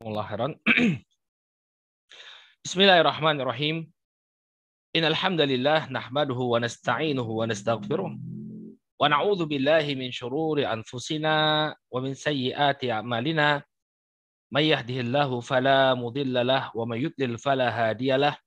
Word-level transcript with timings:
Allah 0.00 0.24
khairan. 0.24 0.52
Bismillahirrahmanirrahim. 2.64 3.84
Innal 4.96 5.12
hamdalillah 5.12 5.92
nahmaduhu 5.92 6.56
wa 6.56 6.56
nasta'inuhu 6.56 7.28
wa 7.28 7.44
nastaghfiruh. 7.44 8.08
Wa 8.08 9.04
na'udzu 9.12 9.44
billahi 9.44 10.00
min 10.00 10.08
shururi 10.08 10.64
anfusina 10.64 11.76
wa 11.76 12.00
min 12.00 12.16
sayyiati 12.16 12.88
a'malina. 12.88 13.60
May 14.48 14.72
yahdihillahu 14.72 15.44
fala 15.44 15.92
mudilla 15.92 16.48
lah 16.48 16.64
wa 16.72 16.88
may 16.88 17.04
yudlil 17.04 17.36
fala 17.36 17.68
hadiya. 17.68 18.40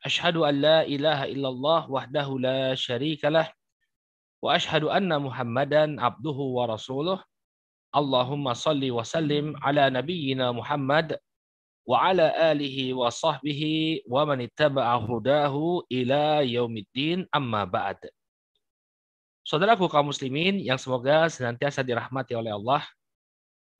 Ashhadu 0.00 0.48
an 0.48 0.56
la 0.56 0.88
ilaha 0.88 1.28
illallah 1.28 1.84
wahdahu 1.84 2.40
la 2.40 2.72
syarika. 2.80 3.28
Wa 4.40 4.56
ashhadu 4.56 4.88
anna 4.88 5.20
Muhammadan 5.20 6.00
abduhu 6.00 6.56
wa 6.56 6.64
rasuluh. 6.64 7.20
Allahumma 7.92 8.56
salli 8.56 8.88
wa 8.88 9.04
sallim 9.04 9.52
ala 9.60 9.92
nabiyyina 9.92 10.48
Muhammad 10.56 11.20
wa 11.84 12.08
ala 12.08 12.32
alihi 12.32 12.96
wa 12.96 13.12
sahbihi 13.12 14.08
wa 14.08 14.24
man 14.24 14.40
ittaba'a 14.40 14.96
hudahu 14.96 15.84
ila 15.92 16.40
yaumiddin 16.40 17.28
amma 17.28 17.68
ba'd. 17.68 18.00
Saudaraku 19.42 19.90
kaum 19.90 20.08
muslimin 20.08 20.62
yang 20.62 20.78
semoga 20.78 21.26
senantiasa 21.26 21.82
dirahmati 21.82 22.32
oleh 22.38 22.54
Allah. 22.54 22.80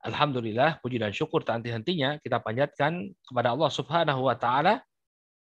Alhamdulillah, 0.03 0.83
puji 0.83 0.99
dan 0.99 1.15
syukur 1.15 1.47
tak 1.47 1.63
henti-hentinya 1.63 2.19
kita 2.19 2.43
panjatkan 2.43 3.15
kepada 3.23 3.55
Allah 3.55 3.71
Subhanahu 3.71 4.27
wa 4.27 4.35
taala 4.35 4.83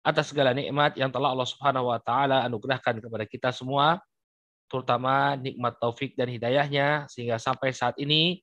atas 0.06 0.30
segala 0.30 0.54
nikmat 0.54 0.94
yang 0.94 1.10
telah 1.10 1.34
Allah 1.34 1.50
Subhanahu 1.50 1.90
wa 1.90 1.98
taala 1.98 2.46
anugerahkan 2.46 3.02
kepada 3.02 3.26
kita 3.26 3.50
semua, 3.50 3.98
terutama 4.70 5.34
nikmat 5.42 5.74
taufik 5.82 6.14
dan 6.14 6.30
hidayahnya 6.30 7.10
sehingga 7.10 7.42
sampai 7.42 7.74
saat 7.74 7.98
ini 7.98 8.43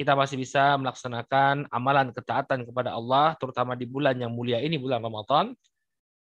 kita 0.00 0.16
masih 0.16 0.40
bisa 0.40 0.80
melaksanakan 0.80 1.68
amalan 1.68 2.08
ketaatan 2.08 2.64
kepada 2.64 2.96
Allah, 2.96 3.36
terutama 3.36 3.76
di 3.76 3.84
bulan 3.84 4.16
yang 4.16 4.32
mulia 4.32 4.56
ini, 4.56 4.80
bulan 4.80 5.04
Ramadan. 5.04 5.52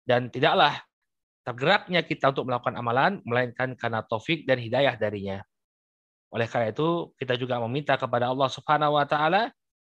Dan 0.04 0.28
tidaklah 0.28 0.84
tergeraknya 1.48 2.04
kita 2.04 2.36
untuk 2.36 2.44
melakukan 2.44 2.76
amalan, 2.76 3.24
melainkan 3.24 3.72
karena 3.72 4.04
taufik 4.04 4.44
dan 4.44 4.60
hidayah 4.60 5.00
darinya. 5.00 5.40
Oleh 6.28 6.44
karena 6.44 6.76
itu, 6.76 7.16
kita 7.16 7.40
juga 7.40 7.56
meminta 7.64 7.96
kepada 7.96 8.28
Allah 8.28 8.52
Subhanahu 8.52 9.00
wa 9.00 9.08
taala 9.08 9.48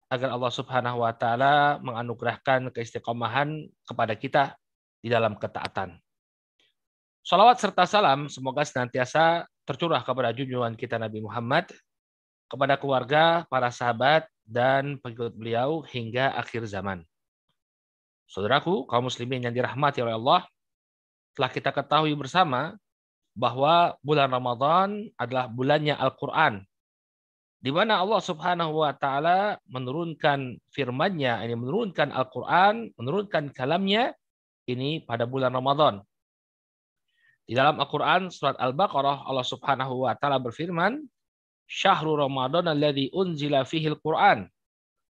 agar 0.09 0.29
Allah 0.33 0.53
Subhanahu 0.57 1.05
wa 1.05 1.13
taala 1.13 1.77
menganugerahkan 1.85 2.73
keistiqomahan 2.73 3.69
kepada 3.85 4.17
kita 4.17 4.57
di 5.05 5.13
dalam 5.13 5.37
ketaatan. 5.37 6.01
Salawat 7.21 7.61
serta 7.61 7.85
salam 7.85 8.33
semoga 8.33 8.65
senantiasa 8.65 9.45
tercurah 9.69 10.01
kepada 10.01 10.33
junjungan 10.33 10.73
kita 10.73 10.97
Nabi 10.97 11.21
Muhammad 11.21 11.69
kepada 12.49 12.81
keluarga, 12.81 13.45
para 13.53 13.69
sahabat, 13.69 14.27
dan 14.49 14.97
pengikut 15.05 15.37
beliau 15.37 15.85
hingga 15.85 16.33
akhir 16.33 16.65
zaman. 16.65 17.05
Saudaraku, 18.29 18.89
kaum 18.89 19.09
muslimin 19.09 19.45
yang 19.45 19.53
dirahmati 19.53 20.01
oleh 20.01 20.17
Allah, 20.17 20.49
telah 21.37 21.49
kita 21.53 21.71
ketahui 21.71 22.17
bersama 22.17 22.77
bahwa 23.37 23.95
bulan 24.03 24.29
Ramadan 24.33 25.07
adalah 25.15 25.47
bulannya 25.47 25.95
Al-Quran. 25.95 26.65
Di 27.59 27.71
mana 27.75 28.01
Allah 28.01 28.23
subhanahu 28.23 28.83
wa 28.83 28.93
ta'ala 28.95 29.61
menurunkan 29.69 30.59
firmannya, 30.71 31.47
ini 31.47 31.55
menurunkan 31.55 32.11
Al-Quran, 32.11 32.91
menurunkan 32.99 33.51
kalamnya, 33.55 34.17
ini 34.67 35.03
pada 35.03 35.25
bulan 35.25 35.55
Ramadan. 35.55 36.03
Di 37.49 37.57
dalam 37.57 37.81
Al-Quran, 37.81 38.29
surat 38.29 38.61
Al-Baqarah, 38.61 39.25
Allah 39.25 39.47
subhanahu 39.47 40.05
wa 40.05 40.13
ta'ala 40.15 40.37
berfirman, 40.37 41.01
syahrul 41.69 42.17
Ramadan 42.17 42.67
alladzi 42.67 43.13
unzila 43.13 43.63
fihi 43.69 43.93
al-Qur'an 43.93 44.49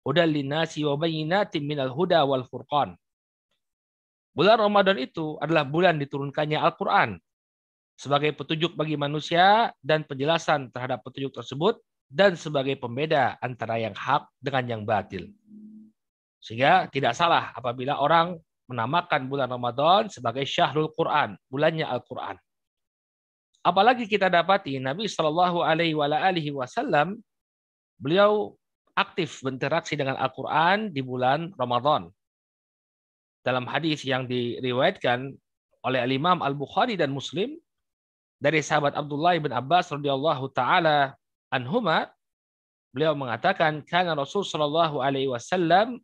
hudal 0.06 0.30
linnasi 0.30 0.86
wa 0.86 0.95
bayyinatin 1.00 1.64
minal 1.66 1.90
huda 1.90 2.23
wal 2.28 2.45
furqan. 2.45 2.94
Bulan 4.34 4.58
Ramadan 4.60 4.98
itu 4.98 5.38
adalah 5.38 5.66
bulan 5.66 5.98
diturunkannya 6.02 6.58
Al-Qur'an 6.58 7.18
sebagai 7.94 8.34
petunjuk 8.34 8.73
bagi 8.73 8.98
manusia 8.98 9.70
dan 9.80 10.02
penjelasan 10.04 10.73
terhadap 10.73 11.05
petunjuk 11.05 11.32
tersebut 11.38 11.77
dan 12.10 12.33
sebagai 12.33 12.77
pembeda 12.77 13.38
antara 13.39 13.77
yang 13.77 13.94
hak 13.94 14.26
dengan 14.42 14.64
yang 14.66 14.82
batil. 14.86 15.30
Sehingga 16.42 16.89
tidak 16.89 17.14
salah 17.16 17.54
apabila 17.54 18.02
orang 18.02 18.36
menamakan 18.67 19.30
bulan 19.30 19.48
Ramadan 19.48 20.10
sebagai 20.10 20.44
Syahrul 20.44 20.92
Quran, 20.92 21.38
bulannya 21.48 21.86
Al-Quran. 21.86 22.36
Apalagi 23.64 24.12
kita 24.12 24.28
dapati 24.28 24.76
Nabi 24.76 25.08
Shallallahu 25.08 25.64
Alaihi 25.64 26.52
Wasallam 26.52 27.16
beliau 27.96 28.60
aktif 28.92 29.40
berinteraksi 29.40 29.96
dengan 29.96 30.20
Al-Quran 30.20 30.92
di 30.92 31.00
bulan 31.00 31.56
Ramadan. 31.56 32.12
Dalam 33.40 33.64
hadis 33.68 34.04
yang 34.04 34.28
diriwayatkan 34.28 35.32
oleh 35.84 36.00
Imam 36.12 36.40
Al 36.44 36.56
Bukhari 36.56 37.00
dan 37.00 37.12
Muslim 37.12 37.56
dari 38.40 38.60
sahabat 38.60 38.96
Abdullah 39.00 39.40
bin 39.40 39.52
Abbas 39.56 39.92
radhiyallahu 39.92 40.52
taala 40.52 41.16
anhuma 41.48 42.12
beliau 42.92 43.16
mengatakan 43.16 43.80
karena 43.84 44.12
Rasul 44.16 44.44
Shallallahu 44.44 45.00
alaihi 45.00 45.32
wasallam 45.32 46.04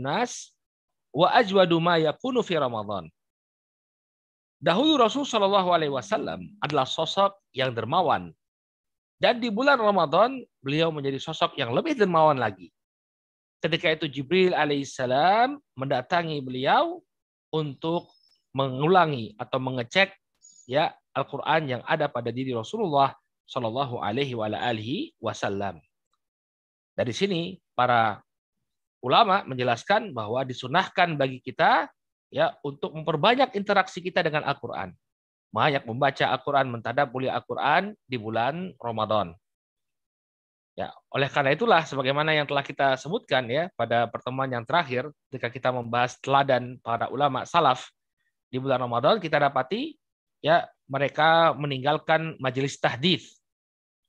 nas 0.00 0.56
wa 1.14 1.30
ajwadu 1.36 1.76
ma 1.78 2.00
yakunu 2.00 2.40
fi 2.40 2.56
Ramadan. 2.56 3.08
Dahulu 4.64 4.96
Rasul 4.96 5.28
Shallallahu 5.28 5.76
Alaihi 5.76 5.92
Wasallam 5.92 6.48
adalah 6.64 6.88
sosok 6.88 7.36
yang 7.52 7.76
dermawan, 7.76 8.32
dan 9.20 9.36
di 9.36 9.52
bulan 9.52 9.76
Ramadan 9.76 10.40
beliau 10.64 10.88
menjadi 10.88 11.20
sosok 11.20 11.60
yang 11.60 11.76
lebih 11.76 11.92
dermawan 11.92 12.40
lagi. 12.40 12.72
Ketika 13.60 13.92
itu 13.92 14.08
Jibril 14.08 14.56
alaihissalam 14.56 15.60
mendatangi 15.76 16.40
beliau 16.40 17.04
untuk 17.52 18.08
mengulangi 18.56 19.36
atau 19.36 19.60
mengecek 19.60 20.16
ya 20.64 20.96
Al-Quran 21.12 21.62
yang 21.68 21.82
ada 21.84 22.08
pada 22.08 22.32
diri 22.32 22.56
Rasulullah 22.56 23.12
Shallallahu 23.44 24.00
Alaihi 24.00 24.32
Wasallam. 25.20 25.76
Dari 26.96 27.12
sini 27.12 27.60
para 27.76 28.24
ulama 29.04 29.44
menjelaskan 29.44 30.16
bahwa 30.16 30.40
disunahkan 30.48 31.20
bagi 31.20 31.44
kita 31.44 31.92
ya 32.34 32.50
untuk 32.66 32.90
memperbanyak 32.90 33.54
interaksi 33.54 34.02
kita 34.02 34.26
dengan 34.26 34.42
Al-Qur'an. 34.42 34.90
Banyak 35.54 35.86
membaca 35.86 36.34
Al-Qur'an, 36.34 36.66
mentadabburi 36.66 37.30
Al-Qur'an 37.30 37.94
di 38.02 38.18
bulan 38.18 38.74
Ramadan. 38.82 39.30
Ya, 40.74 40.90
oleh 41.14 41.30
karena 41.30 41.54
itulah 41.54 41.86
sebagaimana 41.86 42.34
yang 42.34 42.50
telah 42.50 42.66
kita 42.66 42.98
sebutkan 42.98 43.46
ya 43.46 43.70
pada 43.78 44.10
pertemuan 44.10 44.50
yang 44.50 44.66
terakhir 44.66 45.06
ketika 45.30 45.46
kita 45.46 45.70
membahas 45.70 46.18
teladan 46.18 46.82
para 46.82 47.06
ulama 47.14 47.46
salaf 47.46 47.94
di 48.50 48.58
bulan 48.58 48.82
Ramadan 48.82 49.22
kita 49.22 49.38
dapati 49.38 49.94
ya 50.42 50.66
mereka 50.90 51.54
meninggalkan 51.54 52.34
majelis 52.42 52.74
tahdits 52.82 53.38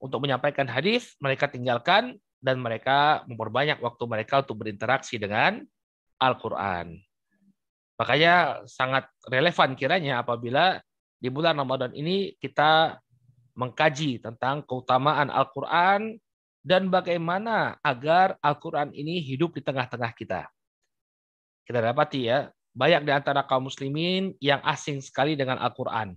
untuk 0.02 0.26
menyampaikan 0.26 0.66
hadis 0.66 1.14
mereka 1.22 1.46
tinggalkan 1.46 2.18
dan 2.42 2.58
mereka 2.58 3.22
memperbanyak 3.30 3.78
waktu 3.78 4.04
mereka 4.10 4.42
untuk 4.42 4.66
berinteraksi 4.66 5.22
dengan 5.22 5.62
Al-Qur'an. 6.18 6.98
Makanya 7.96 8.66
sangat 8.68 9.08
relevan 9.32 9.74
kiranya 9.80 10.20
apabila 10.20 10.84
di 11.16 11.32
bulan 11.32 11.56
Ramadan 11.56 11.96
ini 11.96 12.36
kita 12.38 13.00
mengkaji 13.56 14.20
tentang 14.20 14.68
keutamaan 14.68 15.32
Al-Quran 15.32 16.20
dan 16.60 16.92
bagaimana 16.92 17.80
agar 17.80 18.36
Al-Quran 18.44 18.92
ini 18.92 19.24
hidup 19.24 19.56
di 19.56 19.62
tengah-tengah 19.64 20.12
kita. 20.12 20.50
Kita 21.64 21.80
dapati 21.80 22.28
ya, 22.28 22.52
banyak 22.76 23.08
di 23.08 23.12
antara 23.16 23.48
kaum 23.48 23.72
muslimin 23.72 24.36
yang 24.44 24.60
asing 24.68 25.00
sekali 25.00 25.40
dengan 25.40 25.56
Al-Quran. 25.64 26.14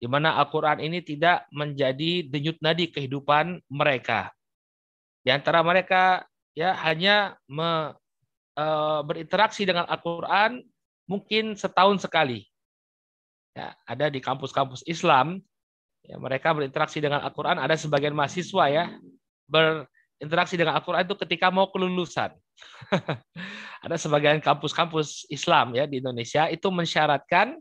Di 0.00 0.08
mana 0.08 0.40
Al-Quran 0.40 0.80
ini 0.80 1.04
tidak 1.04 1.44
menjadi 1.52 2.24
denyut 2.24 2.56
nadi 2.64 2.88
kehidupan 2.88 3.60
mereka. 3.68 4.32
Di 5.20 5.34
antara 5.34 5.60
mereka 5.60 6.24
ya 6.56 6.72
hanya 6.86 7.36
me, 7.50 7.92
e, 8.56 8.66
berinteraksi 9.04 9.68
dengan 9.68 9.84
Al-Quran 9.90 10.64
mungkin 11.06 11.54
setahun 11.54 12.02
sekali. 12.02 12.46
Ya, 13.56 13.72
ada 13.88 14.12
di 14.12 14.20
kampus-kampus 14.20 14.84
Islam, 14.84 15.40
ya, 16.04 16.20
mereka 16.20 16.52
berinteraksi 16.52 17.00
dengan 17.00 17.24
Al-Quran. 17.24 17.56
Ada 17.56 17.80
sebagian 17.80 18.12
mahasiswa 18.12 18.68
ya 18.68 18.92
berinteraksi 19.48 20.60
dengan 20.60 20.76
Al-Quran 20.76 21.06
itu 21.06 21.16
ketika 21.24 21.48
mau 21.48 21.70
kelulusan. 21.72 22.34
ada 23.84 23.96
sebagian 23.96 24.40
kampus-kampus 24.40 25.28
Islam 25.28 25.76
ya 25.76 25.84
di 25.84 26.00
Indonesia 26.00 26.48
itu 26.48 26.72
mensyaratkan 26.72 27.60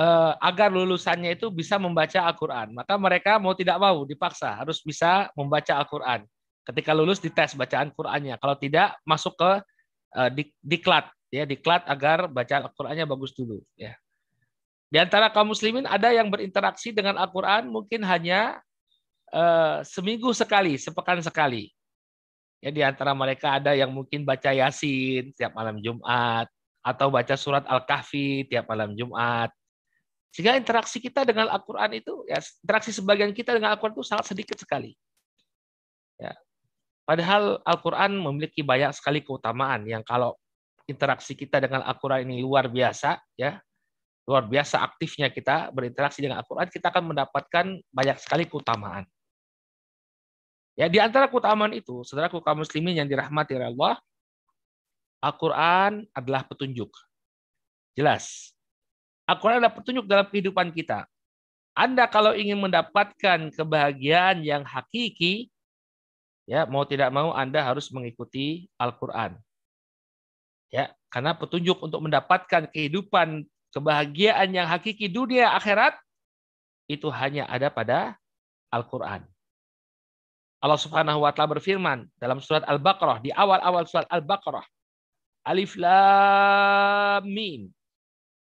uh, 0.00 0.32
agar 0.40 0.72
lulusannya 0.72 1.36
itu 1.36 1.48
bisa 1.48 1.78
membaca 1.78 2.20
Al-Quran. 2.26 2.76
Maka 2.76 2.94
mereka 2.96 3.38
mau 3.40 3.56
tidak 3.56 3.78
mau 3.80 4.04
dipaksa 4.04 4.60
harus 4.60 4.80
bisa 4.84 5.30
membaca 5.38 5.78
Al-Quran. 5.78 6.26
Ketika 6.62 6.94
lulus 6.94 7.18
dites 7.18 7.58
bacaan 7.58 7.90
Qurannya. 7.90 8.38
Kalau 8.38 8.54
tidak 8.54 8.94
masuk 9.02 9.34
ke 9.34 9.50
uh, 10.14 10.30
diklat 10.62 11.10
ya 11.32 11.48
diklat 11.48 11.88
agar 11.88 12.28
baca 12.28 12.68
Al-Qur'annya 12.68 13.08
bagus 13.08 13.32
dulu 13.32 13.64
ya. 13.72 13.96
Di 14.92 15.00
antara 15.00 15.32
kaum 15.32 15.48
muslimin 15.48 15.88
ada 15.88 16.12
yang 16.12 16.28
berinteraksi 16.28 16.92
dengan 16.92 17.16
Al-Qur'an 17.16 17.64
mungkin 17.72 18.04
hanya 18.04 18.60
uh, 19.32 19.80
seminggu 19.80 20.36
sekali, 20.36 20.76
sepekan 20.76 21.24
sekali. 21.24 21.72
Ya 22.60 22.70
di 22.70 22.84
antara 22.84 23.16
mereka 23.16 23.56
ada 23.56 23.72
yang 23.72 23.90
mungkin 23.90 24.22
baca 24.22 24.52
Yasin 24.52 25.32
tiap 25.32 25.56
malam 25.56 25.80
Jumat 25.80 26.46
atau 26.84 27.08
baca 27.08 27.34
surat 27.40 27.64
Al-Kahfi 27.64 28.46
tiap 28.52 28.68
malam 28.68 28.92
Jumat. 28.92 29.48
Sehingga 30.28 30.60
interaksi 30.60 31.00
kita 31.00 31.24
dengan 31.24 31.48
Al-Qur'an 31.48 31.96
itu 31.96 32.28
ya 32.28 32.38
interaksi 32.60 32.92
sebagian 32.92 33.32
kita 33.32 33.56
dengan 33.56 33.72
Al-Qur'an 33.72 33.96
itu 33.96 34.04
sangat 34.04 34.28
sedikit 34.28 34.60
sekali. 34.60 34.92
Ya. 36.20 36.36
Padahal 37.08 37.64
Al-Qur'an 37.64 38.12
memiliki 38.12 38.60
banyak 38.60 38.92
sekali 38.92 39.24
keutamaan 39.24 39.88
yang 39.88 40.04
kalau 40.04 40.36
interaksi 40.86 41.32
kita 41.38 41.62
dengan 41.62 41.82
Al-Qur'an 41.86 42.26
ini 42.26 42.42
luar 42.42 42.66
biasa 42.70 43.18
ya. 43.38 43.58
Luar 44.22 44.46
biasa 44.46 44.78
aktifnya 44.78 45.34
kita 45.34 45.74
berinteraksi 45.74 46.22
dengan 46.22 46.38
Al-Qur'an, 46.38 46.70
kita 46.70 46.94
akan 46.94 47.10
mendapatkan 47.10 47.66
banyak 47.90 48.16
sekali 48.22 48.46
keutamaan. 48.46 49.02
Ya, 50.78 50.86
di 50.88 51.02
antara 51.02 51.26
keutamaan 51.26 51.74
itu, 51.74 52.00
saudara 52.06 52.32
kaum 52.32 52.62
muslimin 52.62 52.96
yang 52.96 53.08
dirahmati 53.10 53.52
oleh 53.58 53.74
Allah, 53.74 53.94
Al-Quran 55.20 56.06
adalah 56.14 56.46
petunjuk. 56.46 56.90
Jelas. 57.98 58.54
Al-Quran 59.28 59.60
adalah 59.60 59.74
petunjuk 59.74 60.06
dalam 60.06 60.26
kehidupan 60.30 60.70
kita. 60.70 61.04
Anda 61.74 62.08
kalau 62.08 62.32
ingin 62.36 62.62
mendapatkan 62.62 63.52
kebahagiaan 63.52 64.44
yang 64.44 64.64
hakiki, 64.64 65.52
ya 66.44 66.66
mau 66.68 66.84
tidak 66.84 67.08
mau 67.14 67.32
Anda 67.32 67.62
harus 67.62 67.88
mengikuti 67.92 68.66
Al-Quran. 68.76 69.36
Ya, 70.72 70.96
karena 71.12 71.36
petunjuk 71.36 71.84
untuk 71.84 72.00
mendapatkan 72.00 72.72
kehidupan 72.72 73.44
kebahagiaan 73.76 74.56
yang 74.56 74.64
hakiki 74.64 75.12
dunia 75.12 75.52
akhirat 75.52 75.92
itu 76.88 77.12
hanya 77.12 77.44
ada 77.44 77.68
pada 77.68 78.16
Al-Quran. 78.72 79.20
Allah 80.62 80.80
Subhanahu 80.80 81.26
wa 81.26 81.30
taala 81.34 81.60
berfirman 81.60 82.08
dalam 82.16 82.40
surat 82.40 82.64
Al-Baqarah 82.64 83.20
di 83.20 83.28
awal-awal 83.34 83.84
surat 83.84 84.08
Al-Baqarah. 84.08 84.64
Alif 85.42 85.74
Lam 85.74 87.26
Mim. 87.26 87.68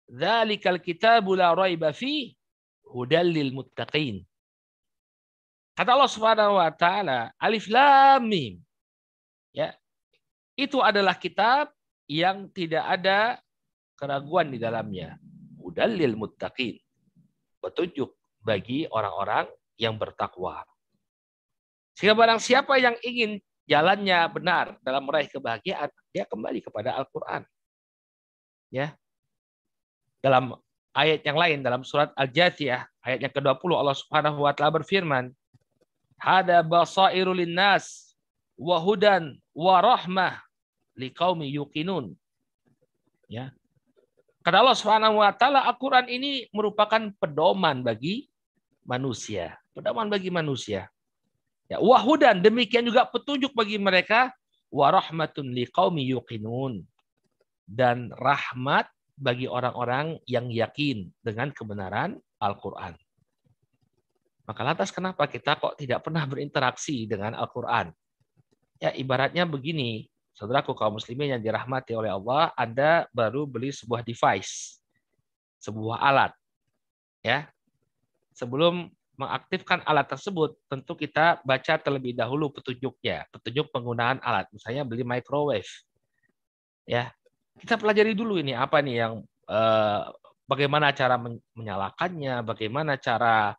Dzalikal 0.05 0.77
kitabu 0.77 1.33
la 1.33 1.51
raiba 1.57 1.89
fi 1.91 2.31
hudal 2.85 3.25
lil 3.25 3.49
muttaqin. 3.51 4.21
Kata 5.73 5.97
Allah 5.97 6.11
Subhanahu 6.11 6.61
wa 6.61 6.69
taala, 6.69 7.33
Alif 7.41 7.65
Lam 7.67 8.29
Mim. 8.29 8.61
Ya. 9.49 9.73
Itu 10.53 10.77
adalah 10.83 11.17
kitab 11.17 11.73
yang 12.11 12.51
tidak 12.51 12.83
ada 12.83 13.39
keraguan 13.95 14.51
di 14.51 14.59
dalamnya. 14.59 15.15
Hudal 15.63 15.95
lil 15.95 16.19
muttaqin. 16.19 16.75
Petunjuk 17.63 18.11
bagi 18.43 18.83
orang-orang 18.91 19.47
yang 19.79 19.95
bertakwa. 19.95 20.67
Sehingga 21.95 22.17
barang 22.17 22.43
siapa 22.43 22.75
yang 22.75 22.99
ingin 22.99 23.39
jalannya 23.63 24.27
benar 24.27 24.75
dalam 24.83 25.07
meraih 25.07 25.31
kebahagiaan, 25.31 25.87
dia 26.11 26.27
kembali 26.27 26.59
kepada 26.59 26.99
Al-Quran. 26.99 27.47
Ya. 28.67 28.91
Dalam 30.19 30.59
ayat 30.91 31.23
yang 31.23 31.37
lain, 31.39 31.63
dalam 31.63 31.87
surat 31.87 32.11
Al-Jathiyah, 32.19 32.83
ayat 33.07 33.19
yang 33.23 33.31
ke-20, 33.31 33.71
Allah 33.71 33.95
subhanahu 33.95 34.43
wa 34.43 34.51
ta'ala 34.51 34.83
berfirman, 34.83 35.31
Hada 36.19 36.61
basairu 36.61 37.33
linnas, 37.33 38.13
wa 38.59 38.77
hudan, 38.77 39.39
wa 39.55 39.81
rahmah, 39.81 40.37
liqaumi 40.97 41.47
yuqinun. 41.55 42.15
Ya. 43.31 43.55
Kata 44.41 44.59
Allah 44.65 44.77
Subhanahu 44.77 45.21
wa 45.21 45.31
taala 45.31 45.63
Al-Qur'an 45.69 46.09
ini 46.09 46.49
merupakan 46.51 46.99
pedoman 47.21 47.85
bagi 47.85 48.27
manusia, 48.83 49.55
pedoman 49.71 50.09
bagi 50.09 50.33
manusia. 50.33 50.89
Ya, 51.71 51.79
wahudan 51.79 52.43
demikian 52.43 52.83
juga 52.83 53.07
petunjuk 53.07 53.55
bagi 53.55 53.79
mereka 53.79 54.35
warahmatun 54.73 55.55
liqaumi 55.55 56.03
yuqinun 56.11 56.83
dan 57.63 58.11
rahmat 58.19 58.91
bagi 59.15 59.47
orang-orang 59.47 60.19
yang 60.27 60.51
yakin 60.51 61.07
dengan 61.23 61.55
kebenaran 61.55 62.19
Al-Qur'an. 62.43 62.99
Maka 64.43 64.61
lantas 64.67 64.91
kenapa 64.91 65.31
kita 65.31 65.55
kok 65.55 65.79
tidak 65.79 66.03
pernah 66.03 66.27
berinteraksi 66.27 67.07
dengan 67.07 67.39
Al-Qur'an? 67.39 67.87
Ya 68.83 68.91
ibaratnya 68.91 69.47
begini, 69.47 70.10
saudaraku 70.41 70.73
kaum 70.73 70.97
muslimin 70.97 71.37
yang 71.37 71.41
dirahmati 71.45 71.93
oleh 71.93 72.09
Allah, 72.09 72.49
Anda 72.57 73.05
baru 73.13 73.45
beli 73.45 73.69
sebuah 73.69 74.01
device, 74.01 74.81
sebuah 75.61 76.01
alat. 76.01 76.33
Ya. 77.21 77.45
Sebelum 78.33 78.89
mengaktifkan 79.21 79.85
alat 79.85 80.09
tersebut, 80.09 80.57
tentu 80.65 80.97
kita 80.97 81.45
baca 81.45 81.77
terlebih 81.77 82.17
dahulu 82.17 82.49
petunjuknya, 82.49 83.29
petunjuk 83.29 83.69
penggunaan 83.69 84.17
alat. 84.25 84.49
Misalnya 84.49 84.81
beli 84.81 85.05
microwave. 85.05 85.69
Ya. 86.89 87.13
Kita 87.61 87.77
pelajari 87.77 88.17
dulu 88.17 88.41
ini 88.41 88.57
apa 88.57 88.81
nih 88.81 88.95
yang 88.97 89.21
eh, 89.45 90.01
bagaimana 90.49 90.89
cara 90.89 91.21
menyalakannya, 91.53 92.41
bagaimana 92.41 92.97
cara 92.97 93.53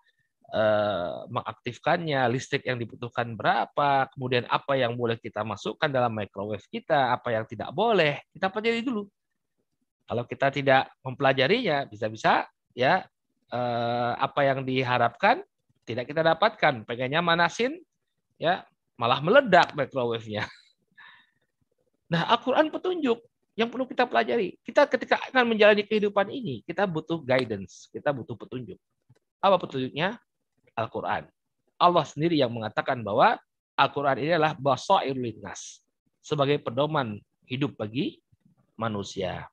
eh, 0.52 1.16
mengaktifkannya, 1.32 2.28
listrik 2.28 2.68
yang 2.68 2.76
dibutuhkan 2.76 3.32
berapa, 3.32 4.12
kemudian 4.12 4.44
apa 4.52 4.76
yang 4.76 4.94
boleh 4.94 5.16
kita 5.16 5.42
masukkan 5.42 5.88
dalam 5.88 6.12
microwave 6.12 6.64
kita, 6.68 7.16
apa 7.16 7.32
yang 7.32 7.44
tidak 7.48 7.72
boleh. 7.72 8.20
Kita 8.30 8.52
pelajari 8.52 8.84
dulu. 8.84 9.08
Kalau 10.06 10.24
kita 10.28 10.52
tidak 10.52 10.92
mempelajarinya, 11.00 11.88
bisa-bisa 11.88 12.44
ya 12.76 13.00
eh, 13.48 14.12
apa 14.16 14.40
yang 14.44 14.62
diharapkan 14.62 15.40
tidak 15.82 16.06
kita 16.08 16.22
dapatkan. 16.22 16.86
Pengennya 16.86 17.20
manasin, 17.24 17.80
ya 18.38 18.62
malah 19.00 19.18
meledak 19.24 19.74
microwave-nya. 19.74 20.46
Nah, 22.12 22.28
Al-Quran 22.28 22.68
petunjuk 22.68 23.24
yang 23.56 23.72
perlu 23.72 23.88
kita 23.88 24.04
pelajari. 24.04 24.60
Kita 24.60 24.84
ketika 24.84 25.16
akan 25.32 25.48
menjalani 25.48 25.80
kehidupan 25.80 26.28
ini, 26.28 26.60
kita 26.60 26.84
butuh 26.84 27.24
guidance, 27.24 27.88
kita 27.88 28.12
butuh 28.12 28.36
petunjuk. 28.36 28.76
Apa 29.40 29.56
petunjuknya? 29.56 30.20
Al-Quran. 30.78 31.28
Allah 31.76 32.04
sendiri 32.06 32.38
yang 32.38 32.54
mengatakan 32.54 33.02
bahwa 33.02 33.36
Al-Quran 33.74 34.16
ini 34.22 34.30
adalah 34.36 34.54
basair 34.54 35.16
linnas. 35.16 35.82
Sebagai 36.22 36.62
pedoman 36.62 37.18
hidup 37.50 37.74
bagi 37.74 38.22
manusia. 38.78 39.50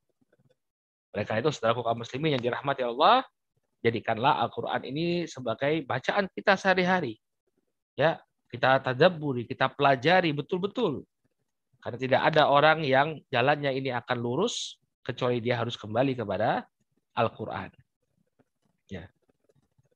Mereka 1.10 1.42
itu 1.42 1.50
saudara 1.50 1.74
kaum 1.74 2.06
muslimin 2.06 2.38
yang 2.38 2.44
dirahmati 2.44 2.86
Allah, 2.86 3.26
jadikanlah 3.82 4.38
Al-Quran 4.46 4.86
ini 4.86 5.26
sebagai 5.26 5.82
bacaan 5.84 6.30
kita 6.30 6.54
sehari-hari. 6.54 7.18
Ya, 7.98 8.22
kita 8.54 8.80
tadabburi, 8.86 9.50
kita 9.50 9.74
pelajari 9.74 10.30
betul-betul. 10.32 11.04
Karena 11.80 11.98
tidak 11.98 12.22
ada 12.34 12.52
orang 12.52 12.84
yang 12.84 13.18
jalannya 13.32 13.72
ini 13.72 13.90
akan 13.96 14.18
lurus 14.20 14.78
kecuali 15.02 15.40
dia 15.40 15.58
harus 15.58 15.80
kembali 15.80 16.14
kepada 16.14 16.68
Al-Quran. 17.16 17.72
Ya. 18.92 19.08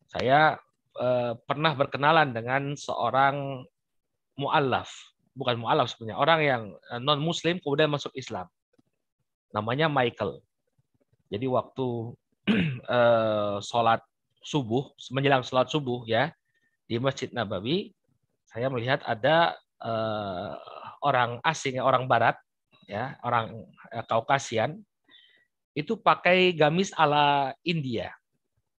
Saya 0.09 0.57
eh, 0.99 1.33
pernah 1.45 1.73
berkenalan 1.73 2.33
dengan 2.33 2.77
seorang 2.77 3.65
mu'allaf. 4.37 4.89
Bukan 5.33 5.61
mu'allaf 5.61 5.93
sebenarnya. 5.93 6.17
Orang 6.19 6.39
yang 6.41 6.63
eh, 6.93 7.01
non-muslim 7.01 7.57
kemudian 7.61 7.89
masuk 7.89 8.13
Islam. 8.13 8.49
Namanya 9.53 9.89
Michael. 9.89 10.41
Jadi 11.33 11.49
waktu 11.49 12.13
uh, 12.89 13.57
sholat 13.69 14.01
subuh, 14.45 14.93
menjelang 15.09 15.41
sholat 15.41 15.65
subuh 15.65 16.05
ya 16.05 16.29
di 16.85 17.01
Masjid 17.01 17.31
Nabawi, 17.33 17.89
saya 18.45 18.69
melihat 18.69 19.01
ada 19.01 19.57
uh, 19.81 20.53
orang 21.01 21.41
asing, 21.41 21.81
orang 21.81 22.05
Barat, 22.05 22.37
ya 22.85 23.17
orang 23.25 23.65
uh, 23.89 24.05
Kaukasian, 24.05 24.77
itu 25.73 25.97
pakai 25.97 26.53
gamis 26.53 26.93
ala 26.93 27.57
India, 27.65 28.13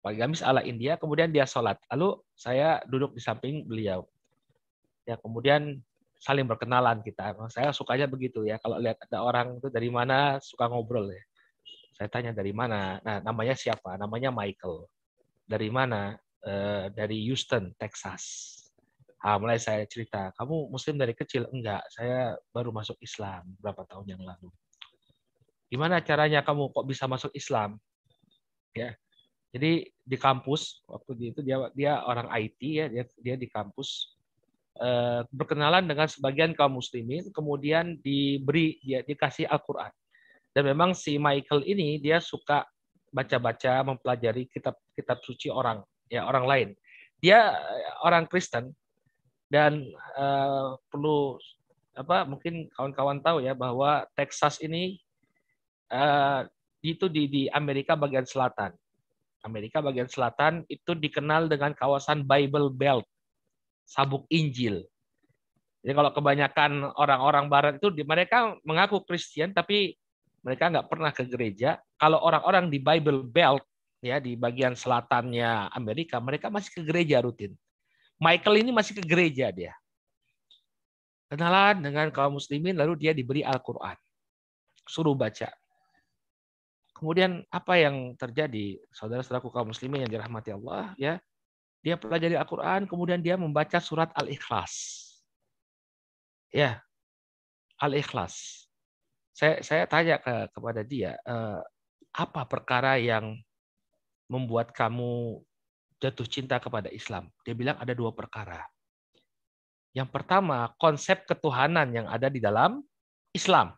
pakai 0.04 0.20
gamis 0.20 0.44
ala 0.44 0.60
India, 0.68 1.00
kemudian 1.00 1.32
dia 1.32 1.48
sholat. 1.48 1.80
Lalu 1.96 2.20
saya 2.36 2.84
duduk 2.84 3.16
di 3.16 3.24
samping 3.24 3.64
beliau. 3.64 4.04
Ya 5.08 5.16
kemudian 5.16 5.80
saling 6.20 6.44
berkenalan 6.44 7.00
kita. 7.00 7.36
Saya 7.48 7.72
sukanya 7.72 8.08
begitu 8.08 8.44
ya. 8.44 8.60
Kalau 8.60 8.84
lihat 8.84 9.00
ada 9.08 9.24
orang 9.24 9.64
itu 9.64 9.72
dari 9.72 9.88
mana 9.88 10.44
suka 10.44 10.68
ngobrol 10.68 11.08
ya. 11.08 11.24
Saya 11.96 12.12
tanya 12.12 12.32
dari 12.36 12.52
mana? 12.52 13.00
Nah, 13.00 13.24
namanya 13.24 13.56
siapa? 13.56 13.96
Namanya 13.96 14.32
Michael. 14.32 14.88
Dari 15.48 15.72
mana? 15.72 16.20
E, 16.44 16.54
dari 16.92 17.24
Houston, 17.28 17.72
Texas. 17.80 18.56
Ah, 19.24 19.40
mulai 19.40 19.56
saya 19.56 19.88
cerita, 19.88 20.36
kamu 20.36 20.68
muslim 20.68 21.00
dari 21.00 21.16
kecil? 21.16 21.48
Enggak, 21.48 21.80
saya 21.96 22.36
baru 22.52 22.76
masuk 22.76 23.00
Islam 23.00 23.56
berapa 23.56 23.88
tahun 23.88 24.04
yang 24.04 24.20
lalu. 24.20 24.52
Gimana 25.72 26.04
caranya 26.04 26.44
kamu 26.44 26.76
kok 26.76 26.84
bisa 26.84 27.08
masuk 27.08 27.32
Islam? 27.32 27.80
Ya. 28.76 29.00
Jadi 29.54 29.86
di 29.86 30.18
kampus 30.18 30.82
waktu 30.90 31.30
itu 31.30 31.46
dia 31.46 31.70
dia 31.78 32.02
orang 32.02 32.26
IT 32.34 32.60
ya, 32.60 32.90
dia 32.90 33.06
dia 33.22 33.36
di 33.38 33.46
kampus 33.46 34.18
eh, 34.82 35.22
berkenalan 35.30 35.86
dengan 35.86 36.10
sebagian 36.10 36.58
kaum 36.58 36.82
muslimin, 36.82 37.30
kemudian 37.30 38.02
diberi 38.02 38.82
dia 38.82 39.06
dikasih 39.06 39.46
Al-Qur'an. 39.46 39.94
Dan 40.54 40.74
memang 40.74 40.98
si 40.98 41.22
Michael 41.22 41.70
ini 41.70 42.02
dia 42.02 42.18
suka 42.18 42.66
baca-baca, 43.14 43.86
mempelajari 43.86 44.50
kitab-kitab 44.50 45.22
suci 45.22 45.54
orang, 45.54 45.86
ya 46.10 46.26
orang 46.26 46.46
lain. 46.50 46.70
Dia 47.22 47.54
eh, 47.54 47.94
orang 48.02 48.26
Kristen 48.26 48.74
dan 49.54 49.86
uh, 50.18 50.82
perlu 50.90 51.38
apa 51.94 52.26
mungkin 52.26 52.74
kawan-kawan 52.74 53.22
tahu 53.22 53.46
ya 53.46 53.54
bahwa 53.54 54.02
Texas 54.18 54.58
ini 54.66 54.98
uh, 55.94 56.42
itu 56.82 57.06
di 57.06 57.30
di 57.30 57.44
Amerika 57.54 57.94
bagian 57.94 58.26
selatan. 58.26 58.74
Amerika 59.44 59.84
bagian 59.84 60.08
selatan 60.08 60.64
itu 60.72 60.96
dikenal 60.96 61.52
dengan 61.52 61.76
kawasan 61.76 62.24
Bible 62.24 62.72
Belt, 62.72 63.04
sabuk 63.84 64.24
Injil. 64.32 64.88
Jadi 65.84 65.94
kalau 66.00 66.12
kebanyakan 66.16 66.96
orang-orang 66.96 67.46
Barat 67.52 67.74
itu 67.76 67.92
mereka 68.08 68.56
mengaku 68.64 69.04
Kristen 69.04 69.52
tapi 69.52 70.00
mereka 70.40 70.72
nggak 70.72 70.88
pernah 70.88 71.12
ke 71.12 71.28
gereja. 71.28 71.76
Kalau 72.00 72.24
orang-orang 72.24 72.72
di 72.72 72.80
Bible 72.80 73.28
Belt 73.28 73.68
ya 74.00 74.24
di 74.24 74.40
bagian 74.40 74.80
selatannya 74.80 75.72
Amerika 75.76 76.24
mereka 76.24 76.48
masih 76.48 76.72
ke 76.80 76.82
gereja 76.88 77.20
rutin. 77.20 77.52
Michael 78.16 78.64
ini 78.64 78.72
masih 78.72 78.96
ke 78.96 79.04
gereja 79.04 79.52
dia. 79.52 79.76
Kenalan 81.28 81.84
dengan 81.84 82.08
kaum 82.16 82.40
muslimin 82.40 82.80
lalu 82.80 82.96
dia 82.96 83.12
diberi 83.12 83.44
Al-Qur'an. 83.44 84.00
Suruh 84.88 85.16
baca. 85.16 85.52
Kemudian 87.04 87.44
apa 87.52 87.76
yang 87.76 88.16
terjadi? 88.16 88.80
Saudara-saudaraku 88.96 89.52
kaum 89.52 89.76
muslimin 89.76 90.08
yang 90.08 90.12
dirahmati 90.16 90.56
Allah 90.56 90.96
ya. 90.96 91.20
Dia 91.84 92.00
pelajari 92.00 92.40
Al-Qur'an 92.40 92.88
kemudian 92.88 93.20
dia 93.20 93.36
membaca 93.36 93.76
surat 93.84 94.08
Al-Ikhlas. 94.16 94.72
Ya. 96.48 96.80
Al-Ikhlas. 97.76 98.64
Saya 99.36 99.60
saya 99.60 99.84
tanya 99.84 100.16
ke 100.16 100.48
kepada 100.56 100.80
dia, 100.80 101.20
eh, 101.28 101.60
apa 102.16 102.48
perkara 102.48 102.96
yang 102.96 103.36
membuat 104.32 104.72
kamu 104.72 105.44
jatuh 106.00 106.24
cinta 106.24 106.56
kepada 106.56 106.88
Islam? 106.88 107.28
Dia 107.44 107.52
bilang 107.52 107.76
ada 107.84 107.92
dua 107.92 108.16
perkara. 108.16 108.64
Yang 109.92 110.08
pertama, 110.08 110.72
konsep 110.80 111.28
ketuhanan 111.28 111.92
yang 111.92 112.08
ada 112.08 112.32
di 112.32 112.40
dalam 112.40 112.80
Islam. 113.36 113.76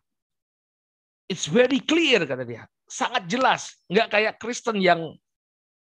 It's 1.26 1.50
very 1.50 1.82
clear 1.82 2.22
kata 2.22 2.46
dia 2.46 2.70
sangat 2.86 3.26
jelas, 3.26 3.76
nggak 3.90 4.08
kayak 4.08 4.34
Kristen 4.38 4.78
yang 4.78 5.14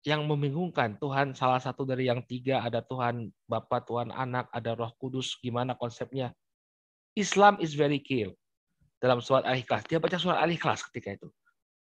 yang 0.07 0.23
membingungkan. 0.23 0.95
Tuhan 1.03 1.35
salah 1.35 1.59
satu 1.59 1.83
dari 1.83 2.07
yang 2.07 2.23
tiga, 2.23 2.63
ada 2.63 2.79
Tuhan 2.79 3.27
Bapa, 3.51 3.83
Tuhan 3.83 4.15
Anak, 4.15 4.47
ada 4.55 4.79
Roh 4.79 4.95
Kudus, 5.03 5.35
gimana 5.43 5.75
konsepnya? 5.75 6.31
Islam 7.19 7.59
is 7.59 7.75
very 7.75 7.99
clear. 7.99 8.31
Dalam 9.03 9.19
surat 9.19 9.43
Al-Ikhlas, 9.43 9.83
dia 9.91 9.99
baca 9.99 10.15
surat 10.15 10.39
Al-Ikhlas 10.39 10.87
ketika 10.89 11.19
itu. 11.19 11.29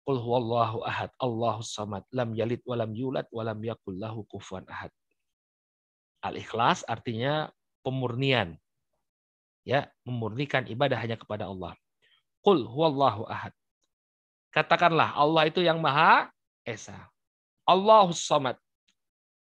Qul 0.07 0.23
huwallahu 0.23 0.87
ahad, 0.87 1.11
Allahu 1.19 1.59
samad, 1.59 2.07
lam 2.15 2.31
yalid 2.31 2.63
walam 2.63 2.95
yulad 2.95 3.27
walam 3.27 3.59
yakul 3.59 3.91
lahu 3.99 4.23
kufuwan 4.31 4.63
ahad. 4.71 4.87
Al-Ikhlas 6.23 6.87
artinya 6.87 7.51
pemurnian. 7.83 8.55
Ya, 9.67 9.91
memurnikan 10.07 10.63
ibadah 10.71 10.95
hanya 10.95 11.19
kepada 11.19 11.51
Allah. 11.51 11.75
Qul 12.39 12.63
huwallahu 12.63 13.27
ahad. 13.27 13.51
Katakanlah 14.57 15.13
Allah 15.13 15.45
itu 15.45 15.61
yang 15.61 15.77
Maha 15.77 16.33
Esa. 16.65 16.97
Allahus 17.61 18.25
Samad. 18.25 18.57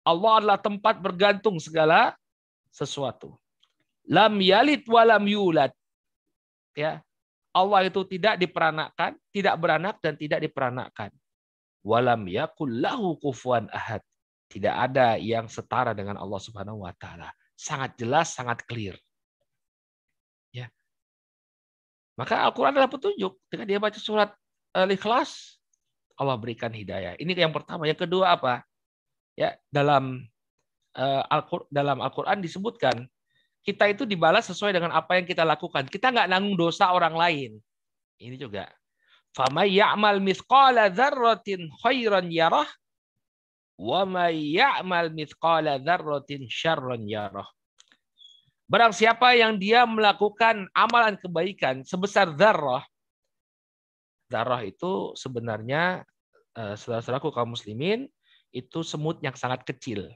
Allah 0.03 0.43
adalah 0.43 0.59
tempat 0.59 0.99
bergantung 0.99 1.55
segala 1.63 2.19
sesuatu. 2.75 3.39
Lam 4.11 4.43
yalid 4.43 4.83
walam 4.91 5.23
yulad. 5.23 5.71
Ya. 6.75 6.99
Allah 7.55 7.87
itu 7.87 8.03
tidak 8.11 8.43
diperanakan, 8.43 9.15
tidak 9.31 9.55
beranak 9.55 10.03
dan 10.03 10.19
tidak 10.19 10.43
diperanakan. 10.43 11.15
Walam 11.87 12.27
yakul 12.27 12.83
lahu 12.83 13.15
kufuan 13.23 13.71
ahad. 13.71 14.03
Tidak 14.51 14.75
ada 14.75 15.15
yang 15.15 15.47
setara 15.47 15.95
dengan 15.95 16.19
Allah 16.19 16.43
Subhanahu 16.43 16.83
wa 16.83 16.91
taala. 16.99 17.31
Sangat 17.55 17.95
jelas, 17.95 18.35
sangat 18.35 18.67
clear. 18.67 18.99
Ya. 20.51 20.67
Maka 22.19 22.43
Al-Qur'an 22.51 22.75
adalah 22.75 22.91
petunjuk. 22.91 23.39
Ketika 23.47 23.63
dia 23.63 23.79
baca 23.79 23.97
surat 24.03 24.35
ikhlas 24.75 25.59
Allah 26.15 26.39
berikan 26.39 26.71
hidayah. 26.71 27.19
Ini 27.19 27.35
yang 27.35 27.55
pertama. 27.55 27.87
Yang 27.87 28.07
kedua 28.07 28.39
apa? 28.39 28.63
Ya, 29.35 29.59
dalam 29.71 30.23
eh, 30.95 31.23
dalam 31.71 31.99
Al-Qur'an 31.99 32.39
disebutkan 32.39 33.07
kita 33.67 33.91
itu 33.91 34.05
dibalas 34.07 34.47
sesuai 34.47 34.77
dengan 34.77 34.95
apa 34.95 35.19
yang 35.19 35.27
kita 35.27 35.43
lakukan. 35.43 35.89
Kita 35.91 36.13
nggak 36.15 36.31
nanggung 36.31 36.55
dosa 36.55 36.93
orang 36.95 37.17
lain. 37.17 37.51
Ini 38.21 38.37
juga. 38.39 38.71
Fama 39.35 39.67
ya'mal 39.67 40.23
khairan 41.83 42.31
yarah 42.31 42.71
ya'mal. 43.75 45.11
Barang 48.65 48.93
siapa 48.95 49.35
yang 49.35 49.59
dia 49.59 49.83
melakukan 49.85 50.71
amalan 50.73 51.19
kebaikan 51.19 51.83
sebesar 51.83 52.31
zarrah, 52.39 52.87
Darah 54.29 54.65
itu 54.65 55.13
sebenarnya 55.15 56.03
eh, 56.57 56.75
saudara-saudaraku 56.75 57.31
kaum 57.31 57.55
muslimin 57.55 58.09
itu 58.55 58.81
semut 58.87 59.19
yang 59.21 59.35
sangat 59.35 59.67
kecil. 59.67 60.09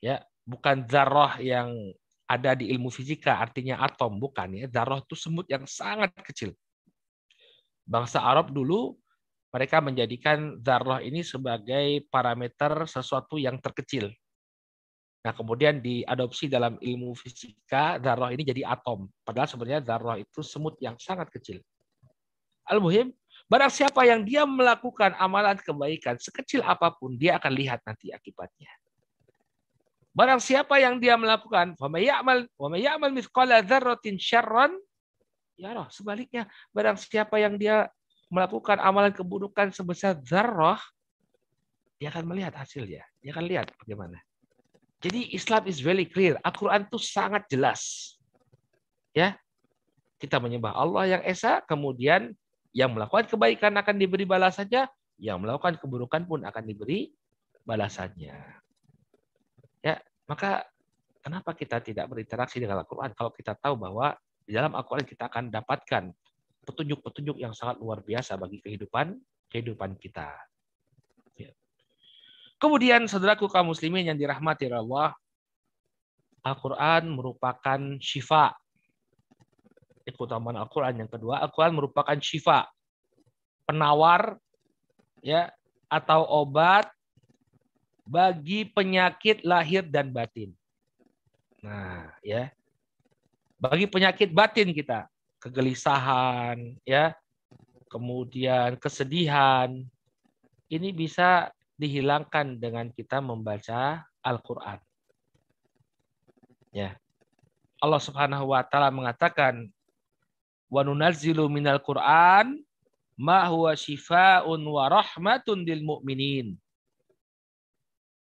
Ya, 0.00 0.24
bukan 0.44 0.84
zarah 0.88 1.40
yang 1.40 1.72
ada 2.24 2.56
di 2.56 2.72
ilmu 2.72 2.88
fisika 2.88 3.36
artinya 3.36 3.80
atom 3.84 4.16
bukan 4.16 4.64
ya. 4.64 4.66
Zarah 4.72 5.00
itu 5.00 5.16
semut 5.16 5.44
yang 5.48 5.68
sangat 5.68 6.12
kecil. 6.24 6.56
Bangsa 7.84 8.24
Arab 8.24 8.48
dulu 8.52 8.96
mereka 9.52 9.78
menjadikan 9.78 10.58
zarah 10.64 10.98
ini 10.98 11.22
sebagai 11.22 12.02
parameter 12.10 12.88
sesuatu 12.90 13.38
yang 13.38 13.60
terkecil. 13.60 14.10
Nah, 15.24 15.32
kemudian 15.32 15.80
diadopsi 15.80 16.52
dalam 16.52 16.76
ilmu 16.76 17.16
fisika, 17.16 17.96
zarah 17.96 18.28
ini 18.34 18.44
jadi 18.44 18.66
atom. 18.66 19.08
Padahal 19.24 19.48
sebenarnya 19.48 19.80
zarah 19.80 20.16
itu 20.20 20.44
semut 20.44 20.76
yang 20.82 20.98
sangat 21.00 21.32
kecil. 21.32 21.64
Al-Muhim, 22.69 23.09
barang 23.49 23.73
siapa 23.73 24.05
yang 24.05 24.21
dia 24.21 24.45
melakukan 24.45 25.17
amalan 25.17 25.57
kebaikan 25.57 26.21
sekecil 26.21 26.61
apapun, 26.61 27.17
dia 27.17 27.41
akan 27.41 27.51
lihat 27.53 27.81
nanti 27.83 28.13
akibatnya. 28.13 28.69
Barang 30.13 30.41
siapa 30.41 30.77
yang 30.81 30.99
dia 30.99 31.15
melakukan, 31.15 31.77
وَمَيَعْمَلْ 31.79 32.59
وَمَيَعْمَلْ 32.59 33.09
مِثْقَالَ 33.13 33.51
ذَرَّةٍ 33.65 34.05
شَرًّا 34.05 34.67
Ya 35.59 35.75
roh, 35.75 35.91
sebaliknya, 35.91 36.47
barang 36.71 36.95
siapa 36.95 37.35
yang 37.35 37.59
dia 37.59 37.91
melakukan 38.31 38.79
amalan 38.79 39.11
keburukan 39.11 39.75
sebesar 39.75 40.15
zarrah, 40.23 40.79
dia 41.99 42.07
akan 42.15 42.31
melihat 42.31 42.55
hasilnya. 42.55 43.03
Dia 43.19 43.35
akan 43.35 43.43
lihat 43.43 43.67
bagaimana. 43.75 44.23
Jadi 45.03 45.35
Islam 45.35 45.67
is 45.67 45.83
very 45.83 46.07
clear. 46.07 46.39
Al-Quran 46.47 46.87
itu 46.87 46.95
sangat 46.95 47.43
jelas. 47.51 48.15
Ya, 49.11 49.35
kita 50.15 50.39
menyembah 50.39 50.71
Allah 50.71 51.19
yang 51.19 51.23
esa, 51.27 51.59
kemudian 51.67 52.31
yang 52.74 52.90
melakukan 52.90 53.30
kebaikan 53.30 53.72
akan 53.78 53.94
diberi 53.96 54.26
balasannya, 54.26 54.90
yang 55.22 55.38
melakukan 55.38 55.78
keburukan 55.78 56.26
pun 56.26 56.42
akan 56.42 56.64
diberi 56.66 57.14
balasannya. 57.62 58.34
Ya, 59.80 60.02
maka 60.26 60.66
kenapa 61.22 61.54
kita 61.54 61.78
tidak 61.78 62.10
berinteraksi 62.10 62.58
dengan 62.58 62.82
Al-Quran 62.82 63.14
kalau 63.14 63.30
kita 63.30 63.54
tahu 63.54 63.78
bahwa 63.78 64.18
di 64.42 64.52
dalam 64.52 64.74
Al-Quran 64.74 65.06
kita 65.06 65.30
akan 65.30 65.54
dapatkan 65.54 66.10
petunjuk-petunjuk 66.66 67.38
yang 67.38 67.54
sangat 67.54 67.78
luar 67.78 68.02
biasa 68.02 68.34
bagi 68.34 68.58
kehidupan 68.58 69.14
kehidupan 69.48 69.94
kita. 69.94 70.34
Ya. 71.38 71.54
Kemudian 72.58 73.06
saudaraku 73.06 73.46
kaum 73.46 73.70
muslimin 73.70 74.10
yang 74.10 74.18
dirahmati 74.18 74.66
Allah, 74.66 75.14
Al-Quran 76.42 77.14
merupakan 77.14 77.80
syifa 78.02 78.52
keutamaan 80.12 80.60
Al-Quran. 80.60 81.06
Yang 81.06 81.16
kedua, 81.16 81.40
Al-Quran 81.40 81.72
merupakan 81.80 82.16
syifa, 82.20 82.68
penawar 83.64 84.36
ya 85.24 85.48
atau 85.88 86.28
obat 86.28 86.90
bagi 88.04 88.68
penyakit 88.68 89.40
lahir 89.48 89.86
dan 89.88 90.12
batin. 90.12 90.52
Nah, 91.64 92.12
ya. 92.20 92.52
Bagi 93.56 93.88
penyakit 93.88 94.28
batin 94.28 94.76
kita, 94.76 95.08
kegelisahan, 95.40 96.76
ya, 96.84 97.16
kemudian 97.88 98.76
kesedihan, 98.76 99.72
ini 100.68 100.92
bisa 100.92 101.48
dihilangkan 101.80 102.60
dengan 102.60 102.92
kita 102.92 103.24
membaca 103.24 104.04
Al-Qur'an. 104.20 104.76
Ya. 106.76 106.98
Allah 107.80 108.00
Subhanahu 108.00 108.52
wa 108.52 108.64
taala 108.64 108.92
mengatakan 108.92 109.68
wa 110.74 110.82
nunazzilu 110.82 111.46
minal 111.46 111.78
Qur'an 111.78 112.58
ma 113.14 113.46
huwa 113.46 113.78
shifaa'un 113.78 114.58
wa 114.58 114.90
rahmatun 114.90 115.62
lil 115.62 115.86
mu'minin. 115.86 116.58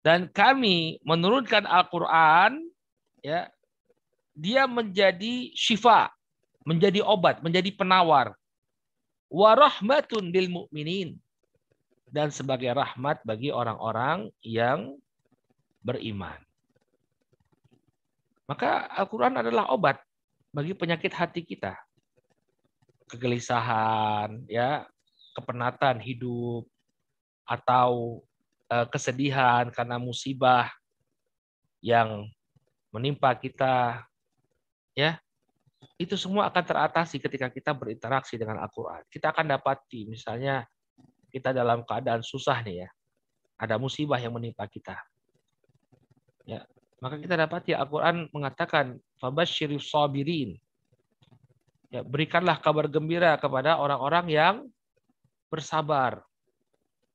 Dan 0.05 0.29
kami 0.29 1.01
menurunkan 1.01 1.65
Al-Qur'an 1.65 2.61
ya 3.25 3.49
dia 4.37 4.69
menjadi 4.69 5.49
syifa, 5.57 6.13
menjadi 6.61 7.01
obat, 7.01 7.41
menjadi 7.41 7.73
penawar. 7.73 8.37
Wa 9.33 9.57
rahmatun 9.57 10.29
lil 10.29 10.53
mu'minin 10.53 11.17
dan 12.13 12.29
sebagai 12.29 12.69
rahmat 12.71 13.19
bagi 13.25 13.49
orang-orang 13.49 14.29
yang 14.45 14.95
beriman. 15.81 16.37
Maka 18.47 18.87
Al-Quran 18.93 19.41
adalah 19.41 19.67
obat 19.73 19.99
bagi 20.53 20.71
penyakit 20.71 21.11
hati 21.11 21.43
kita. 21.43 21.86
Kegelisahan, 23.07 24.43
ya, 24.51 24.83
kepenatan 25.31 26.03
hidup 26.03 26.67
atau 27.47 28.19
uh, 28.67 28.87
kesedihan 28.91 29.71
karena 29.71 29.95
musibah 29.95 30.67
yang 31.79 32.27
menimpa 32.91 33.31
kita, 33.37 34.03
ya, 34.91 35.21
itu 35.95 36.19
semua 36.19 36.49
akan 36.51 36.63
teratasi 36.65 37.21
ketika 37.21 37.47
kita 37.47 37.71
berinteraksi 37.71 38.35
dengan 38.35 38.59
Al-Quran. 38.59 39.05
Kita 39.07 39.31
akan 39.31 39.55
dapati, 39.55 40.09
misalnya 40.09 40.65
kita 41.31 41.53
dalam 41.53 41.85
keadaan 41.87 42.25
susah 42.25 42.59
nih 42.65 42.85
ya, 42.85 42.89
ada 43.57 43.79
musibah 43.79 44.19
yang 44.19 44.33
menimpa 44.35 44.65
kita. 44.67 44.97
Ya, 46.47 46.63
maka 46.99 47.21
kita 47.21 47.37
dapati 47.37 47.71
Al-Quran 47.77 48.29
mengatakan, 48.33 48.97
Fabashirif 49.21 49.85
sabirin. 49.85 50.57
Ya, 51.87 52.03
berikanlah 52.03 52.59
kabar 52.59 52.91
gembira 52.91 53.39
kepada 53.39 53.79
orang-orang 53.79 54.25
yang 54.27 54.55
bersabar. 55.47 56.19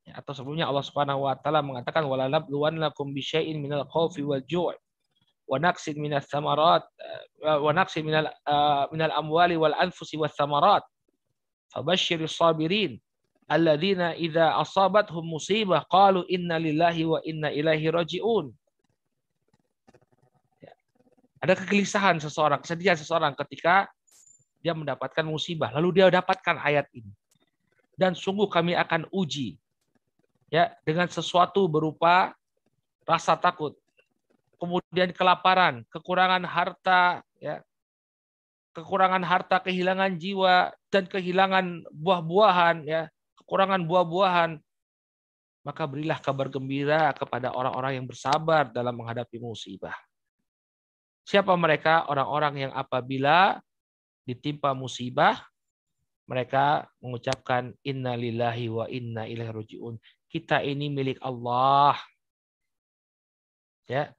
Ya, 0.08 0.18
atau 0.18 0.32
sebelumnya 0.32 0.64
Allah 0.66 0.82
Subhanahu 0.82 1.28
wa 1.28 1.36
taala 1.36 1.60
mengatakan 1.60 2.08
walanabluwannakum 2.08 3.12
bisyai'in 3.12 3.60
minal 3.60 3.84
khaufi 3.86 4.24
wal 4.24 4.40
ju' 4.42 4.72
wa 5.46 5.56
naqsin 5.60 6.00
minas 6.00 6.26
samarat 6.32 6.82
wa 7.44 7.70
naqsin 7.76 8.06
minal 8.06 8.32
uh, 8.48 8.88
minal 8.88 9.12
amwali 9.12 9.54
wal 9.60 9.76
anfusi 9.76 10.16
was 10.16 10.32
samarat 10.32 10.80
fabashshiris 11.70 12.34
sabirin 12.34 12.96
alladzina 13.50 14.16
idza 14.16 14.56
asabathum 14.56 15.22
musibah 15.22 15.84
qalu 15.92 16.24
inna 16.30 16.56
lillahi 16.56 17.02
wa 17.04 17.20
inna 17.26 17.52
ilaihi 17.52 17.92
rajiun 17.92 18.48
ya. 20.64 20.72
ada 21.42 21.52
kegelisahan 21.58 22.16
seseorang 22.22 22.64
kesedihan 22.64 22.96
seseorang 22.96 23.36
ketika 23.36 23.92
dia 24.62 24.72
mendapatkan 24.72 25.26
musibah 25.26 25.74
lalu 25.74 26.00
dia 26.00 26.08
dapatkan 26.08 26.62
ayat 26.62 26.86
ini 26.94 27.10
dan 27.98 28.14
sungguh 28.14 28.46
kami 28.46 28.78
akan 28.78 29.10
uji 29.12 29.58
ya 30.48 30.72
dengan 30.86 31.10
sesuatu 31.10 31.64
berupa 31.68 32.32
rasa 33.06 33.34
takut, 33.34 33.74
kemudian 34.58 35.10
kelaparan, 35.10 35.82
kekurangan 35.90 36.44
harta, 36.46 37.22
ya, 37.38 37.62
kekurangan 38.76 39.22
harta, 39.22 39.58
kehilangan 39.62 40.16
jiwa 40.16 40.70
dan 40.88 41.04
kehilangan 41.06 41.86
buah-buahan, 41.90 42.86
ya, 42.86 43.10
kekurangan 43.42 43.82
buah-buahan. 43.86 44.60
Maka 45.62 45.86
berilah 45.86 46.18
kabar 46.18 46.50
gembira 46.50 47.14
kepada 47.14 47.54
orang-orang 47.54 48.02
yang 48.02 48.06
bersabar 48.06 48.66
dalam 48.74 48.98
menghadapi 48.98 49.38
musibah. 49.38 49.94
Siapa 51.22 51.54
mereka? 51.54 52.10
Orang-orang 52.10 52.66
yang 52.66 52.72
apabila 52.74 53.62
ditimpa 54.22 54.74
musibah, 54.76 55.42
mereka 56.26 56.86
mengucapkan 57.02 57.74
inna 57.82 58.14
lillahi 58.14 58.70
wa 58.70 58.86
inna 58.86 59.26
ilaihi 59.26 59.52
rajiun 59.52 59.96
kita 60.32 60.64
ini 60.64 60.88
milik 60.88 61.20
Allah. 61.20 62.00
Ya. 63.84 64.16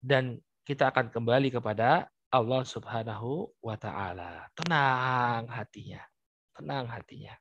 Dan 0.00 0.40
kita 0.64 0.88
akan 0.88 1.12
kembali 1.12 1.52
kepada 1.52 2.08
Allah 2.32 2.64
Subhanahu 2.64 3.52
wa 3.60 3.76
taala. 3.76 4.48
Tenang 4.56 5.44
hatinya. 5.52 6.00
Tenang 6.56 6.88
hatinya. 6.88 7.36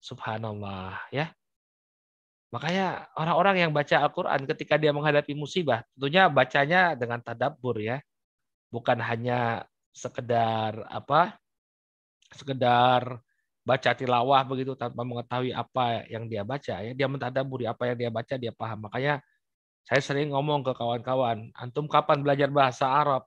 Subhanallah 0.00 0.96
ya. 1.12 1.28
Makanya 2.48 3.12
orang-orang 3.12 3.68
yang 3.68 3.72
baca 3.76 4.00
Al-Qur'an 4.00 4.48
ketika 4.48 4.80
dia 4.80 4.88
menghadapi 4.88 5.36
musibah, 5.36 5.84
tentunya 5.92 6.32
bacanya 6.32 6.96
dengan 6.96 7.20
tadabbur 7.20 7.76
ya. 7.76 8.00
Bukan 8.72 8.96
hanya 9.04 9.68
sekedar 9.92 10.86
apa? 10.88 11.36
sekedar 12.28 13.24
baca 13.64 13.90
tilawah 13.92 14.44
begitu 14.48 14.72
tanpa 14.72 15.04
mengetahui 15.04 15.52
apa 15.52 16.08
yang 16.08 16.28
dia 16.28 16.44
baca 16.44 16.80
ya. 16.80 16.92
Dia 16.92 17.08
mentadaburi 17.08 17.68
apa 17.68 17.88
yang 17.92 17.96
dia 17.96 18.10
baca 18.12 18.34
dia 18.40 18.52
paham. 18.52 18.88
Makanya 18.88 19.20
saya 19.84 20.00
sering 20.04 20.32
ngomong 20.32 20.64
ke 20.64 20.72
kawan-kawan 20.76 21.52
antum 21.56 21.88
kapan 21.88 22.20
belajar 22.24 22.48
bahasa 22.52 22.88
Arab? 22.88 23.24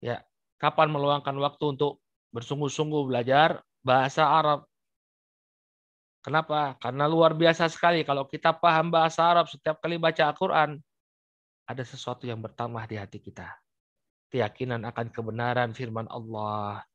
Ya 0.00 0.24
kapan 0.60 0.92
meluangkan 0.92 1.36
waktu 1.40 1.76
untuk 1.76 2.00
bersungguh-sungguh 2.32 3.08
belajar 3.08 3.60
bahasa 3.84 4.24
Arab? 4.28 4.68
Kenapa? 6.20 6.76
Karena 6.76 7.08
luar 7.08 7.32
biasa 7.32 7.72
sekali. 7.72 8.04
Kalau 8.04 8.28
kita 8.28 8.52
paham 8.52 8.92
bahasa 8.92 9.24
Arab 9.24 9.48
setiap 9.48 9.80
kali 9.80 9.96
baca 9.96 10.28
Al-Qur'an 10.28 10.76
ada 11.64 11.84
sesuatu 11.84 12.28
yang 12.28 12.44
bertambah 12.44 12.84
di 12.84 13.00
hati 13.00 13.22
kita 13.22 13.48
keyakinan 14.30 14.86
akan 14.86 15.10
kebenaran 15.10 15.74
firman 15.74 16.06
Allah 16.08 16.86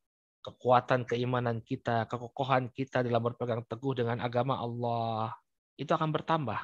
kekuatan 0.46 1.02
keimanan 1.02 1.58
kita, 1.58 2.06
kekokohan 2.06 2.70
kita 2.70 3.02
dalam 3.02 3.18
berpegang 3.18 3.66
teguh 3.66 3.98
dengan 3.98 4.22
agama 4.22 4.54
Allah 4.54 5.34
itu 5.74 5.90
akan 5.90 6.14
bertambah. 6.14 6.62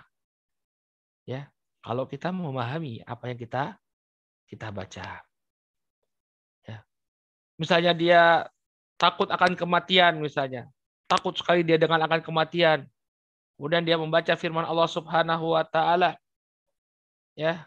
Ya, 1.26 1.50
kalau 1.82 2.06
kita 2.06 2.30
memahami 2.30 3.02
apa 3.02 3.34
yang 3.34 3.38
kita 3.42 3.74
kita 4.46 4.70
baca. 4.70 5.26
Ya. 6.62 6.78
Misalnya 7.58 7.90
dia 7.90 8.22
takut 8.94 9.26
akan 9.26 9.58
kematian 9.58 10.22
misalnya. 10.22 10.70
Takut 11.10 11.34
sekali 11.34 11.66
dia 11.66 11.74
dengan 11.74 12.06
akan 12.06 12.22
kematian. 12.22 12.86
Kemudian 13.58 13.82
dia 13.82 13.98
membaca 13.98 14.32
firman 14.38 14.62
Allah 14.62 14.86
Subhanahu 14.86 15.58
wa 15.58 15.66
taala. 15.66 16.14
Ya. 17.34 17.66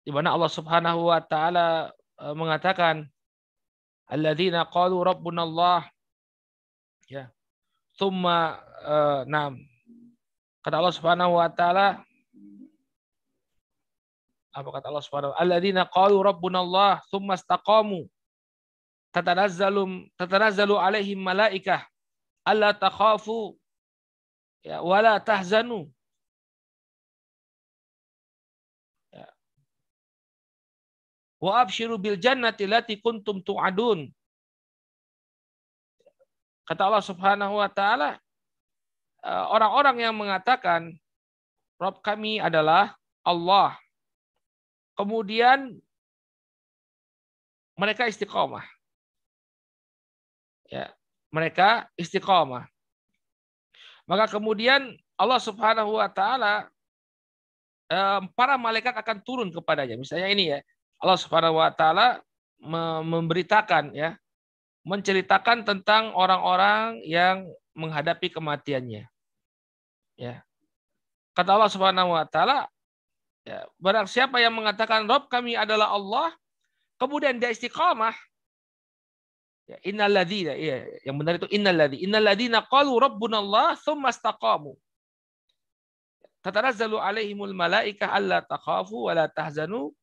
Di 0.00 0.08
mana 0.08 0.32
Allah 0.32 0.48
Subhanahu 0.48 1.12
wa 1.12 1.20
taala 1.20 1.92
mengatakan 2.20 3.08
alladzina 4.04 4.68
qalu 4.68 5.00
rabbuna 5.00 5.46
Allah. 5.48 5.88
Ya. 7.08 7.32
Thumma 7.96 8.60
uh, 8.84 9.24
nah 9.24 9.52
kata 10.60 10.80
Allah 10.80 10.94
Subhanahu 10.94 11.36
wa 11.36 11.48
taala 11.52 12.00
apa 14.50 14.68
kata 14.68 14.88
Allah 14.90 15.04
Subhanahu 15.04 15.32
alladzina 15.36 15.88
qalu 15.88 16.20
rabbuna 16.20 16.60
Allah 16.60 16.92
thumma 17.08 17.38
istaqamu. 17.38 18.04
Tatanazzalu 19.10 20.06
tatanazzalu 20.14 20.78
alaihim 20.78 21.18
malaikah 21.18 21.82
alla 22.44 22.76
takhafu. 22.76 23.58
Ya 24.60 24.84
wala 24.84 25.16
tahzanu 25.16 25.88
Wa 31.40 31.64
abshiru 31.64 31.96
bil 31.96 32.20
jannati 32.20 32.68
lati 32.68 33.00
kuntum 33.00 33.40
tu'adun. 33.40 34.12
Kata 36.68 36.86
Allah 36.86 37.02
Subhanahu 37.02 37.58
wa 37.58 37.66
taala, 37.72 38.20
eh, 39.24 39.44
orang-orang 39.48 40.04
yang 40.04 40.14
mengatakan 40.14 40.94
Rob 41.80 42.04
kami 42.04 42.38
adalah 42.38 42.92
Allah. 43.24 43.74
Kemudian 44.94 45.80
mereka 47.80 48.04
istiqomah. 48.04 48.62
Ya, 50.68 50.92
mereka 51.32 51.88
istiqomah. 51.96 52.68
Maka 54.04 54.28
kemudian 54.28 54.92
Allah 55.16 55.40
Subhanahu 55.40 55.96
wa 55.96 56.12
taala 56.12 56.68
eh, 57.88 58.20
para 58.36 58.60
malaikat 58.60 58.92
akan 58.92 59.24
turun 59.24 59.48
kepadanya. 59.48 59.96
Misalnya 59.96 60.28
ini 60.28 60.52
ya, 60.52 60.60
Allah 61.00 61.16
Subhanahu 61.16 61.56
wa 61.56 61.72
taala 61.72 62.20
memberitakan 63.04 63.96
ya, 63.96 64.20
menceritakan 64.84 65.64
tentang 65.64 66.12
orang-orang 66.12 67.00
yang 67.08 67.48
menghadapi 67.72 68.28
kematiannya. 68.28 69.08
Ya. 70.20 70.44
Kata 71.32 71.56
Allah 71.56 71.72
Subhanahu 71.72 72.12
wa 72.12 72.28
taala, 72.28 72.68
ya, 73.48 73.64
barang 73.80 74.04
siapa 74.04 74.44
yang 74.44 74.52
mengatakan 74.52 75.08
Rob 75.08 75.32
kami 75.32 75.56
adalah 75.56 75.88
Allah, 75.96 76.36
kemudian 77.00 77.40
dia 77.40 77.48
istiqamah, 77.48 78.12
ya, 79.64 79.80
innalladzina, 79.80 80.52
ya, 80.52 80.84
yang 81.08 81.16
benar 81.16 81.40
itu 81.40 81.48
innalladzi, 81.48 81.96
innalladzina 82.04 82.60
qalu 82.68 82.92
rabbuna 83.00 83.40
Allah 83.40 83.72
tsumma 83.80 84.12
istaqamu. 84.12 84.76
Tatanazzalu 86.44 87.00
alaihimul 87.00 87.56
malaika 87.56 88.12
alla 88.12 88.44
takhafu 88.44 89.08
wa 89.08 89.12
la 89.16 89.28
tahzanu 89.28 89.96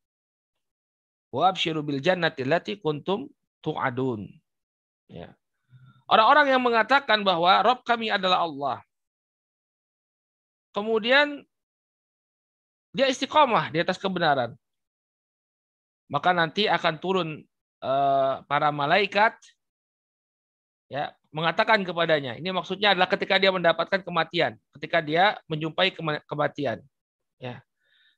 Wa 1.32 1.52
bil 1.56 2.00
jannati 2.00 2.48
allati 2.48 2.80
kuntum 2.80 3.28
tu'adun. 3.60 4.28
Ya. 5.12 5.36
Orang-orang 6.08 6.56
yang 6.56 6.64
mengatakan 6.64 7.20
bahwa 7.24 7.60
Rob 7.68 7.84
kami 7.84 8.08
adalah 8.08 8.48
Allah. 8.48 8.80
Kemudian 10.72 11.44
dia 12.96 13.12
istiqomah 13.12 13.76
di 13.76 13.84
atas 13.84 14.00
kebenaran. 14.00 14.56
Maka 16.08 16.32
nanti 16.32 16.72
akan 16.72 16.96
turun 17.04 17.30
uh, 17.84 18.40
para 18.48 18.72
malaikat 18.72 19.36
ya 20.88 21.12
mengatakan 21.36 21.84
kepadanya. 21.84 22.40
Ini 22.40 22.56
maksudnya 22.56 22.96
adalah 22.96 23.12
ketika 23.12 23.36
dia 23.36 23.52
mendapatkan 23.52 24.00
kematian, 24.00 24.56
ketika 24.80 25.04
dia 25.04 25.36
menjumpai 25.52 25.92
kematian. 26.24 26.80
Ya. 27.36 27.67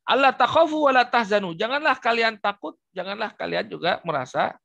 Allah 0.10 0.34
takhafu 0.34 0.90
wa 0.90 0.92
la 0.92 1.06
tahzanu. 1.06 1.54
Janganlah 1.54 2.02
kalian 2.02 2.42
takut, 2.42 2.74
janganlah 2.98 3.30
kalian 3.38 3.70
juga 3.70 4.02
merasa 4.02 4.58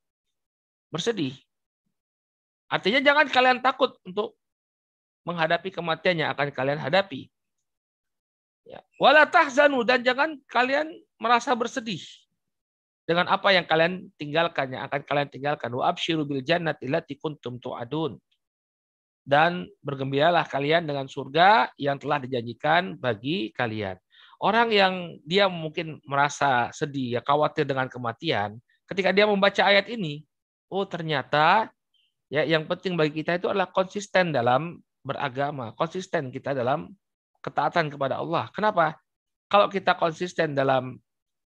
bersedih. 0.88 1.36
Artinya 2.72 3.04
jangan 3.04 3.28
kalian 3.28 3.60
takut 3.60 3.92
untuk 4.08 4.40
menghadapi 5.28 5.68
kematian 5.68 6.24
yang 6.24 6.32
akan 6.32 6.48
kalian 6.48 6.80
hadapi. 6.80 7.28
Ya. 8.64 8.80
Wala 8.96 9.28
tahzanu 9.28 9.84
dan 9.84 10.00
jangan 10.00 10.40
kalian 10.48 10.88
merasa 11.20 11.52
bersedih 11.52 12.00
dengan 13.04 13.28
apa 13.28 13.52
yang 13.52 13.68
kalian 13.68 14.08
tinggalkan 14.16 14.72
yang 14.72 14.88
akan 14.88 15.04
kalian 15.04 15.28
tinggalkan. 15.28 15.68
Wa 15.76 15.92
absyiru 15.92 16.24
bil 16.24 16.40
jannati 16.40 16.88
allati 16.88 17.20
kuntum 17.20 17.60
tu'adun. 17.60 18.16
Dan 19.24 19.68
bergembiralah 19.80 20.44
kalian 20.44 20.84
dengan 20.84 21.08
surga 21.08 21.72
yang 21.80 21.96
telah 21.96 22.20
dijanjikan 22.20 22.96
bagi 22.96 23.52
kalian. 23.56 23.96
Orang 24.42 24.74
yang 24.74 25.18
dia 25.22 25.46
mungkin 25.46 26.02
merasa 26.04 26.70
sedih, 26.74 27.18
ya 27.18 27.20
khawatir 27.22 27.64
dengan 27.64 27.86
kematian, 27.86 28.58
ketika 28.90 29.14
dia 29.14 29.24
membaca 29.24 29.62
ayat 29.64 29.88
ini, 29.88 30.26
oh 30.68 30.84
ternyata 30.84 31.70
ya 32.28 32.42
yang 32.42 32.66
penting 32.66 32.98
bagi 32.98 33.22
kita 33.22 33.38
itu 33.38 33.46
adalah 33.46 33.70
konsisten 33.70 34.34
dalam 34.34 34.82
beragama, 35.04 35.76
konsisten 35.76 36.32
kita 36.34 36.56
dalam 36.56 36.90
ketaatan 37.44 37.92
kepada 37.92 38.18
Allah. 38.18 38.48
Kenapa? 38.50 38.96
Kalau 39.52 39.68
kita 39.68 39.94
konsisten 39.94 40.56
dalam 40.56 40.96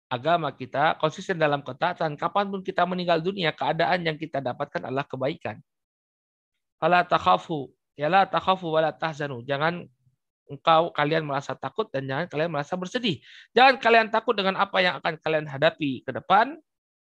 agama 0.09 0.53
kita, 0.53 0.97
konsisten 1.01 1.37
dalam 1.37 1.65
ketaatan, 1.65 2.17
kapan 2.17 2.49
pun 2.49 2.61
kita 2.65 2.85
meninggal 2.85 3.21
dunia, 3.21 3.53
keadaan 3.53 4.05
yang 4.05 4.17
kita 4.17 4.41
dapatkan 4.41 4.89
adalah 4.89 5.05
kebaikan. 5.09 5.61
Fala 6.81 7.03
takhafu, 7.03 7.73
ya 7.99 8.07
la 8.07 8.25
takhafu 8.25 8.71
wala 8.71 8.95
tahzanu. 8.95 9.43
Jangan 9.45 9.85
engkau 10.49 10.91
kalian 10.93 11.25
merasa 11.29 11.55
takut 11.55 11.89
dan 11.93 12.09
jangan 12.09 12.27
kalian 12.29 12.51
merasa 12.53 12.75
bersedih. 12.75 13.21
Jangan 13.53 13.77
kalian 13.81 14.09
takut 14.09 14.35
dengan 14.35 14.57
apa 14.57 14.81
yang 14.81 14.99
akan 14.99 15.15
kalian 15.21 15.47
hadapi 15.47 16.03
ke 16.03 16.11
depan 16.11 16.59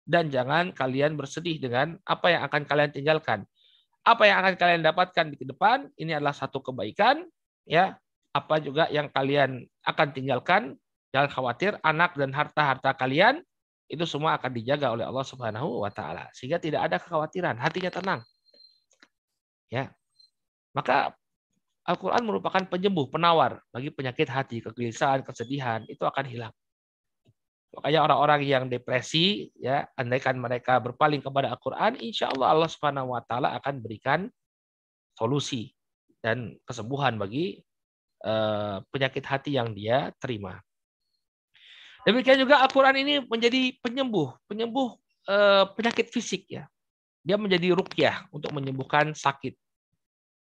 dan 0.08 0.28
jangan 0.32 0.72
kalian 0.72 1.16
bersedih 1.16 1.61
dengan 1.61 1.96
apa 2.04 2.32
yang 2.32 2.42
akan 2.44 2.62
kalian 2.68 2.90
tinggalkan. 2.92 3.44
Apa 4.06 4.24
yang 4.24 4.40
akan 4.40 4.54
kalian 4.56 4.80
dapatkan 4.84 5.26
di 5.34 5.44
depan 5.44 5.88
ini 6.00 6.16
adalah 6.16 6.37
satu 6.37 6.61
kebaikan 6.61 7.24
ya. 7.64 7.96
Apa 8.32 8.61
juga 8.61 8.87
yang 8.92 9.08
kalian 9.08 9.64
akan 9.82 10.08
tinggalkan 10.12 10.76
Jangan 11.12 11.30
khawatir 11.32 11.72
anak 11.80 12.12
dan 12.20 12.30
harta-harta 12.37 12.92
kalian 12.92 13.40
itu 13.88 14.04
semua 14.04 14.37
akan 14.37 14.52
dijaga 14.52 14.92
oleh 14.92 15.08
Allah 15.08 15.24
Subhanahu 15.24 15.80
wa 15.80 15.88
taala 15.88 16.28
sehingga 16.37 16.61
tidak 16.61 16.84
ada 16.84 17.00
kekhawatiran, 17.00 17.56
hatinya 17.56 17.88
tenang. 17.88 18.20
Ya. 19.72 19.96
Maka 20.76 21.16
Al-Qur'an 21.88 22.20
merupakan 22.20 22.61
penyembuh, 22.68 23.09
penawar 23.09 23.64
bagi 23.72 23.88
penyakit 23.88 24.29
hati, 24.29 24.61
kegelisahan, 24.61 25.24
kesedihan, 25.24 25.81
itu 25.88 26.05
akan 26.05 26.24
hilang. 26.29 26.53
Makanya 27.72 28.05
orang-orang 28.05 28.44
yang 28.44 28.64
depresi, 28.68 29.48
ya, 29.57 29.88
andaikan 29.96 30.37
mereka 30.37 30.77
berpaling 30.85 31.24
kepada 31.24 31.48
Al-Quran, 31.48 31.96
insya 31.96 32.29
Allah 32.29 32.53
Allah 32.53 32.68
Subhanahu 32.68 33.16
Wa 33.16 33.24
Taala 33.24 33.57
akan 33.57 33.81
berikan 33.81 34.29
solusi 35.16 35.72
dan 36.20 36.61
kesembuhan 36.68 37.16
bagi 37.16 37.64
uh, 38.29 38.85
penyakit 38.92 39.24
hati 39.24 39.57
yang 39.57 39.72
dia 39.72 40.12
terima. 40.20 40.61
Demikian 42.05 42.40
juga 42.40 42.61
Al-Quran 42.64 42.96
ini 43.05 43.14
menjadi 43.24 43.77
penyembuh, 43.85 44.33
penyembuh 44.48 44.96
eh, 45.29 45.64
penyakit 45.77 46.09
fisik 46.09 46.48
ya. 46.48 46.64
Dia 47.20 47.37
menjadi 47.37 47.77
rukyah 47.77 48.33
untuk 48.33 48.48
menyembuhkan 48.57 49.12
sakit. 49.12 49.53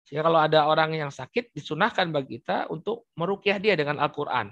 Sehingga 0.05 0.27
kalau 0.27 0.39
ada 0.41 0.67
orang 0.67 0.97
yang 0.97 1.11
sakit, 1.13 1.53
disunahkan 1.55 2.09
bagi 2.09 2.41
kita 2.41 2.67
untuk 2.73 3.07
merukyah 3.15 3.61
dia 3.61 3.77
dengan 3.77 4.01
Al-Quran. 4.01 4.51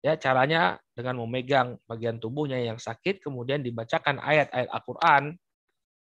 Ya, 0.00 0.16
caranya 0.16 0.80
dengan 0.96 1.20
memegang 1.20 1.76
bagian 1.84 2.16
tubuhnya 2.16 2.56
yang 2.56 2.80
sakit, 2.80 3.20
kemudian 3.20 3.60
dibacakan 3.60 4.16
ayat-ayat 4.16 4.70
Al-Quran, 4.72 5.36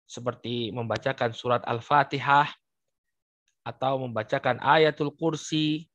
seperti 0.07 0.75
membacakan 0.75 1.31
surat 1.31 1.63
Al-Fatihah, 1.63 2.51
atau 3.67 4.03
membacakan 4.03 4.59
ayatul 4.63 5.15
kursi, 5.15 5.87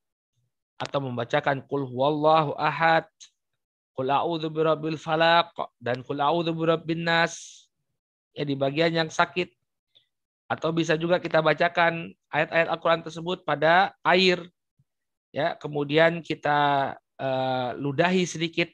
atau 0.79 1.03
membacakan 1.03 1.67
kul 1.67 1.83
huwallahu 1.83 2.55
ahad, 2.55 3.07
Qul 3.91 4.07
a'udzu 4.07 4.47
birabbil 4.49 4.95
falaq 4.95 5.51
dan 5.77 6.01
qul 6.01 6.23
a'udzu 6.23 6.55
birabbin. 6.55 7.05
Ya 8.31 8.43
di 8.47 8.55
bagian 8.55 8.95
yang 8.95 9.09
sakit. 9.11 9.51
Atau 10.51 10.75
bisa 10.75 10.99
juga 10.99 11.23
kita 11.23 11.39
bacakan 11.39 12.11
ayat-ayat 12.27 12.67
Al-Qur'an 12.67 12.99
tersebut 12.99 13.47
pada 13.47 13.95
air. 14.03 14.43
Ya, 15.31 15.55
kemudian 15.55 16.19
kita 16.19 16.91
uh, 17.15 17.71
ludahi 17.79 18.27
sedikit. 18.27 18.67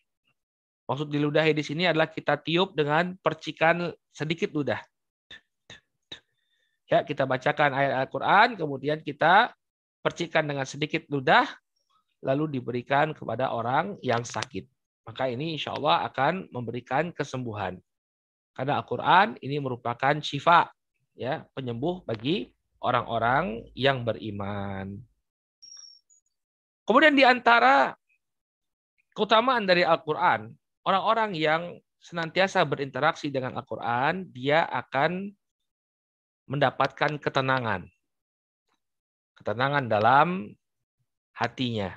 Maksud 0.90 1.14
diludahi 1.14 1.54
di 1.54 1.62
sini 1.62 1.86
adalah 1.86 2.10
kita 2.10 2.42
tiup 2.42 2.74
dengan 2.74 3.14
percikan 3.22 3.94
sedikit 4.10 4.50
ludah. 4.58 4.82
Ya, 6.90 7.06
kita 7.06 7.30
bacakan 7.30 7.78
ayat 7.78 8.10
Al-Qur'an, 8.10 8.58
kemudian 8.58 9.06
kita 9.06 9.54
percikan 10.02 10.50
dengan 10.50 10.66
sedikit 10.66 11.06
ludah 11.14 11.46
lalu 12.26 12.58
diberikan 12.58 13.14
kepada 13.14 13.54
orang 13.54 14.02
yang 14.02 14.26
sakit 14.26 14.66
maka 15.08 15.32
ini 15.32 15.56
insya 15.56 15.72
Allah 15.72 16.04
akan 16.12 16.52
memberikan 16.52 17.16
kesembuhan. 17.16 17.80
Karena 18.52 18.84
Al-Quran 18.84 19.40
ini 19.40 19.56
merupakan 19.64 20.20
syifa, 20.20 20.68
ya 21.18 21.50
penyembuh 21.58 22.06
bagi 22.06 22.54
orang-orang 22.78 23.66
yang 23.74 24.06
beriman. 24.06 25.02
Kemudian 26.86 27.18
di 27.18 27.26
antara 27.26 27.98
keutamaan 29.18 29.66
dari 29.66 29.82
Al-Quran, 29.82 30.54
orang-orang 30.86 31.34
yang 31.34 31.62
senantiasa 31.98 32.64
berinteraksi 32.64 33.34
dengan 33.34 33.58
Al-Quran, 33.58 34.30
dia 34.30 34.64
akan 34.70 35.34
mendapatkan 36.48 37.20
ketenangan. 37.20 37.90
Ketenangan 39.36 39.90
dalam 39.90 40.54
hatinya. 41.36 41.92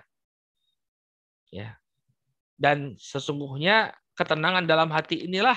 Ya. 1.52 1.78
Dan 2.58 2.98
sesungguhnya 2.98 3.94
ketenangan 4.18 4.66
dalam 4.66 4.90
hati 4.90 5.28
inilah 5.28 5.56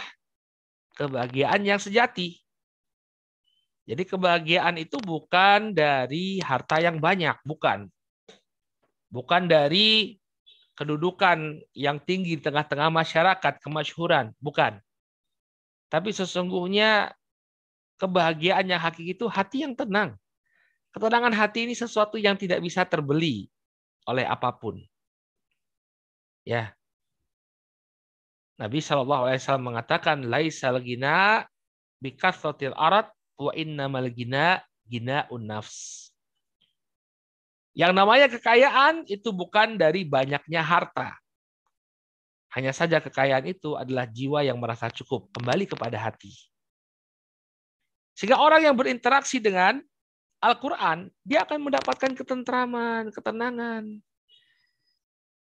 kebahagiaan 0.94 1.66
yang 1.66 1.82
sejati. 1.82 2.43
Jadi 3.84 4.04
kebahagiaan 4.08 4.80
itu 4.80 4.96
bukan 5.04 5.76
dari 5.76 6.40
harta 6.40 6.80
yang 6.80 7.04
banyak, 7.04 7.36
bukan. 7.44 7.92
Bukan 9.12 9.46
dari 9.52 10.16
kedudukan 10.74 11.62
yang 11.76 12.00
tinggi 12.02 12.40
di 12.40 12.42
tengah-tengah 12.42 12.90
masyarakat, 12.90 13.54
kemasyhuran, 13.60 14.32
bukan. 14.40 14.80
Tapi 15.92 16.10
sesungguhnya 16.10 17.14
kebahagiaan 18.02 18.66
yang 18.66 18.82
hakiki 18.82 19.14
itu 19.14 19.30
hati 19.30 19.68
yang 19.68 19.78
tenang. 19.78 20.18
Ketenangan 20.96 21.36
hati 21.36 21.70
ini 21.70 21.76
sesuatu 21.78 22.18
yang 22.18 22.40
tidak 22.40 22.64
bisa 22.64 22.88
terbeli 22.88 23.52
oleh 24.10 24.26
apa 24.26 24.50
pun. 24.56 24.82
Ya, 26.44 26.76
Nabi 28.58 28.82
Shallallahu 28.82 29.30
Alaihi 29.30 29.42
Wasallam 29.42 29.68
mengatakan 29.74 30.18
laisal 30.26 30.78
gina 30.82 31.46
bikathotil 32.02 32.74
arat 32.78 33.13
wa 33.38 33.52
innamal 33.58 34.08
gina 34.12 34.62
gina 34.88 35.26
nafs. 35.30 36.10
Yang 37.74 37.92
namanya 37.98 38.28
kekayaan 38.30 39.10
itu 39.10 39.34
bukan 39.34 39.82
dari 39.82 40.06
banyaknya 40.06 40.62
harta. 40.62 41.18
Hanya 42.54 42.70
saja 42.70 43.02
kekayaan 43.02 43.50
itu 43.50 43.74
adalah 43.74 44.06
jiwa 44.06 44.46
yang 44.46 44.62
merasa 44.62 44.94
cukup, 44.94 45.34
kembali 45.34 45.66
kepada 45.66 45.98
hati. 45.98 46.30
Sehingga 48.14 48.38
orang 48.38 48.62
yang 48.62 48.78
berinteraksi 48.78 49.42
dengan 49.42 49.82
Al-Quran, 50.38 51.10
dia 51.26 51.42
akan 51.50 51.66
mendapatkan 51.66 52.14
ketentraman, 52.14 53.10
ketenangan. 53.10 53.90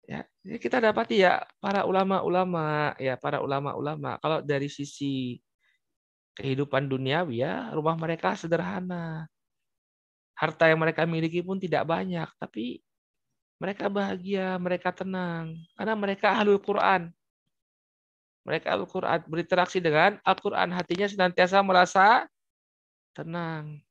Ya, 0.05 0.25
kita 0.61 0.81
dapati 0.81 1.21
ya 1.21 1.45
para 1.61 1.85
ulama-ulama 1.85 2.97
ya 2.97 3.21
para 3.21 3.45
ulama-ulama 3.45 4.17
kalau 4.25 4.41
dari 4.41 4.65
sisi 4.73 5.37
kehidupan 6.39 6.87
duniawi 6.87 7.43
ya 7.43 7.75
rumah 7.75 7.99
mereka 7.99 8.39
sederhana. 8.39 9.27
Harta 10.39 10.71
yang 10.71 10.79
mereka 10.79 11.03
miliki 11.03 11.43
pun 11.43 11.59
tidak 11.59 11.83
banyak, 11.83 12.31
tapi 12.39 12.79
mereka 13.59 13.91
bahagia, 13.91 14.55
mereka 14.63 14.95
tenang 14.95 15.59
karena 15.75 15.95
mereka 15.99 16.39
ahlul 16.39 16.63
Quran. 16.63 17.11
Mereka 18.47 18.73
Al-Quran 18.73 19.21
berinteraksi 19.29 19.77
dengan 19.77 20.17
Al-Quran 20.25 20.73
hatinya 20.73 21.05
senantiasa 21.05 21.61
merasa 21.61 22.25
tenang. 23.13 23.83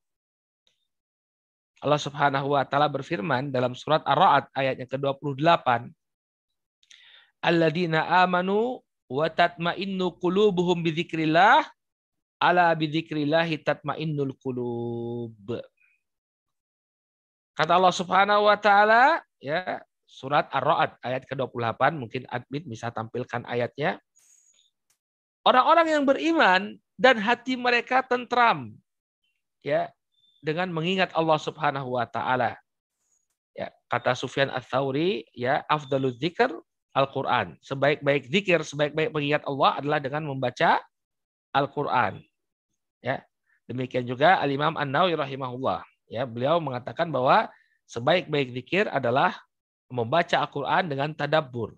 Allah 1.78 2.00
Subhanahu 2.00 2.58
wa 2.58 2.66
taala 2.66 2.90
berfirman 2.90 3.54
dalam 3.54 3.78
surat 3.78 4.02
Ar-Ra'd 4.02 4.50
ayat 4.50 4.82
yang 4.82 4.90
ke-28 4.90 5.94
alladzina 7.38 8.02
amanu 8.26 8.82
wa 9.06 9.26
tatma'innu 9.30 10.18
qulubuhum 10.18 10.82
bidzikrillah 10.82 11.62
ala 12.38 12.70
bidzikrillah 12.74 13.46
tatma'innul 13.62 14.34
qulub. 14.38 15.58
Kata 17.58 17.74
Allah 17.74 17.94
Subhanahu 17.94 18.46
wa 18.46 18.54
taala, 18.54 19.18
ya, 19.42 19.82
surat 20.06 20.46
Ar-Ra'd 20.54 20.94
ayat 21.02 21.26
ke-28 21.26 21.82
mungkin 21.98 22.22
admin 22.30 22.64
bisa 22.64 22.88
tampilkan 22.94 23.42
ayatnya. 23.44 23.98
Orang-orang 25.42 25.86
yang 25.90 26.04
beriman 26.06 26.78
dan 26.94 27.18
hati 27.18 27.54
mereka 27.58 28.02
tentram 28.02 28.74
ya 29.62 29.90
dengan 30.38 30.70
mengingat 30.70 31.10
Allah 31.18 31.38
Subhanahu 31.38 31.98
wa 31.98 32.06
taala. 32.06 32.54
Ya, 33.58 33.74
kata 33.90 34.14
Sufyan 34.14 34.54
Ats-Tsauri 34.54 35.26
ya 35.34 35.66
afdalul 35.66 36.14
dzikr 36.14 36.54
Al-Qur'an. 36.94 37.58
Sebaik-baik 37.58 38.30
zikir, 38.30 38.62
sebaik-baik 38.62 39.10
mengingat 39.10 39.42
Allah 39.46 39.82
adalah 39.82 39.98
dengan 39.98 40.30
membaca 40.30 40.78
Al-Qur'an. 41.50 42.22
Ya. 43.04 43.22
Demikian 43.68 44.08
juga 44.08 44.40
Al-Imam 44.40 44.74
An-Nawawi 44.80 45.14
rahimahullah. 45.14 45.84
Ya, 46.08 46.24
beliau 46.24 46.56
mengatakan 46.56 47.12
bahwa 47.12 47.52
sebaik-baik 47.84 48.56
zikir 48.56 48.88
adalah 48.88 49.36
membaca 49.92 50.40
Al-Qur'an 50.40 50.88
dengan 50.88 51.12
tadabbur. 51.12 51.76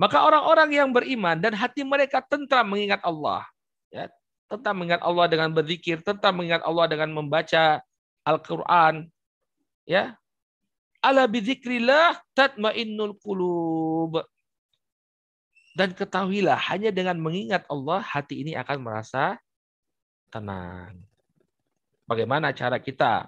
Maka 0.00 0.24
orang-orang 0.24 0.72
yang 0.72 0.88
beriman 0.92 1.36
dan 1.36 1.52
hati 1.52 1.84
mereka 1.84 2.24
tentram 2.24 2.64
mengingat 2.64 3.04
Allah, 3.04 3.44
ya, 3.92 4.08
tentang 4.48 4.80
mengingat 4.80 5.04
Allah 5.04 5.28
dengan 5.28 5.52
berzikir, 5.52 6.00
tentang 6.00 6.32
mengingat 6.36 6.64
Allah 6.64 6.88
dengan 6.88 7.12
membaca 7.12 7.84
Al-Qur'an, 8.24 9.08
ya. 9.84 10.16
Ala 11.00 11.24
bidzikrillah 11.24 12.20
tatmainnul 12.36 13.16
qulub. 13.20 14.20
Dan 15.72 15.96
ketahuilah 15.96 16.60
hanya 16.68 16.92
dengan 16.92 17.16
mengingat 17.16 17.64
Allah 17.68 18.04
hati 18.04 18.44
ini 18.44 18.52
akan 18.56 18.84
merasa 18.84 19.40
tenang. 20.30 20.94
Bagaimana 22.06 22.54
cara 22.54 22.78
kita 22.78 23.26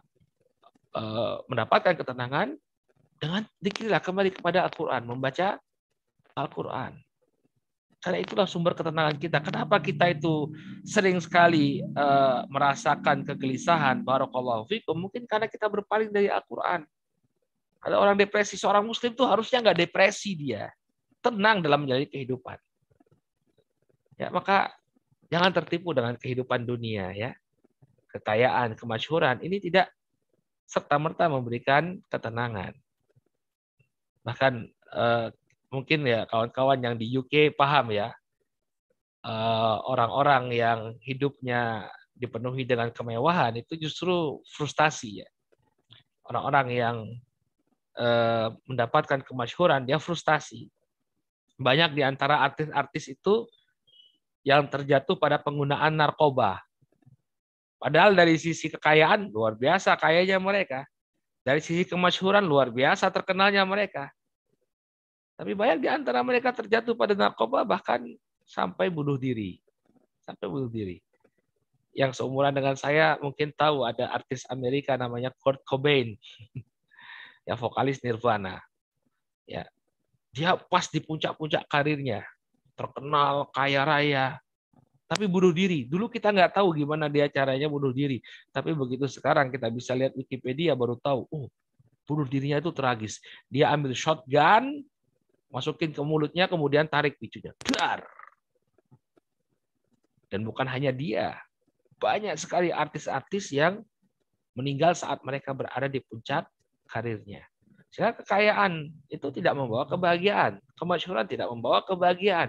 uh, 0.94 1.36
mendapatkan 1.50 1.98
ketenangan? 1.98 2.54
Dengan 3.22 3.46
dikirilah 3.62 4.02
kembali 4.02 4.34
kepada 4.34 4.66
Al-Quran, 4.66 5.06
membaca 5.06 5.54
Al-Quran. 6.34 6.98
Karena 8.02 8.18
itulah 8.18 8.50
sumber 8.50 8.74
ketenangan 8.74 9.14
kita. 9.14 9.38
Kenapa 9.38 9.78
kita 9.78 10.10
itu 10.10 10.50
sering 10.82 11.22
sekali 11.22 11.78
uh, 11.94 12.42
merasakan 12.50 13.22
kegelisahan, 13.22 14.02
barakallahu 14.02 14.66
fikum, 14.66 15.06
mungkin 15.06 15.22
karena 15.22 15.46
kita 15.46 15.70
berpaling 15.70 16.10
dari 16.10 16.26
Al-Quran. 16.26 16.82
Ada 17.82 17.94
orang 17.98 18.18
depresi, 18.18 18.58
seorang 18.58 18.82
muslim 18.82 19.14
itu 19.14 19.22
harusnya 19.22 19.62
nggak 19.62 19.86
depresi 19.86 20.34
dia. 20.34 20.66
Tenang 21.22 21.62
dalam 21.62 21.86
menjalani 21.86 22.10
kehidupan. 22.10 22.58
Ya, 24.18 24.34
maka 24.34 24.74
Jangan 25.32 25.48
tertipu 25.56 25.96
dengan 25.96 26.12
kehidupan 26.20 26.68
dunia 26.68 27.08
ya. 27.16 27.32
Kekayaan, 28.12 28.76
kemasyhuran 28.76 29.40
ini 29.40 29.56
tidak 29.64 29.88
serta-merta 30.68 31.32
memberikan 31.32 32.04
ketenangan. 32.12 32.76
Bahkan 34.28 34.52
eh, 34.92 35.28
mungkin 35.72 36.04
ya 36.04 36.28
kawan-kawan 36.28 36.84
yang 36.84 36.94
di 37.00 37.08
UK 37.16 37.56
paham 37.56 37.96
ya. 37.96 38.12
Eh, 39.24 39.76
orang-orang 39.88 40.52
yang 40.52 40.80
hidupnya 41.00 41.88
dipenuhi 42.12 42.68
dengan 42.68 42.92
kemewahan 42.92 43.56
itu 43.56 43.80
justru 43.80 44.44
frustasi 44.52 45.24
ya. 45.24 45.28
Orang-orang 46.28 46.68
yang 46.76 46.96
eh, 47.96 48.52
mendapatkan 48.68 49.24
kemasyhuran 49.24 49.88
dia 49.88 49.96
frustasi. 49.96 50.68
Banyak 51.56 51.96
di 51.96 52.04
antara 52.04 52.44
artis-artis 52.44 53.16
itu 53.16 53.48
yang 54.42 54.66
terjatuh 54.66 55.14
pada 55.14 55.38
penggunaan 55.38 55.94
narkoba. 55.94 56.58
Padahal 57.78 58.14
dari 58.14 58.38
sisi 58.38 58.70
kekayaan 58.70 59.30
luar 59.30 59.58
biasa 59.58 59.98
kayanya 59.98 60.38
mereka. 60.38 60.86
Dari 61.42 61.58
sisi 61.58 61.82
kemasyhuran 61.82 62.46
luar 62.46 62.70
biasa 62.70 63.10
terkenalnya 63.10 63.66
mereka. 63.66 64.10
Tapi 65.34 65.58
banyak 65.58 65.82
di 65.82 65.88
antara 65.90 66.22
mereka 66.22 66.54
terjatuh 66.54 66.94
pada 66.94 67.18
narkoba 67.18 67.66
bahkan 67.66 68.06
sampai 68.46 68.86
bunuh 68.86 69.18
diri. 69.18 69.58
Sampai 70.22 70.46
bunuh 70.46 70.70
diri. 70.70 71.02
Yang 71.90 72.22
seumuran 72.22 72.54
dengan 72.54 72.78
saya 72.78 73.18
mungkin 73.18 73.50
tahu 73.50 73.82
ada 73.82 74.14
artis 74.14 74.46
Amerika 74.46 74.94
namanya 74.94 75.34
Kurt 75.42 75.66
Cobain. 75.66 76.14
yang 77.48 77.58
vokalis 77.58 77.98
Nirvana. 78.06 78.62
Ya. 79.50 79.66
Dia 80.30 80.54
pas 80.54 80.86
di 80.86 81.02
puncak-puncak 81.02 81.66
karirnya 81.66 82.22
terkenal, 82.74 83.48
kaya 83.52 83.82
raya, 83.84 84.26
tapi 85.12 85.28
bunuh 85.28 85.52
diri. 85.52 85.84
Dulu 85.84 86.08
kita 86.08 86.32
nggak 86.32 86.56
tahu 86.56 86.72
gimana 86.72 87.04
dia 87.12 87.28
caranya 87.28 87.68
bunuh 87.68 87.92
diri. 87.92 88.24
Tapi 88.48 88.72
begitu 88.72 89.04
sekarang 89.04 89.52
kita 89.52 89.68
bisa 89.68 89.92
lihat 89.92 90.16
Wikipedia 90.16 90.72
baru 90.72 90.96
tahu, 90.96 91.28
oh 91.28 91.52
bunuh 92.08 92.24
dirinya 92.24 92.56
itu 92.56 92.72
tragis. 92.72 93.20
Dia 93.52 93.68
ambil 93.76 93.92
shotgun, 93.92 94.80
masukin 95.52 95.92
ke 95.92 96.00
mulutnya, 96.00 96.48
kemudian 96.48 96.88
tarik 96.88 97.20
picunya. 97.20 97.52
Dar. 97.60 98.08
Dan 100.32 100.48
bukan 100.48 100.64
hanya 100.64 100.88
dia. 100.88 101.36
Banyak 102.00 102.32
sekali 102.40 102.72
artis-artis 102.72 103.52
yang 103.52 103.84
meninggal 104.56 104.96
saat 104.96 105.20
mereka 105.20 105.52
berada 105.52 105.92
di 105.92 106.00
puncak 106.00 106.48
karirnya. 106.88 107.44
Sehingga 107.92 108.16
kekayaan 108.16 108.88
itu 109.12 109.28
tidak 109.28 109.52
membawa 109.52 109.84
kebahagiaan. 109.84 110.56
Kemasyhuran 110.80 111.28
tidak 111.28 111.52
membawa 111.52 111.84
kebahagiaan. 111.84 112.48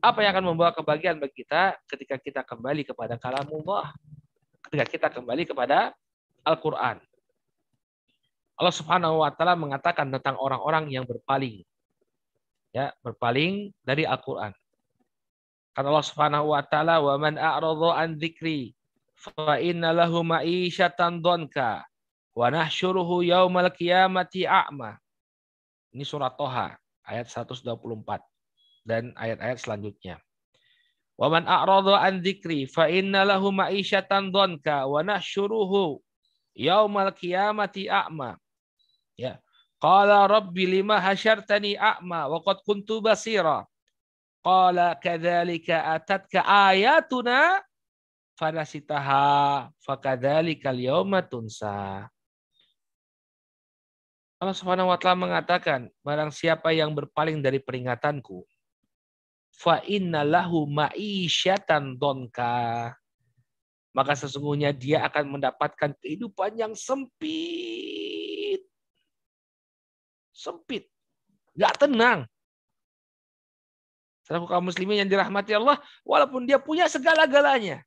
Apa 0.00 0.24
yang 0.24 0.32
akan 0.32 0.56
membawa 0.56 0.72
kebahagiaan 0.72 1.20
bagi 1.20 1.44
kita 1.44 1.76
ketika 1.84 2.16
kita 2.16 2.40
kembali 2.40 2.88
kepada 2.88 3.20
kalamullah? 3.20 3.92
Ketika 4.64 4.84
kita 4.88 5.08
kembali 5.12 5.44
kepada 5.44 5.92
Al-Quran. 6.40 6.96
Allah 8.56 8.74
Subhanahu 8.76 9.20
wa 9.20 9.28
taala 9.32 9.56
mengatakan 9.60 10.08
tentang 10.08 10.40
orang-orang 10.40 10.88
yang 10.88 11.04
berpaling. 11.04 11.64
Ya, 12.72 12.96
berpaling 13.04 13.76
dari 13.84 14.08
Al-Qur'an. 14.08 14.56
Kata 15.76 15.86
Allah 15.88 16.06
Subhanahu 16.06 16.56
wa 16.56 16.62
taala, 16.64 16.96
"Wa 17.00 17.20
man 17.20 17.36
a'radha 17.36 18.00
an 18.00 18.16
dzikri 18.16 18.72
fa 19.16 19.60
inna 19.60 19.92
lahu 19.92 20.24
ma'isyatan 20.24 21.20
dhanka 21.20 21.84
wa 22.32 22.46
nahsyuruhu 22.48 23.20
yaumal 23.26 23.68
qiyamati 23.68 24.48
a'ma." 24.48 24.96
Ini 25.92 26.04
surat 26.08 26.38
Toha 26.40 26.72
ayat 27.04 27.28
124 27.28 28.30
dan 28.84 29.12
ayat-ayat 29.16 29.58
selanjutnya. 29.60 30.16
Wa 31.20 31.28
man 31.28 31.44
a'radha 31.44 32.00
an 32.00 32.24
dzikri 32.24 32.64
fa 32.64 32.88
inna 32.88 33.28
lahu 33.28 33.52
ma'isyatan 33.52 34.32
dhanka 34.32 34.88
wa 34.88 35.04
nahsyuruhu 35.04 36.00
yaumal 36.56 37.12
qiyamati 37.12 37.92
a'ma. 37.92 38.40
Ya. 39.20 39.36
Qala 39.80 40.28
rabbi 40.28 40.68
lima 40.68 41.00
hasyartani 41.00 41.76
a'ma 41.76 42.28
wa 42.28 42.40
qad 42.40 42.64
kuntu 42.64 43.04
basira. 43.04 43.68
Qala 44.40 44.96
kadzalika 44.96 45.92
atatka 45.92 46.40
ayatuna 46.44 47.60
fanasitaha 48.40 49.68
fakadzalika 49.84 50.72
al-yauma 50.72 51.20
tunsa. 51.20 52.08
Allah 54.40 54.56
Subhanahu 54.56 54.88
wa 54.88 54.96
taala 54.96 55.20
mengatakan, 55.20 55.92
barang 56.00 56.32
siapa 56.32 56.72
yang 56.72 56.96
berpaling 56.96 57.44
dari 57.44 57.60
peringatanku, 57.60 58.48
fa 59.60 59.84
inna 59.84 60.24
lahu 60.24 60.64
ma'isyatan 60.64 62.00
donka. 62.00 62.96
Maka 63.92 64.16
sesungguhnya 64.16 64.72
dia 64.72 65.04
akan 65.04 65.36
mendapatkan 65.36 65.92
kehidupan 66.00 66.56
yang 66.56 66.72
sempit. 66.72 68.64
Sempit. 70.32 70.88
Gak 71.52 71.84
tenang. 71.84 72.24
Selaku 74.24 74.46
kaum 74.48 74.64
muslimin 74.64 75.04
yang 75.04 75.10
dirahmati 75.10 75.58
Allah, 75.58 75.76
walaupun 76.06 76.46
dia 76.46 76.56
punya 76.56 76.86
segala-galanya. 76.86 77.82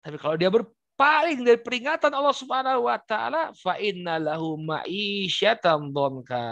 Tapi 0.00 0.16
kalau 0.16 0.34
dia 0.40 0.48
berpaling 0.48 1.44
dari 1.44 1.60
peringatan 1.60 2.10
Allah 2.10 2.32
Subhanahu 2.32 2.88
wa 2.88 2.96
taala, 2.96 3.52
fa 3.52 3.76
inna 3.76 4.16
lahu 4.16 4.56
ma'isyatan 4.56 5.92
donka. 5.92 6.48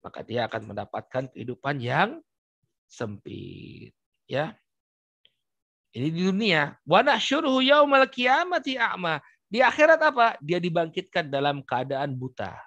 Maka 0.00 0.22
dia 0.22 0.46
akan 0.46 0.70
mendapatkan 0.70 1.26
kehidupan 1.34 1.82
yang 1.82 2.22
sempit. 2.86 3.92
Ya. 4.26 4.54
Ini 5.94 6.08
di 6.12 6.20
dunia. 6.28 6.76
Wa 6.82 7.02
nahsyuruhu 7.02 7.62
yaumal 7.62 8.06
qiyamati 8.10 8.76
a'ma. 8.76 9.22
Di 9.46 9.62
akhirat 9.62 10.00
apa? 10.02 10.34
Dia 10.42 10.58
dibangkitkan 10.58 11.30
dalam 11.30 11.62
keadaan 11.62 12.18
buta. 12.18 12.58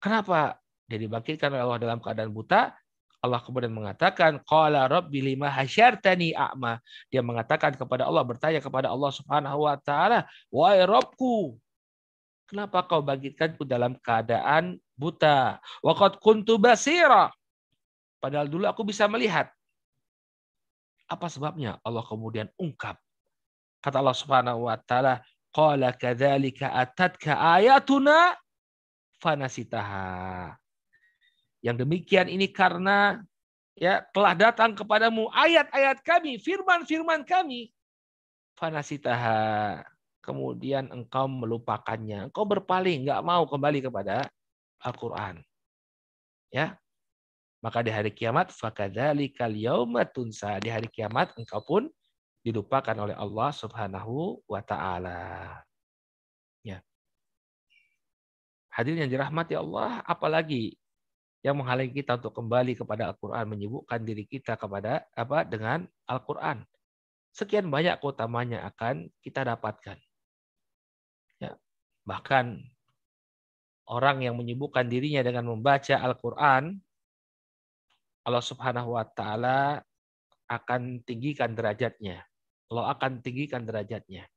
Kenapa 0.00 0.58
dia 0.88 0.98
dibangkitkan 0.98 1.52
oleh 1.54 1.62
Allah 1.62 1.80
dalam 1.80 2.00
keadaan 2.02 2.32
buta? 2.32 2.74
Allah 3.20 3.40
kemudian 3.44 3.70
mengatakan, 3.76 4.40
Qala 4.48 4.88
Rabbi 4.88 5.20
lima 5.20 5.52
hasyartani 5.52 6.32
a'ma. 6.32 6.80
Dia 7.12 7.20
mengatakan 7.20 7.76
kepada 7.76 8.08
Allah, 8.08 8.24
bertanya 8.24 8.64
kepada 8.64 8.88
Allah 8.88 9.12
subhanahu 9.12 9.68
wa 9.68 9.76
ta'ala, 9.76 10.24
Wahai 10.48 10.88
Robku, 10.88 11.60
kenapa 12.48 12.80
kau 12.88 13.04
bangkitkanku 13.04 13.68
dalam 13.68 13.94
keadaan 14.00 14.80
buta. 15.00 15.56
Waqad 15.80 16.20
kuntu 16.20 16.60
basira. 16.60 17.32
Padahal 18.20 18.52
dulu 18.52 18.68
aku 18.68 18.84
bisa 18.84 19.08
melihat. 19.08 19.48
Apa 21.08 21.32
sebabnya? 21.32 21.80
Allah 21.80 22.04
kemudian 22.04 22.52
ungkap. 22.60 23.00
Kata 23.80 23.96
Allah 24.04 24.14
Subhanahu 24.14 24.68
wa 24.68 24.76
taala, 24.76 25.24
Qala 25.50 25.90
kadzalika 25.96 26.70
atatka 26.70 27.34
ayatuna 27.34 28.38
fanasitaha. 29.18 30.54
Yang 31.58 31.76
demikian 31.82 32.30
ini 32.30 32.46
karena 32.46 33.18
ya 33.74 34.04
telah 34.14 34.38
datang 34.38 34.78
kepadamu 34.78 35.26
ayat-ayat 35.34 36.04
kami, 36.06 36.38
firman-firman 36.38 37.26
kami. 37.26 37.74
Fanasitaha. 38.54 39.82
Kemudian 40.20 40.92
engkau 40.92 41.26
melupakannya. 41.26 42.30
Engkau 42.30 42.44
berpaling, 42.44 43.08
nggak 43.08 43.24
mau 43.24 43.48
kembali 43.48 43.88
kepada 43.88 44.28
Al-Quran. 44.80 45.44
Ya, 46.50 46.80
maka 47.60 47.84
di 47.84 47.92
hari 47.92 48.10
kiamat 48.10 48.50
fakadzalikal 48.56 49.52
yauma 49.52 50.08
tunsa. 50.08 50.56
Di 50.58 50.72
hari 50.72 50.88
kiamat 50.88 51.36
engkau 51.36 51.60
pun 51.60 51.82
dilupakan 52.40 52.96
oleh 52.96 53.12
Allah 53.12 53.52
Subhanahu 53.52 54.40
wa 54.48 54.64
taala. 54.64 55.60
Ya. 56.64 56.80
Hadirin 58.72 59.04
yang 59.04 59.12
dirahmati 59.12 59.52
Allah, 59.60 60.00
apalagi 60.08 60.72
yang 61.44 61.60
menghalangi 61.60 62.00
kita 62.00 62.16
untuk 62.16 62.32
kembali 62.32 62.76
kepada 62.76 63.12
Al-Qur'an, 63.12 63.44
menyibukkan 63.48 64.00
diri 64.04 64.24
kita 64.24 64.56
kepada 64.56 65.04
apa 65.12 65.44
dengan 65.44 65.84
Al-Qur'an. 66.08 66.64
Sekian 67.36 67.68
banyak 67.68 68.00
keutamanya 68.00 68.64
akan 68.72 69.12
kita 69.20 69.44
dapatkan. 69.44 70.00
Ya. 71.44 71.60
Bahkan 72.08 72.56
orang 73.90 74.22
yang 74.22 74.38
menyibukkan 74.38 74.86
dirinya 74.86 75.26
dengan 75.26 75.50
membaca 75.50 75.98
Al-Qur'an, 75.98 76.78
Allah 78.22 78.44
Subhanahu 78.44 78.94
wa 78.94 79.02
taala 79.02 79.82
akan 80.46 81.02
tinggikan 81.02 81.58
derajatnya. 81.58 82.22
Allah 82.70 82.94
akan 82.94 83.18
tinggikan 83.18 83.66
derajatnya. 83.66 84.30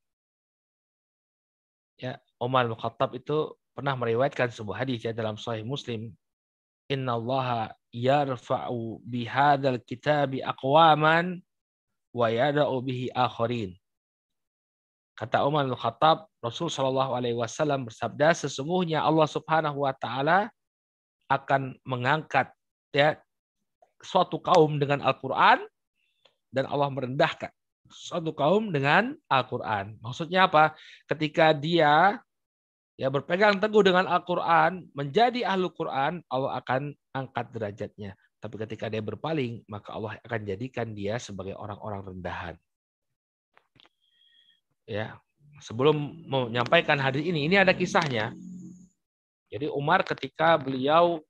Ya, 2.01 2.17
Umar 2.41 2.65
bin 2.65 2.73
Khattab 2.73 3.13
itu 3.13 3.53
pernah 3.77 3.93
meriwayatkan 3.93 4.49
sebuah 4.49 4.85
hadis 4.85 5.05
ya 5.05 5.13
dalam 5.13 5.37
Sahih 5.37 5.61
Muslim. 5.61 6.09
Inna 6.89 7.15
Allah 7.15 7.77
yarfa'u 7.93 9.05
bihadzal 9.05 9.77
kitabi 9.85 10.41
aqwaman 10.41 11.45
wa 12.09 12.27
yada'u 12.29 12.81
bihi 12.81 13.13
akharin. 13.13 13.77
Kata 15.13 15.45
Umar 15.45 15.69
bin 15.69 15.77
Khattab, 15.77 16.25
Rasul 16.41 16.73
Shallallahu 16.73 17.13
Alaihi 17.13 17.37
Wasallam 17.37 17.85
bersabda, 17.85 18.33
sesungguhnya 18.33 19.05
Allah 19.05 19.29
Subhanahu 19.29 19.85
Wa 19.85 19.93
Taala 19.93 20.49
akan 21.29 21.77
mengangkat 21.85 22.49
ya 22.89 23.17
suatu 24.01 24.41
kaum 24.41 24.81
dengan 24.81 25.05
Al-Quran 25.05 25.61
dan 26.49 26.65
Allah 26.65 26.89
merendahkan 26.89 27.53
suatu 27.93 28.33
kaum 28.33 28.73
dengan 28.73 29.13
Al-Quran. 29.29 30.01
Maksudnya 30.01 30.49
apa? 30.49 30.73
Ketika 31.05 31.53
dia 31.53 32.17
ya 32.97 33.07
berpegang 33.09 33.61
teguh 33.61 33.85
dengan 33.85 34.09
Al-Quran, 34.09 34.89
menjadi 34.97 35.45
ahlu 35.45 35.69
Quran, 35.73 36.25
Allah 36.29 36.61
akan 36.61 36.93
angkat 37.13 37.45
derajatnya. 37.53 38.11
Tapi 38.41 38.55
ketika 38.67 38.91
dia 38.91 38.99
berpaling, 38.99 39.63
maka 39.71 39.95
Allah 39.95 40.19
akan 40.19 40.41
jadikan 40.43 40.91
dia 40.91 41.15
sebagai 41.15 41.55
orang-orang 41.55 42.11
rendahan. 42.11 42.55
Ya, 44.83 45.15
sebelum 45.63 45.95
menyampaikan 46.27 46.99
hadis 46.99 47.23
ini, 47.23 47.47
ini 47.47 47.55
ada 47.55 47.71
kisahnya. 47.71 48.35
Jadi 49.47 49.71
Umar 49.71 50.03
ketika 50.03 50.59
beliau 50.59 51.23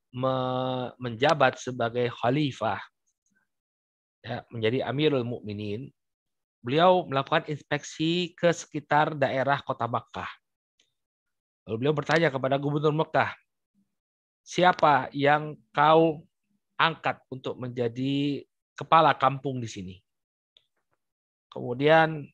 menjabat 0.98 1.62
sebagai 1.62 2.10
khalifah, 2.10 2.82
ya, 4.26 4.42
menjadi 4.50 4.90
Amirul 4.90 5.26
Mukminin, 5.28 5.94
beliau 6.64 7.06
melakukan 7.06 7.46
inspeksi 7.52 8.34
ke 8.34 8.50
sekitar 8.50 9.14
daerah 9.14 9.62
kota 9.62 9.86
Makkah. 9.86 10.30
Lalu 11.68 11.76
beliau 11.78 11.96
bertanya 11.96 12.34
kepada 12.34 12.58
gubernur 12.58 12.96
Mekah, 12.96 13.36
siapa 14.42 15.14
yang 15.14 15.60
kau 15.76 16.26
angkat 16.80 17.22
untuk 17.30 17.60
menjadi 17.60 18.42
kepala 18.74 19.14
kampung 19.14 19.62
di 19.62 19.70
sini? 19.70 19.96
Kemudian 21.54 22.33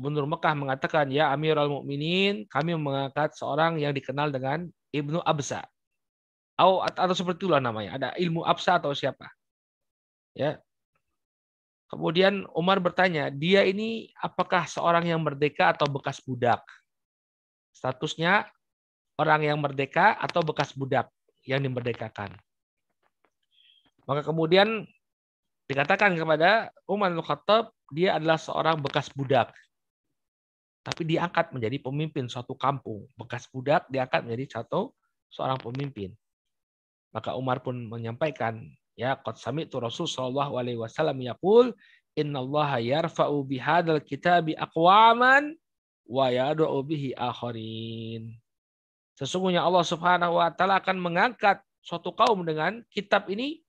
gubernur 0.00 0.24
Mekah 0.24 0.56
mengatakan, 0.56 1.12
ya 1.12 1.28
Amirul 1.28 1.68
Mukminin, 1.68 2.48
kami 2.48 2.72
mengangkat 2.80 3.36
seorang 3.36 3.76
yang 3.76 3.92
dikenal 3.92 4.32
dengan 4.32 4.64
Ibnu 4.96 5.20
Absa. 5.20 5.68
Atau, 6.56 6.80
atau 6.80 7.12
seperti 7.12 7.44
itulah 7.44 7.60
namanya. 7.60 8.00
Ada 8.00 8.08
ilmu 8.16 8.48
Absa 8.48 8.80
atau 8.80 8.96
siapa? 8.96 9.28
Ya, 10.32 10.56
Kemudian 11.90 12.46
Umar 12.54 12.78
bertanya, 12.78 13.34
dia 13.34 13.66
ini 13.66 14.14
apakah 14.22 14.62
seorang 14.70 15.10
yang 15.10 15.18
merdeka 15.26 15.74
atau 15.74 15.90
bekas 15.90 16.22
budak? 16.22 16.62
Statusnya 17.74 18.46
orang 19.18 19.42
yang 19.42 19.58
merdeka 19.58 20.14
atau 20.22 20.38
bekas 20.46 20.70
budak 20.70 21.10
yang 21.42 21.58
dimerdekakan. 21.58 22.30
Maka 24.06 24.22
kemudian 24.22 24.86
dikatakan 25.66 26.14
kepada 26.14 26.70
Umar 26.86 27.10
bin 27.10 27.26
Khattab, 27.26 27.74
dia 27.90 28.14
adalah 28.22 28.38
seorang 28.38 28.78
bekas 28.78 29.10
budak. 29.10 29.50
Tapi 30.80 31.02
diangkat 31.04 31.52
menjadi 31.52 31.76
pemimpin 31.80 32.24
suatu 32.26 32.56
kampung. 32.56 33.04
Bekas 33.16 33.48
budak 33.52 33.84
diangkat 33.92 34.24
menjadi 34.24 34.60
satu 34.60 34.96
seorang 35.28 35.60
pemimpin. 35.60 36.16
Maka 37.12 37.36
Umar 37.36 37.60
pun 37.60 37.76
menyampaikan, 37.90 38.64
Ya, 38.98 39.16
qad 39.16 39.40
sami'tu 39.40 39.80
Rasul 39.80 40.04
sallallahu 40.04 40.60
alaihi 40.60 40.76
wasallam 40.76 41.24
yaqul 41.24 41.72
innallaha 42.12 42.84
yarfa'u 42.84 43.40
bihadzal 43.48 44.04
kitabi 44.04 44.52
aqwaman 44.52 45.56
wa 46.04 46.26
yad'u 46.28 46.84
bihi 46.84 47.16
akharin. 47.16 48.36
Sesungguhnya 49.16 49.64
Allah 49.64 49.84
Subhanahu 49.88 50.36
wa 50.36 50.52
taala 50.52 50.84
akan 50.84 51.00
mengangkat 51.00 51.64
suatu 51.80 52.12
kaum 52.12 52.44
dengan 52.44 52.84
kitab 52.92 53.24
ini 53.32 53.64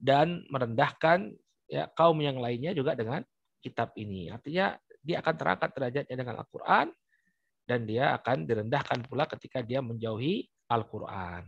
dan 0.00 0.48
merendahkan 0.48 1.34
ya 1.68 1.88
kaum 1.92 2.16
yang 2.24 2.40
lainnya 2.40 2.72
juga 2.72 2.96
dengan 2.96 3.20
kitab 3.60 3.92
ini. 4.00 4.32
Artinya 4.32 4.80
dia 5.00 5.24
akan 5.24 5.34
terangkat 5.36 5.70
derajatnya 5.72 6.16
dengan 6.16 6.36
Al-Qur'an 6.44 6.88
dan 7.64 7.86
dia 7.88 8.16
akan 8.18 8.44
direndahkan 8.44 9.06
pula 9.06 9.24
ketika 9.30 9.64
dia 9.64 9.80
menjauhi 9.80 10.48
Al-Qur'an. 10.68 11.46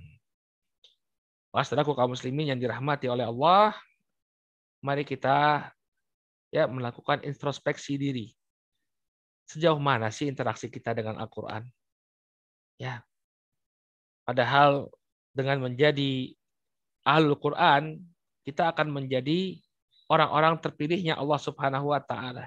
Wah, 1.53 1.65
kaum 1.69 2.17
muslimin 2.17 2.49
yang 2.49 2.61
dirahmati 2.61 3.13
oleh 3.13 3.29
Allah, 3.29 3.77
mari 4.81 5.05
kita 5.05 5.69
ya 6.49 6.65
melakukan 6.65 7.21
introspeksi 7.29 8.01
diri. 8.01 8.33
Sejauh 9.45 9.77
mana 9.77 10.09
sih 10.09 10.33
interaksi 10.33 10.73
kita 10.73 10.97
dengan 10.97 11.21
Al-Qur'an? 11.21 11.69
Ya. 12.81 13.05
Padahal 14.25 14.89
dengan 15.37 15.69
menjadi 15.69 16.33
Ahlul 17.03 17.37
Quran, 17.37 17.99
kita 18.47 18.71
akan 18.71 18.95
menjadi 18.95 19.59
orang-orang 20.07 20.57
terpilihnya 20.63 21.19
Allah 21.19 21.41
Subhanahu 21.41 21.91
wa 21.91 22.01
taala. 22.01 22.47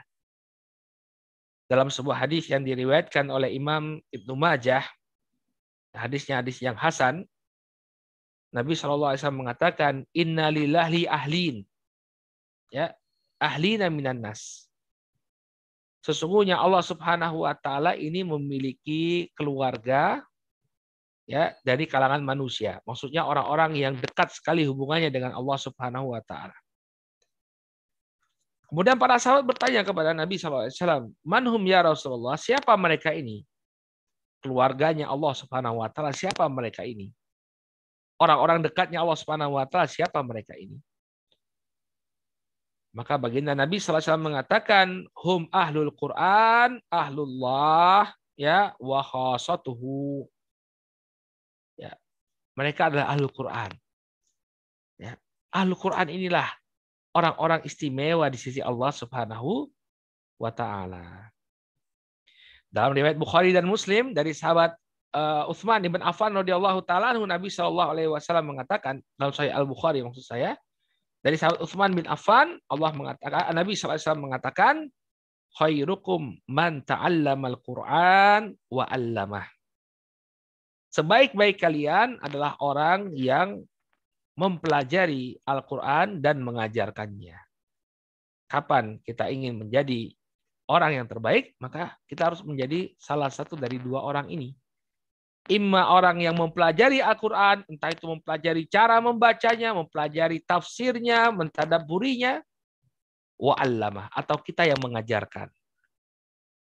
Dalam 1.66 1.90
sebuah 1.90 2.26
hadis 2.26 2.46
yang 2.46 2.62
diriwayatkan 2.62 3.26
oleh 3.30 3.50
Imam 3.54 3.98
Ibnu 4.14 4.34
Majah, 4.38 4.86
hadisnya 5.98 6.42
hadis 6.46 6.62
yang 6.62 6.78
hasan, 6.78 7.26
Nabi 8.54 8.78
SAW 8.78 9.18
mengatakan, 9.34 10.06
Inna 10.14 10.54
lillahi 10.54 11.10
ahlin. 11.10 11.66
Ya, 12.70 12.94
ahlina 13.42 13.90
minan 13.90 14.22
nas. 14.22 14.70
Sesungguhnya 16.06 16.62
Allah 16.62 16.86
Subhanahu 16.86 17.50
wa 17.50 17.58
taala 17.58 17.98
ini 17.98 18.22
memiliki 18.22 19.34
keluarga 19.34 20.22
ya 21.26 21.58
dari 21.66 21.90
kalangan 21.90 22.22
manusia. 22.22 22.78
Maksudnya 22.86 23.26
orang-orang 23.26 23.74
yang 23.74 23.94
dekat 23.98 24.30
sekali 24.30 24.70
hubungannya 24.70 25.10
dengan 25.10 25.34
Allah 25.34 25.58
Subhanahu 25.58 26.14
wa 26.14 26.22
taala. 26.22 26.54
Kemudian 28.76 29.00
para 29.00 29.16
sahabat 29.16 29.48
bertanya 29.48 29.88
kepada 29.88 30.12
Nabi 30.12 30.36
SAW, 30.36 31.08
Manhum 31.24 31.64
ya 31.64 31.80
Rasulullah, 31.80 32.36
siapa 32.36 32.76
mereka 32.76 33.16
ini? 33.16 33.48
Keluarganya 34.44 35.08
Allah 35.08 35.32
Subhanahu 35.32 35.80
wa 35.80 35.88
taala, 35.88 36.12
siapa 36.12 36.44
mereka 36.52 36.84
ini? 36.84 37.08
orang-orang 38.20 38.64
dekatnya 38.64 39.04
Allah 39.04 39.18
Subhanahu 39.20 39.60
wa 39.60 39.66
taala 39.68 39.88
siapa 39.92 40.20
mereka 40.24 40.56
ini? 40.56 40.80
Maka 42.96 43.20
baginda 43.20 43.52
Nabi 43.52 43.76
SAW 43.76 44.16
mengatakan 44.24 45.04
hum 45.20 45.52
ahlul 45.52 45.92
Quran, 45.92 46.80
ahlullah 46.88 48.16
ya 48.40 48.72
wa. 48.80 49.04
Ya. 51.76 51.92
Mereka 52.56 52.88
adalah 52.88 53.12
ahlul 53.12 53.36
Quran. 53.36 53.72
Ya. 54.96 55.20
Ahlul 55.52 55.76
Quran 55.76 56.08
inilah 56.08 56.48
orang-orang 57.16 57.64
istimewa 57.64 58.28
di 58.28 58.36
sisi 58.36 58.60
Allah 58.60 58.92
Subhanahu 58.92 59.72
wa 60.36 60.52
taala. 60.52 61.32
Dalam 62.68 62.92
riwayat 62.92 63.16
Bukhari 63.16 63.56
dan 63.56 63.64
Muslim 63.64 64.12
dari 64.12 64.36
sahabat 64.36 64.76
uh, 65.16 65.48
Utsman 65.48 65.80
ibn 65.88 66.04
Affan 66.04 66.36
radhiyallahu 66.36 66.84
taala 66.84 67.16
Nabi 67.16 67.48
Shallallahu 67.48 67.90
alaihi 67.96 68.12
wasallam 68.12 68.52
mengatakan 68.52 69.00
dalam 69.16 69.32
Sahih 69.32 69.56
Al 69.56 69.64
Bukhari 69.64 70.04
maksud 70.04 70.28
saya 70.28 70.60
dari 71.24 71.40
sahabat 71.40 71.64
Utsman 71.64 71.96
bin 71.96 72.06
Affan 72.06 72.60
Allah 72.70 72.92
mengatakan 72.94 73.50
Nabi 73.56 73.74
SAW 73.74 74.22
mengatakan 74.22 74.92
khairukum 75.58 76.38
man 76.52 76.84
ta'allamal 76.86 77.58
Qur'an 77.64 78.54
wa 78.70 78.86
'allamah. 78.86 79.50
Sebaik-baik 80.94 81.58
kalian 81.58 82.22
adalah 82.22 82.60
orang 82.62 83.10
yang 83.18 83.64
mempelajari 84.36 85.40
Al-Qur'an 85.48 86.20
dan 86.20 86.44
mengajarkannya. 86.44 87.40
Kapan 88.46 89.00
kita 89.02 89.32
ingin 89.32 89.58
menjadi 89.58 90.12
orang 90.70 91.02
yang 91.02 91.08
terbaik, 91.08 91.56
maka 91.58 91.96
kita 92.06 92.30
harus 92.30 92.44
menjadi 92.46 92.94
salah 93.00 93.32
satu 93.32 93.56
dari 93.58 93.80
dua 93.80 94.04
orang 94.04 94.30
ini. 94.30 94.54
Imma 95.46 95.94
orang 95.94 96.26
yang 96.26 96.34
mempelajari 96.34 97.06
Al-Quran, 97.06 97.62
entah 97.70 97.94
itu 97.94 98.10
mempelajari 98.10 98.66
cara 98.66 98.98
membacanya, 98.98 99.78
mempelajari 99.78 100.42
tafsirnya, 100.42 101.30
mentadaburinya, 101.30 102.42
wa'allamah, 103.38 104.10
atau 104.10 104.42
kita 104.42 104.66
yang 104.66 104.82
mengajarkan. 104.82 105.54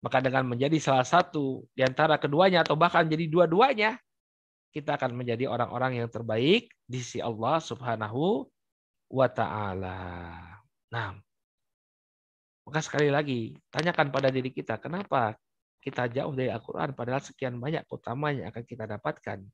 Maka 0.02 0.18
dengan 0.26 0.50
menjadi 0.50 0.82
salah 0.82 1.06
satu 1.06 1.70
di 1.78 1.86
antara 1.86 2.18
keduanya, 2.18 2.66
atau 2.66 2.74
bahkan 2.74 3.06
jadi 3.06 3.30
dua-duanya, 3.30 4.02
kita 4.74 4.98
akan 4.98 5.14
menjadi 5.14 5.46
orang-orang 5.46 6.02
yang 6.02 6.10
terbaik 6.10 6.74
di 6.90 6.98
sisi 6.98 7.22
Allah 7.22 7.62
subhanahu 7.62 8.50
wa 9.14 9.28
ta'ala. 9.30 10.02
Nah, 10.90 11.14
maka 12.66 12.80
sekali 12.82 13.14
lagi, 13.14 13.54
tanyakan 13.70 14.10
pada 14.10 14.34
diri 14.34 14.50
kita, 14.50 14.82
kenapa 14.82 15.38
kita 15.78 16.10
jauh 16.10 16.34
dari 16.34 16.50
Al-Quran, 16.50 16.98
padahal 16.98 17.22
sekian 17.22 17.62
banyak 17.62 17.86
utamanya 17.86 18.50
akan 18.50 18.64
kita 18.66 18.90
dapatkan. 18.90 19.46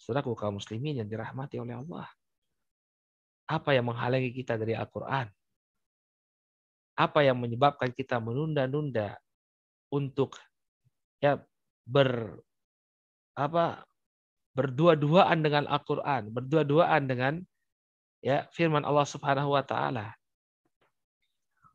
Saudaraku 0.00 0.32
kaum 0.32 0.56
muslimin 0.56 1.04
yang 1.04 1.08
dirahmati 1.08 1.60
oleh 1.60 1.76
Allah. 1.76 2.08
Apa 3.50 3.76
yang 3.76 3.92
menghalangi 3.92 4.32
kita 4.32 4.56
dari 4.56 4.72
Al-Quran? 4.72 5.28
Apa 6.96 7.20
yang 7.20 7.36
menyebabkan 7.36 7.92
kita 7.92 8.16
menunda-nunda 8.22 9.20
untuk 9.92 10.40
ya 11.20 11.36
ber 11.84 12.40
apa 13.36 13.84
berdua-duaan 14.56 15.44
dengan 15.44 15.68
Al-Quran, 15.68 16.32
berdua-duaan 16.32 17.04
dengan 17.04 17.44
ya 18.24 18.48
firman 18.56 18.88
Allah 18.88 19.04
Subhanahu 19.04 19.52
wa 19.52 19.60
taala. 19.60 20.16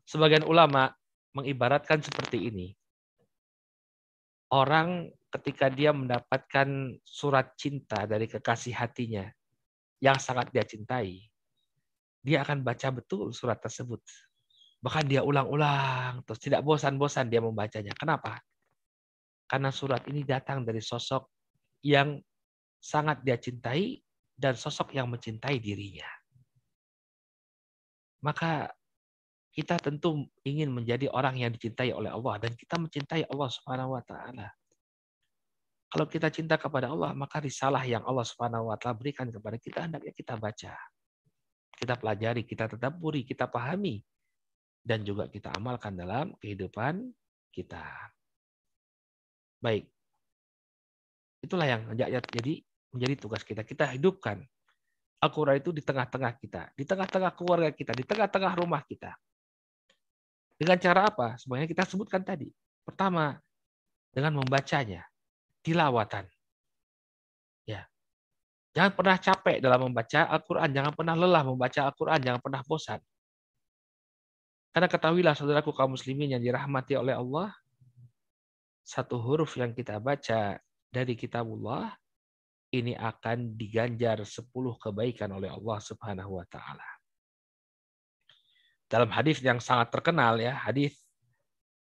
Sebagian 0.02 0.42
ulama 0.42 0.90
mengibaratkan 1.38 2.02
seperti 2.02 2.50
ini. 2.50 2.68
Orang 4.50 5.08
ketika 5.32 5.72
dia 5.72 5.94
mendapatkan 5.94 6.98
surat 7.06 7.54
cinta 7.56 8.04
dari 8.04 8.28
kekasih 8.28 8.76
hatinya 8.76 9.24
yang 10.02 10.18
sangat 10.20 10.52
dia 10.52 10.66
cintai, 10.66 11.24
dia 12.20 12.44
akan 12.44 12.60
baca 12.60 12.92
betul 12.92 13.32
surat 13.32 13.56
tersebut. 13.62 14.02
Bahkan 14.82 15.06
dia 15.08 15.22
ulang-ulang, 15.22 16.26
terus 16.26 16.42
tidak 16.42 16.66
bosan-bosan 16.66 17.30
dia 17.30 17.38
membacanya. 17.40 17.94
Kenapa? 17.94 18.42
Karena 19.46 19.70
surat 19.70 20.02
ini 20.10 20.26
datang 20.26 20.66
dari 20.66 20.82
sosok 20.82 21.30
yang 21.86 22.18
sangat 22.82 23.22
dia 23.22 23.38
cintai 23.38 24.02
dan 24.34 24.58
sosok 24.58 24.90
yang 24.98 25.06
mencintai 25.06 25.62
dirinya. 25.62 26.10
Maka 28.26 28.74
kita 29.54 29.78
tentu 29.78 30.26
ingin 30.42 30.74
menjadi 30.74 31.06
orang 31.14 31.38
yang 31.38 31.54
dicintai 31.54 31.94
oleh 31.94 32.10
Allah 32.10 32.42
dan 32.42 32.52
kita 32.58 32.80
mencintai 32.82 33.30
Allah 33.30 33.48
Subhanahu 33.52 33.94
wa 33.94 34.02
taala. 34.02 34.50
Kalau 35.92 36.08
kita 36.08 36.32
cinta 36.32 36.56
kepada 36.56 36.88
Allah, 36.88 37.12
maka 37.12 37.38
risalah 37.38 37.84
yang 37.84 38.02
Allah 38.02 38.24
Subhanahu 38.24 38.72
wa 38.72 38.76
taala 38.80 38.98
berikan 38.98 39.28
kepada 39.28 39.60
kita 39.60 39.86
hendaknya 39.86 40.10
kita 40.16 40.34
baca. 40.40 40.74
Kita 41.76 41.94
pelajari, 42.00 42.42
kita 42.48 42.64
tetap 42.66 42.96
buri, 42.96 43.22
kita 43.28 43.46
pahami 43.46 44.00
dan 44.82 45.06
juga 45.06 45.28
kita 45.28 45.52
amalkan 45.54 45.94
dalam 45.94 46.34
kehidupan 46.40 47.12
kita. 47.52 47.84
Baik. 49.60 49.86
Itulah 51.44 51.66
yang 51.68 51.82
jadi 51.98 52.62
menjadi 52.92 53.14
tugas 53.18 53.42
kita. 53.42 53.64
Kita 53.64 53.88
hidupkan 53.90 54.44
Al-Quran 55.22 55.58
itu 55.58 55.70
di 55.72 55.82
tengah-tengah 55.82 56.32
kita, 56.38 56.70
di 56.76 56.84
tengah-tengah 56.84 57.32
keluarga 57.34 57.70
kita, 57.72 57.96
di 57.96 58.04
tengah-tengah 58.04 58.52
rumah 58.58 58.84
kita. 58.84 59.16
Dengan 60.60 60.78
cara 60.78 61.10
apa? 61.10 61.34
Sebenarnya 61.40 61.66
kita 61.66 61.82
sebutkan 61.88 62.22
tadi. 62.22 62.50
Pertama, 62.82 63.34
dengan 64.12 64.38
membacanya, 64.38 65.02
tilawatan. 65.62 66.26
Ya. 67.64 67.88
Jangan 68.74 68.92
pernah 68.92 69.16
capek 69.16 69.56
dalam 69.62 69.90
membaca 69.90 70.20
Al-Quran, 70.26 70.70
jangan 70.74 70.92
pernah 70.92 71.14
lelah 71.16 71.42
membaca 71.46 71.80
Al-Quran, 71.86 72.20
jangan 72.20 72.40
pernah 72.42 72.62
bosan. 72.66 73.00
Karena 74.72 74.88
ketahuilah 74.88 75.34
saudaraku 75.36 75.70
kaum 75.70 75.94
muslimin 75.94 76.32
yang 76.34 76.42
dirahmati 76.42 76.96
oleh 76.96 77.12
Allah, 77.12 77.52
satu 78.82 79.22
huruf 79.22 79.54
yang 79.54 79.70
kita 79.70 80.02
baca 80.02 80.58
dari 80.90 81.14
kitabullah 81.14 81.94
ini 82.72 82.96
akan 82.96 83.52
diganjar 83.52 84.24
10 84.24 84.48
kebaikan 84.80 85.28
oleh 85.36 85.52
Allah 85.52 85.78
Subhanahu 85.78 86.40
wa 86.40 86.46
taala. 86.48 86.88
Dalam 88.88 89.12
hadis 89.12 89.44
yang 89.44 89.60
sangat 89.60 89.92
terkenal 89.92 90.40
ya 90.40 90.56
hadis 90.56 90.96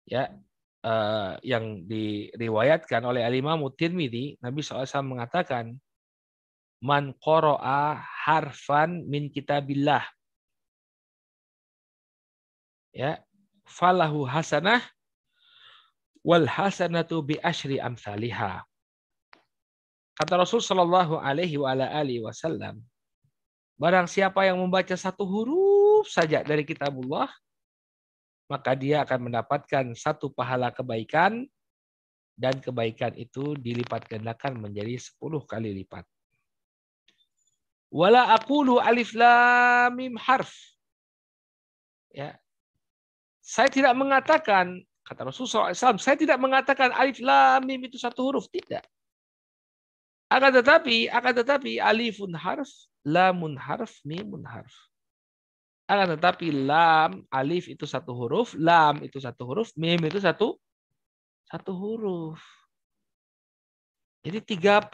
ya 0.09 0.33
uh, 0.85 1.37
yang 1.45 1.85
diriwayatkan 1.85 3.05
oleh 3.05 3.24
Imam 3.28 3.61
Tirmidzi 3.72 4.41
Nabi 4.41 4.61
SAW 4.64 5.05
mengatakan 5.05 5.76
man 6.81 7.12
qara'a 7.20 8.01
harfan 8.01 9.05
min 9.05 9.28
kitabillah. 9.28 10.05
Ya 12.97 13.20
falahu 13.68 14.24
hasanah 14.24 14.81
wal 16.24 16.49
hasanatu 16.49 17.20
bi 17.20 17.37
asyri 17.39 17.78
amsalihah 17.78 18.64
kata 20.20 20.36
Rasul 20.36 20.60
sallallahu 20.60 21.16
alaihi 21.16 21.56
wasallam 22.20 22.84
barang 23.80 24.04
siapa 24.04 24.44
yang 24.44 24.60
membaca 24.60 24.92
satu 24.92 25.24
huruf 25.24 25.70
huruf 26.00 26.08
saja 26.08 26.40
dari 26.40 26.64
kitabullah, 26.64 27.28
maka 28.48 28.72
dia 28.72 29.04
akan 29.04 29.28
mendapatkan 29.28 29.92
satu 29.92 30.32
pahala 30.32 30.72
kebaikan 30.72 31.44
dan 32.40 32.56
kebaikan 32.56 33.12
itu 33.20 33.52
dilipat 33.60 34.08
gandakan 34.08 34.64
menjadi 34.64 34.96
10 34.96 35.20
kali 35.44 35.76
lipat. 35.84 36.08
Wala 37.92 38.32
aqulu 38.32 38.80
alif 38.80 39.12
lam 39.12 39.92
mim 39.92 40.16
harf. 40.16 40.56
Ya. 42.16 42.40
Saya 43.44 43.68
tidak 43.68 43.92
mengatakan 43.92 44.80
kata 45.04 45.28
Rasulullah 45.28 45.76
SAW, 45.76 46.00
saya 46.00 46.16
tidak 46.16 46.40
mengatakan 46.40 46.96
alif 46.96 47.20
lam 47.20 47.60
mim 47.68 47.84
itu 47.84 48.00
satu 48.00 48.24
huruf, 48.24 48.48
tidak. 48.48 48.88
Akan 50.31 50.55
tetapi, 50.55 51.11
akan 51.11 51.33
tetapi 51.43 51.83
alifun 51.83 52.31
harf, 52.39 52.70
lamun 53.03 53.59
harf, 53.59 53.99
mimun 54.07 54.47
harf. 54.47 54.70
Akan 55.91 56.14
tetapi 56.14 56.55
lam, 56.55 57.26
alif 57.35 57.66
itu 57.66 57.83
satu 57.83 58.14
huruf, 58.14 58.55
lam 58.55 59.03
itu 59.03 59.18
satu 59.18 59.43
huruf, 59.43 59.74
mim 59.74 59.99
itu 60.07 60.22
satu 60.22 60.55
satu 61.51 61.74
huruf. 61.74 62.39
Jadi 64.22 64.55
30 64.55 64.87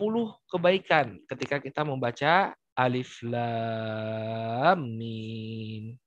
kebaikan 0.49 1.21
ketika 1.29 1.61
kita 1.61 1.85
membaca 1.85 2.57
alif 2.73 3.21
lam 3.21 4.81
mim. 4.97 6.01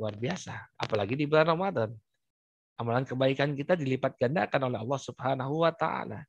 Luar 0.00 0.16
biasa, 0.16 0.56
apalagi 0.80 1.20
di 1.20 1.28
bulan 1.28 1.52
Ramadan. 1.52 1.92
Amalan 2.80 3.04
kebaikan 3.04 3.52
kita 3.52 3.76
dilipat 3.76 4.16
gandakan 4.16 4.72
oleh 4.72 4.80
Allah 4.80 5.00
Subhanahu 5.04 5.68
wa 5.68 5.72
taala. 5.74 6.24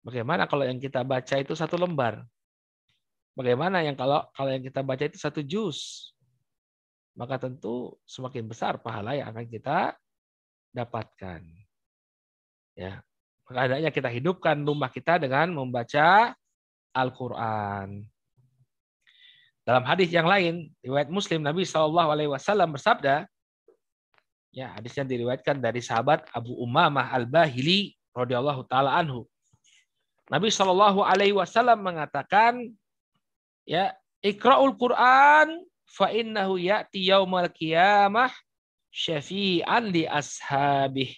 Bagaimana 0.00 0.48
kalau 0.48 0.64
yang 0.64 0.80
kita 0.80 1.04
baca 1.04 1.36
itu 1.36 1.52
satu 1.52 1.76
lembar? 1.76 2.24
Bagaimana 3.36 3.84
yang 3.84 3.94
kalau 3.94 4.24
kalau 4.32 4.50
yang 4.52 4.64
kita 4.64 4.80
baca 4.80 5.04
itu 5.04 5.20
satu 5.20 5.44
juz, 5.44 6.10
maka 7.16 7.36
tentu 7.36 7.96
semakin 8.08 8.48
besar 8.48 8.80
pahala 8.80 9.12
yang 9.16 9.28
akan 9.28 9.46
kita 9.46 9.94
dapatkan. 10.72 11.44
Ya, 12.78 13.04
maka 13.44 13.58
adanya 13.68 13.90
kita 13.92 14.08
hidupkan 14.08 14.56
rumah 14.64 14.88
kita 14.88 15.20
dengan 15.20 15.52
membaca 15.52 16.32
Al-Quran. 16.96 18.08
Dalam 19.66 19.84
hadis 19.86 20.10
yang 20.10 20.26
lain, 20.26 20.72
riwayat 20.82 21.12
Muslim 21.12 21.44
Nabi 21.44 21.62
Shallallahu 21.62 22.10
Alaihi 22.10 22.30
Wasallam 22.32 22.74
bersabda, 22.74 23.28
ya 24.50 24.74
hadisnya 24.74 25.06
diriwayatkan 25.06 25.62
dari 25.62 25.78
sahabat 25.78 26.26
Abu 26.34 26.56
Umamah 26.58 27.14
Al 27.14 27.28
Bahili 27.28 27.94
radhiyallahu 28.10 28.66
taala 28.66 28.98
anhu. 28.98 29.28
Nabi 30.30 30.46
Shallallahu 30.46 31.02
Alaihi 31.02 31.34
Wasallam 31.34 31.82
mengatakan, 31.82 32.70
ya 33.66 33.90
ikra'ul 34.22 34.78
Quran 34.78 35.66
fa 35.90 36.14
innahu 36.14 36.54
ya'ti 36.54 37.10
yaumal 37.10 37.50
qiyamah 37.50 38.30
syafi'an 38.94 39.90
li 39.90 40.06
ashabih. 40.06 41.10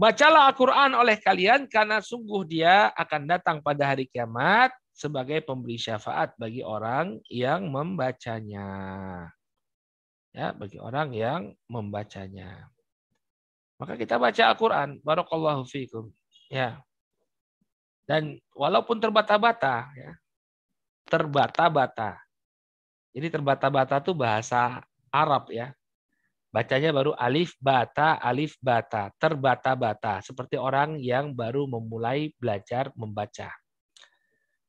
Bacalah 0.00 0.48
Al-Quran 0.48 0.96
oleh 0.96 1.20
kalian 1.20 1.68
karena 1.68 2.00
sungguh 2.00 2.48
dia 2.48 2.88
akan 2.96 3.28
datang 3.28 3.60
pada 3.60 3.84
hari 3.94 4.08
kiamat 4.08 4.72
sebagai 4.96 5.44
pemberi 5.44 5.76
syafaat 5.76 6.32
bagi 6.40 6.64
orang 6.64 7.20
yang 7.28 7.68
membacanya. 7.68 8.66
Ya, 10.32 10.56
bagi 10.56 10.80
orang 10.80 11.12
yang 11.12 11.52
membacanya. 11.68 12.72
Maka 13.76 14.00
kita 14.00 14.16
baca 14.16 14.42
Al-Qur'an, 14.50 14.98
barakallahu 15.04 15.68
fikum. 15.68 16.08
Ya. 16.48 16.80
Dan 18.10 18.42
walaupun 18.58 18.98
terbata-bata 18.98 19.86
ya. 19.94 20.18
Terbata-bata. 21.06 22.18
Jadi 23.14 23.30
terbata-bata 23.30 24.02
itu 24.02 24.10
bahasa 24.18 24.82
Arab 25.14 25.54
ya. 25.54 25.70
Bacanya 26.50 26.90
baru 26.90 27.14
alif 27.14 27.54
bata 27.62 28.18
alif 28.18 28.58
bata 28.58 29.14
terbata-bata 29.14 30.18
seperti 30.18 30.58
orang 30.58 30.98
yang 30.98 31.30
baru 31.30 31.70
memulai 31.70 32.34
belajar 32.34 32.90
membaca. 32.98 33.54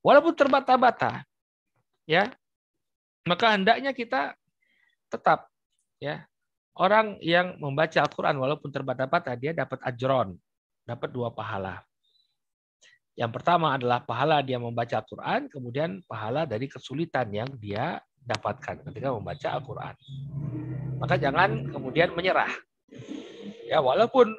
Walaupun 0.06 0.38
terbata-bata 0.38 1.26
ya 2.06 2.30
maka 3.26 3.58
hendaknya 3.58 3.98
kita 3.98 4.38
tetap 5.10 5.50
ya 5.98 6.30
orang 6.78 7.18
yang 7.26 7.58
membaca 7.58 8.06
Al-Qur'an 8.06 8.38
walaupun 8.38 8.70
terbata-bata 8.70 9.34
dia 9.34 9.58
dapat 9.58 9.82
ajron, 9.82 10.38
dapat 10.86 11.10
dua 11.10 11.34
pahala. 11.34 11.82
Yang 13.20 13.32
pertama 13.40 13.76
adalah 13.76 14.00
pahala 14.02 14.40
dia 14.40 14.56
membaca 14.56 15.04
Al-Quran, 15.04 15.52
kemudian 15.52 16.00
pahala 16.08 16.48
dari 16.48 16.72
kesulitan 16.72 17.28
yang 17.32 17.50
dia 17.60 18.00
dapatkan 18.24 18.88
ketika 18.88 19.12
membaca 19.12 19.48
Al-Quran. 19.52 19.96
Maka 21.02 21.16
jangan 21.20 21.68
kemudian 21.68 22.16
menyerah. 22.16 22.52
Ya, 23.68 23.84
walaupun 23.84 24.32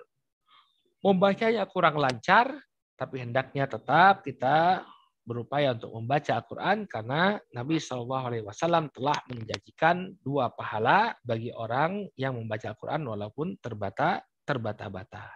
membacanya 1.05 1.69
kurang 1.69 1.99
lancar, 1.99 2.55
tapi 2.97 3.21
hendaknya 3.21 3.67
tetap 3.67 4.23
kita 4.23 4.87
berupaya 5.23 5.75
untuk 5.75 5.95
membaca 5.95 6.33
Al-Quran 6.39 6.87
karena 6.91 7.39
Nabi 7.55 7.79
Shallallahu 7.79 8.25
Alaihi 8.31 8.45
Wasallam 8.47 8.91
telah 8.91 9.15
menjanjikan 9.31 10.19
dua 10.19 10.51
pahala 10.51 11.15
bagi 11.23 11.55
orang 11.55 12.11
yang 12.19 12.35
membaca 12.35 12.75
Al-Quran 12.75 13.07
walaupun 13.07 13.55
terbata 13.63 14.23
terbata-bata. 14.43 15.31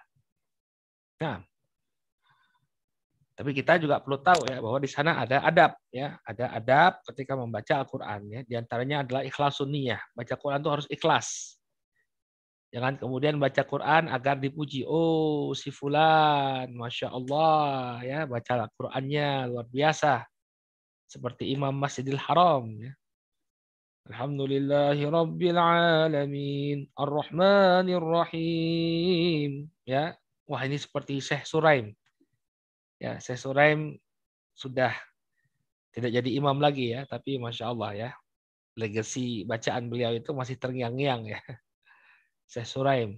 Nah, 1.22 1.38
tapi 3.36 3.52
kita 3.52 3.76
juga 3.76 4.00
perlu 4.00 4.16
tahu 4.24 4.48
ya 4.48 4.64
bahwa 4.64 4.80
di 4.80 4.88
sana 4.88 5.20
ada 5.20 5.44
adab 5.44 5.76
ya, 5.92 6.16
ada 6.24 6.56
adab 6.56 7.04
ketika 7.12 7.36
membaca 7.36 7.84
Al-Qur'an 7.84 8.24
ya. 8.32 8.40
Di 8.48 8.56
antaranya 8.56 9.04
adalah 9.04 9.28
ikhlas 9.28 9.60
sunniyah. 9.60 10.00
Baca 10.16 10.34
Quran 10.40 10.64
itu 10.64 10.70
harus 10.72 10.86
ikhlas. 10.88 11.60
Jangan 12.72 12.96
kemudian 12.96 13.36
baca 13.36 13.60
Quran 13.60 14.08
agar 14.08 14.40
dipuji. 14.40 14.88
Oh, 14.88 15.52
si 15.52 15.68
fulan, 15.68 16.72
Masya 16.72 17.12
Allah, 17.12 18.00
ya 18.00 18.20
baca 18.24 18.72
Al-Qurannya 18.72 19.52
luar 19.52 19.68
biasa. 19.68 20.24
Seperti 21.04 21.52
Imam 21.52 21.76
Masjidil 21.76 22.18
Haram. 22.18 22.72
Ya. 22.80 22.96
Alhamdulillahi 24.08 25.04
Rabbil 25.12 25.60
Alamin. 25.60 26.88
Ar-Rahmanir 26.96 28.00
Rahim. 28.00 29.68
Ya. 29.84 30.16
Wah 30.48 30.64
ini 30.64 30.80
seperti 30.80 31.20
Syekh 31.20 31.44
Suraim. 31.44 31.92
Ya, 32.96 33.20
Syekh 33.20 33.40
Suraim 33.40 34.00
sudah 34.56 34.92
tidak 35.92 36.10
jadi 36.12 36.30
imam 36.36 36.56
lagi 36.60 36.96
ya, 36.96 37.04
tapi 37.04 37.36
masya 37.36 37.72
Allah 37.72 37.90
ya, 37.92 38.10
legasi 38.76 39.44
bacaan 39.44 39.88
beliau 39.88 40.12
itu 40.16 40.32
masih 40.32 40.56
terngiang-ngiang 40.56 41.28
ya. 41.28 41.40
Syekh 42.52 42.68
Suraim. 42.68 43.10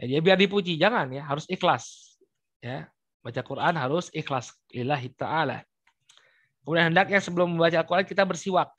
Ya, 0.00 0.18
biar 0.18 0.40
dipuji, 0.40 0.80
jangan 0.80 1.12
ya, 1.12 1.22
harus 1.26 1.46
ikhlas. 1.46 2.16
Ya, 2.58 2.90
baca 3.20 3.40
Quran 3.44 3.74
harus 3.76 4.08
ikhlas 4.16 4.52
lillahi 4.72 5.12
taala. 5.12 5.62
Kemudian 6.64 6.92
hendaknya 6.92 7.20
sebelum 7.20 7.56
membaca 7.56 7.80
Al-Quran 7.80 8.06
kita 8.08 8.24
bersiwak. 8.24 8.70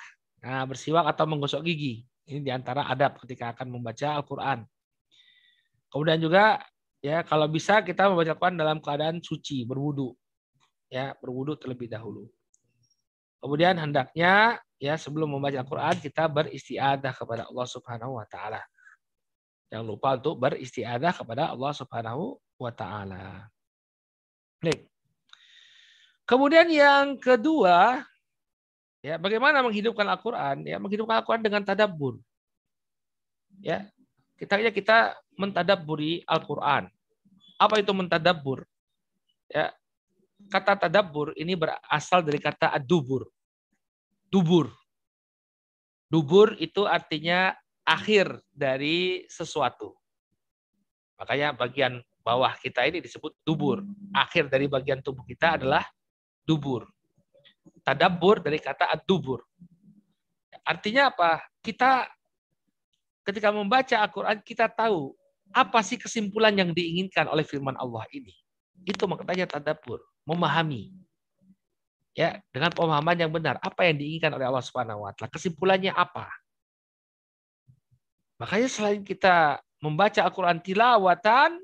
Nah, 0.41 0.65
bersiwak 0.65 1.05
atau 1.05 1.25
menggosok 1.29 1.61
gigi. 1.65 2.05
Ini 2.29 2.39
di 2.45 2.51
antara 2.53 2.85
adab 2.85 3.17
ketika 3.21 3.53
akan 3.53 3.67
membaca 3.73 4.17
Al-Quran. 4.21 4.65
Kemudian 5.91 6.19
juga 6.21 6.61
ya 7.01 7.25
kalau 7.25 7.49
bisa 7.49 7.81
kita 7.81 8.07
membaca 8.07 8.33
Quran 8.37 8.55
dalam 8.55 8.77
keadaan 8.77 9.19
suci 9.19 9.65
berwudu 9.65 10.13
ya 10.87 11.17
berwudu 11.17 11.57
terlebih 11.57 11.89
dahulu 11.89 12.29
kemudian 13.41 13.75
hendaknya 13.75 14.61
ya 14.77 14.95
sebelum 14.95 15.33
membaca 15.33 15.61
Quran 15.65 15.97
kita 15.97 16.29
beristiadah 16.29 17.13
kepada 17.13 17.49
Allah 17.49 17.67
Subhanahu 17.67 18.21
wa 18.21 18.25
taala 18.29 18.61
jangan 19.71 19.85
lupa 19.87 20.19
untuk 20.19 20.35
beristiadah 20.37 21.11
kepada 21.15 21.51
Allah 21.51 21.71
Subhanahu 21.71 22.37
wa 22.61 22.71
taala. 22.75 23.49
Kemudian 26.27 26.69
yang 26.69 27.17
kedua, 27.17 28.05
ya 29.01 29.17
bagaimana 29.17 29.65
menghidupkan 29.65 30.05
Al-Qur'an? 30.05 30.61
Ya, 30.63 30.77
menghidupkan 30.77 31.17
Al-Qur'an 31.19 31.41
dengan 31.41 31.65
tadabbur. 31.65 32.21
Ya, 33.59 33.89
kita 34.41 34.73
kita 34.73 34.97
mentadabburi 35.37 36.25
Al-Quran. 36.25 36.89
Apa 37.61 37.77
itu 37.77 37.93
mentadabbur? 37.93 38.65
Ya, 39.45 39.69
kata 40.49 40.87
tadabbur 40.87 41.37
ini 41.37 41.53
berasal 41.53 42.25
dari 42.25 42.41
kata 42.41 42.73
adubur. 42.73 43.29
Dubur. 44.33 44.73
Dubur 46.09 46.57
itu 46.57 46.89
artinya 46.89 47.53
akhir 47.85 48.41
dari 48.49 49.29
sesuatu. 49.29 49.93
Makanya 51.21 51.53
bagian 51.53 52.01
bawah 52.25 52.57
kita 52.57 52.89
ini 52.89 52.97
disebut 52.97 53.37
dubur. 53.45 53.85
Akhir 54.09 54.49
dari 54.49 54.65
bagian 54.65 55.05
tubuh 55.05 55.21
kita 55.21 55.61
adalah 55.61 55.85
dubur. 56.41 56.89
Tadabbur 57.85 58.41
dari 58.41 58.57
kata 58.57 58.89
ad-dubur. 58.89 59.45
Artinya 60.65 61.13
apa? 61.13 61.45
Kita 61.61 62.09
ketika 63.25 63.53
membaca 63.53 63.95
Al-Quran 64.01 64.41
kita 64.41 64.69
tahu 64.71 65.13
apa 65.51 65.83
sih 65.83 65.99
kesimpulan 65.99 66.55
yang 66.55 66.71
diinginkan 66.71 67.27
oleh 67.27 67.43
firman 67.43 67.75
Allah 67.75 68.07
ini. 68.15 68.33
Itu 68.87 69.05
maknanya 69.05 69.45
tadabur, 69.45 70.01
memahami. 70.25 70.95
Ya, 72.11 72.43
dengan 72.51 72.75
pemahaman 72.75 73.15
yang 73.15 73.31
benar, 73.31 73.55
apa 73.63 73.87
yang 73.87 73.95
diinginkan 73.95 74.35
oleh 74.35 74.43
Allah 74.47 74.63
Subhanahu 74.63 75.07
wa 75.07 75.11
taala? 75.15 75.31
Kesimpulannya 75.31 75.95
apa? 75.95 76.27
Makanya 78.41 78.67
selain 78.67 79.05
kita 79.05 79.61
membaca 79.79 80.19
Al-Qur'an 80.25 80.59
tilawatan, 80.59 81.61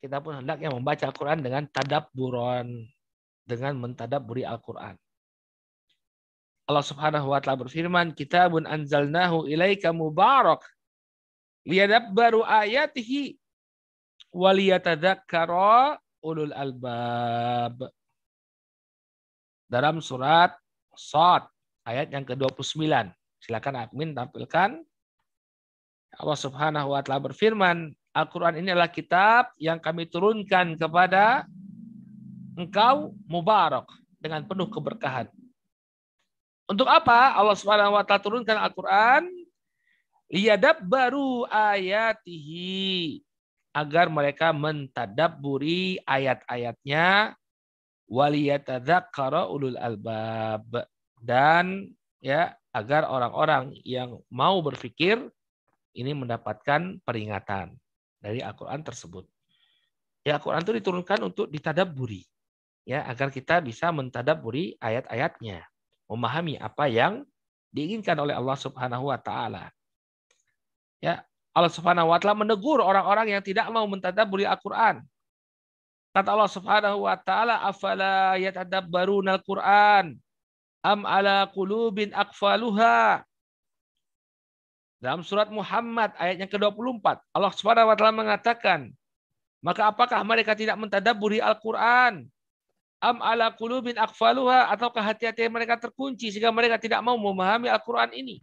kita 0.00 0.22
pun 0.22 0.40
hendaknya 0.40 0.70
membaca 0.70 1.04
Al-Qur'an 1.10 1.42
dengan 1.42 1.66
tadabburon, 1.68 2.86
dengan 3.44 3.72
mentadabburi 3.76 4.46
Al-Qur'an. 4.46 4.94
Allah 6.66 6.82
Subhanahu 6.82 7.30
wa 7.30 7.38
taala 7.38 7.62
berfirman, 7.62 8.10
"Kitabun 8.10 8.66
anzalnahu 8.66 9.46
ilaika 9.46 9.94
mubarak 9.94 10.66
liyadabbaru 11.62 12.42
ayatihi 12.42 13.38
waliyatadzakkara 14.34 16.02
ulul 16.26 16.50
albab." 16.50 17.86
Dalam 19.70 20.02
surat 20.02 20.58
Sad 20.96 21.46
ayat 21.86 22.10
yang 22.10 22.26
ke-29. 22.26 23.14
Silakan 23.38 23.74
admin 23.86 24.10
tampilkan. 24.16 24.82
Allah 26.16 26.38
Subhanahu 26.40 26.96
wa 26.96 27.00
taala 27.04 27.30
berfirman, 27.30 27.94
Al-Qur'an 28.16 28.56
ini 28.56 28.72
adalah 28.72 28.88
kitab 28.88 29.52
yang 29.60 29.76
kami 29.76 30.08
turunkan 30.08 30.74
kepada 30.80 31.44
engkau 32.56 33.12
mubarak 33.28 33.84
dengan 34.16 34.40
penuh 34.48 34.72
keberkahan 34.72 35.28
untuk 36.66 36.86
apa 36.90 37.34
Allah 37.34 37.54
Subhanahu 37.54 37.94
wa 37.94 38.02
taala 38.02 38.22
turunkan 38.22 38.58
Al-Qur'an? 38.58 39.26
baru 40.82 41.46
ayatihi 41.46 43.22
agar 43.70 44.10
mereka 44.10 44.50
mentadabburi 44.50 46.02
ayat-ayatnya 46.02 47.38
waliyatadzakkara 48.10 49.46
ulul 49.46 49.78
albab 49.78 50.66
dan 51.22 51.94
ya 52.18 52.58
agar 52.74 53.06
orang-orang 53.06 53.70
yang 53.86 54.18
mau 54.26 54.58
berpikir 54.66 55.30
ini 55.94 56.12
mendapatkan 56.12 56.98
peringatan 57.06 57.78
dari 58.18 58.42
Al-Qur'an 58.42 58.82
tersebut. 58.82 59.30
Ya 60.26 60.42
Al-Qur'an 60.42 60.66
itu 60.66 60.74
diturunkan 60.82 61.22
untuk 61.22 61.46
ditadabburi 61.46 62.26
ya 62.82 63.06
agar 63.06 63.30
kita 63.30 63.62
bisa 63.62 63.94
mentadabburi 63.94 64.74
ayat-ayatnya 64.82 65.62
memahami 66.06 66.58
apa 66.58 66.86
yang 66.86 67.26
diinginkan 67.74 68.16
oleh 68.16 68.34
Allah 68.34 68.56
Subhanahu 68.56 69.10
wa 69.10 69.18
taala. 69.18 69.70
Ya, 71.02 71.26
Allah 71.52 71.72
Subhanahu 71.72 72.08
wa 72.08 72.18
taala 72.18 72.46
menegur 72.46 72.80
orang-orang 72.80 73.36
yang 73.36 73.42
tidak 73.42 73.68
mau 73.68 73.84
mentadabburi 73.84 74.48
Al-Qur'an. 74.48 75.02
Kata 76.16 76.32
Allah 76.32 76.48
Subhanahu 76.48 77.04
wa 77.04 77.16
taala, 77.20 77.60
"Afala 77.60 78.40
yatadabbaruna 78.40 79.36
al-Qur'an 79.36 80.16
am 80.80 81.00
ala 81.04 81.44
qulubin 81.52 82.14
aqfaluha?" 82.16 83.20
Dalam 84.96 85.20
surat 85.20 85.52
Muhammad 85.52 86.16
ayat 86.16 86.40
yang 86.40 86.48
ke-24, 86.48 87.20
Allah 87.36 87.52
Subhanahu 87.52 87.92
wa 87.92 87.96
taala 88.00 88.16
mengatakan, 88.16 88.88
"Maka 89.60 89.92
apakah 89.92 90.24
mereka 90.24 90.56
tidak 90.56 90.80
mentadabburi 90.80 91.36
Al-Qur'an 91.36 92.24
am 93.00 93.20
ala 93.20 93.52
qulubin 93.52 93.96
akfaluha 93.96 94.72
ataukah 94.72 95.04
hati-hati 95.04 95.48
mereka 95.52 95.76
terkunci 95.76 96.32
sehingga 96.32 96.52
mereka 96.52 96.80
tidak 96.80 97.04
mau 97.04 97.16
memahami 97.20 97.68
Al-Qur'an 97.68 98.12
ini. 98.16 98.40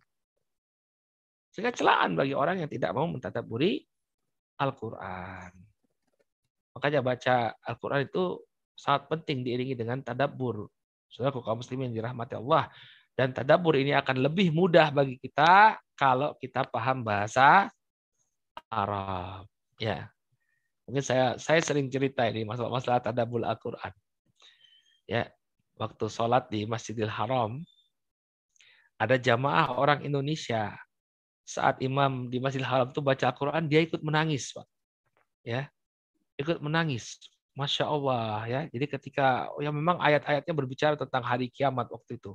Sehingga 1.53 1.73
celaan 1.73 2.17
bagi 2.17 2.33
orang 2.33 2.65
yang 2.65 2.69
tidak 2.69 2.93
mau 2.97 3.05
mentadaburi 3.05 3.85
Al-Quran. 4.57 5.51
Makanya 6.73 6.99
baca 7.05 7.53
Al-Quran 7.61 8.09
itu 8.09 8.41
sangat 8.73 9.05
penting 9.09 9.45
diiringi 9.45 9.77
dengan 9.77 10.01
tadabbur. 10.01 10.65
Saudara 11.13 11.29
kaum 11.29 11.61
muslimin 11.61 11.93
dirahmati 11.93 12.33
Allah. 12.33 12.73
Dan 13.13 13.29
tadabbur 13.29 13.77
ini 13.77 13.93
akan 13.93 14.25
lebih 14.25 14.49
mudah 14.49 14.89
bagi 14.89 15.21
kita 15.21 15.77
kalau 15.93 16.33
kita 16.41 16.65
paham 16.65 17.05
bahasa 17.05 17.69
Arab. 18.73 19.45
Ya. 19.77 20.09
Mungkin 20.89 21.05
saya 21.05 21.37
saya 21.37 21.61
sering 21.61 21.93
cerita 21.93 22.25
ini 22.25 22.41
masalah-masalah 22.41 23.05
tadabbur 23.05 23.45
Al-Qur'an. 23.45 23.93
Ya, 25.03 25.27
waktu 25.75 26.07
sholat 26.07 26.47
di 26.47 26.63
Masjidil 26.63 27.11
Haram 27.11 27.59
ada 28.95 29.19
jamaah 29.19 29.75
orang 29.75 29.99
Indonesia 30.07 30.71
saat 31.43 31.83
imam 31.83 32.31
di 32.31 32.39
Masjidil 32.39 32.67
Haram 32.67 32.87
itu 32.87 33.03
baca 33.03 33.27
Al-Qur'an 33.27 33.67
dia 33.67 33.83
ikut 33.83 33.99
menangis, 33.99 34.55
Pak. 34.55 34.67
Ya. 35.43 35.67
Ikut 36.39 36.63
menangis. 36.63 37.19
Masya 37.53 37.85
Allah 37.85 38.47
ya. 38.49 38.61
Jadi 38.71 38.85
ketika 38.89 39.51
ya 39.61 39.69
memang 39.69 40.01
ayat-ayatnya 40.01 40.53
berbicara 40.55 40.95
tentang 40.97 41.21
hari 41.21 41.51
kiamat 41.51 41.91
waktu 41.91 42.17
itu. 42.17 42.33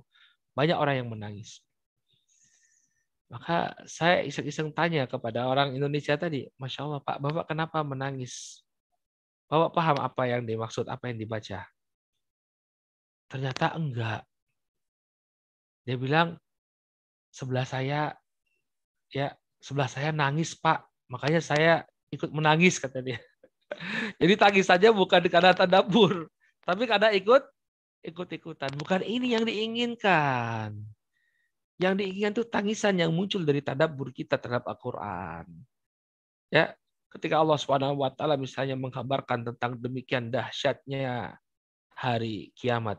Banyak 0.54 0.76
orang 0.76 1.02
yang 1.02 1.08
menangis. 1.10 1.64
Maka 3.28 3.76
saya 3.84 4.24
iseng-iseng 4.24 4.72
tanya 4.72 5.04
kepada 5.04 5.44
orang 5.44 5.76
Indonesia 5.76 6.16
tadi, 6.16 6.48
Masya 6.56 6.80
Allah 6.88 7.00
Pak, 7.04 7.16
Bapak 7.20 7.44
kenapa 7.44 7.84
menangis? 7.84 8.64
Bapak 9.52 9.76
paham 9.76 9.96
apa 10.00 10.22
yang 10.28 10.48
dimaksud, 10.48 10.88
apa 10.88 11.12
yang 11.12 11.20
dibaca? 11.20 11.68
Ternyata 13.28 13.76
enggak. 13.76 14.24
Dia 15.84 15.96
bilang, 15.96 16.36
sebelah 17.32 17.64
saya, 17.64 18.16
ya 19.12 19.32
sebelah 19.60 19.88
saya 19.88 20.12
nangis 20.12 20.56
Pak, 20.56 20.84
makanya 21.12 21.40
saya 21.40 21.72
ikut 22.12 22.32
menangis 22.32 22.80
kata 22.80 23.04
dia. 23.04 23.20
Jadi 24.20 24.34
tangis 24.36 24.66
saja 24.68 24.92
bukan 24.92 25.20
karena 25.28 25.52
tadabur, 25.52 26.28
tapi 26.64 26.88
karena 26.88 27.12
ikut 27.12 27.44
ikut-ikutan. 28.04 28.72
Bukan 28.78 29.04
ini 29.04 29.36
yang 29.36 29.44
diinginkan. 29.44 30.76
Yang 31.78 31.94
diinginkan 32.02 32.32
itu 32.34 32.44
tangisan 32.48 32.98
yang 32.98 33.14
muncul 33.14 33.44
dari 33.46 33.62
tadabur 33.62 34.10
kita 34.10 34.40
terhadap 34.40 34.66
Al-Quran. 34.66 35.46
Ya, 36.48 36.74
ketika 37.12 37.38
Allah 37.38 37.60
taala 38.16 38.34
misalnya 38.40 38.74
mengkabarkan 38.74 39.46
tentang 39.52 39.78
demikian 39.78 40.32
dahsyatnya 40.32 41.38
hari 41.92 42.50
kiamat. 42.56 42.98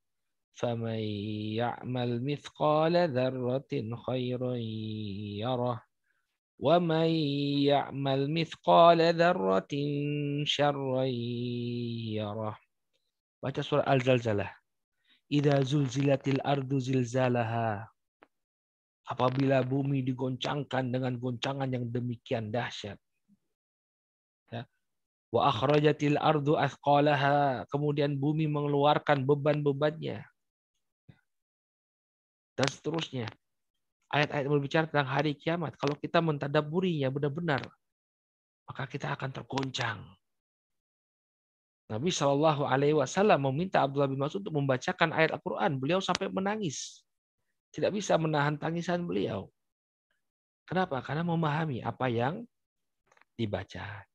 فمن 0.60 1.00
يعمل 1.60 2.10
مثقال 2.24 2.94
ذرة 3.12 3.72
خيرا 4.06 4.54
يره 5.44 5.78
ومن 6.58 7.10
يعمل 7.68 8.20
مثقال 8.32 9.00
ذرة 9.14 9.72
شرا 10.44 11.04
يره 12.16 12.56
Baca 13.36 13.62
surah 13.62 13.86
Al-Zalzalah. 13.86 14.50
Idza 15.30 15.60
zulzilatil 15.62 16.42
ardu 16.42 16.82
zilzalaha. 16.82 17.84
Apabila 19.06 19.62
bumi 19.62 20.02
digoncangkan 20.02 20.90
dengan 20.90 21.14
goncangan 21.14 21.70
yang 21.70 21.86
demikian 21.86 22.50
dahsyat. 22.50 22.98
Ya. 24.50 24.66
Wa 25.30 25.52
akhrajatil 25.52 26.18
ardu 26.18 26.58
athqalaha. 26.58 27.70
Kemudian 27.70 28.18
bumi 28.18 28.50
mengeluarkan 28.50 29.22
beban-bebannya. 29.22 30.26
dan 32.61 32.69
seterusnya 32.69 33.25
ayat-ayat 34.13 34.45
berbicara 34.45 34.85
tentang 34.85 35.09
hari 35.09 35.33
kiamat, 35.33 35.73
kalau 35.81 35.97
kita 35.97 36.21
mentadaburinya 36.21 37.09
benar-benar, 37.09 37.65
maka 38.69 38.85
kita 38.85 39.17
akan 39.17 39.33
tergoncang. 39.33 39.97
Nabi 41.89 42.13
Shallallahu 42.13 42.69
Alaihi 42.69 42.93
Wasallam 42.93 43.49
meminta 43.49 43.81
Abdullah 43.81 44.05
bin 44.05 44.21
Mas'ud 44.21 44.45
untuk 44.45 44.53
membacakan 44.53 45.09
ayat 45.09 45.33
Al-Quran. 45.33 45.81
Beliau 45.81 46.05
sampai 46.05 46.29
menangis, 46.29 47.01
tidak 47.73 47.97
bisa 47.97 48.13
menahan 48.21 48.61
tangisan 48.61 49.09
beliau. 49.09 49.49
Kenapa? 50.69 51.01
Karena 51.01 51.25
memahami 51.25 51.81
apa 51.81 52.13
yang 52.13 52.45
dibaca. 53.33 54.05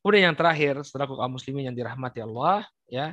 Kemudian 0.00 0.32
yang 0.32 0.38
terakhir, 0.38 0.80
setelah 0.80 1.04
kaum 1.04 1.36
muslimin 1.36 1.68
yang 1.68 1.76
dirahmati 1.76 2.24
Allah, 2.24 2.64
ya 2.88 3.12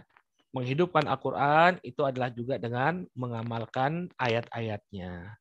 menghidupkan 0.56 1.03
Al-Quran 1.03 1.84
itu 1.84 1.99
adalah 2.08 2.32
juga 2.32 2.56
dengan 2.56 3.03
mengamalkan 3.12 4.08
ayat-ayatnya. 4.16 5.36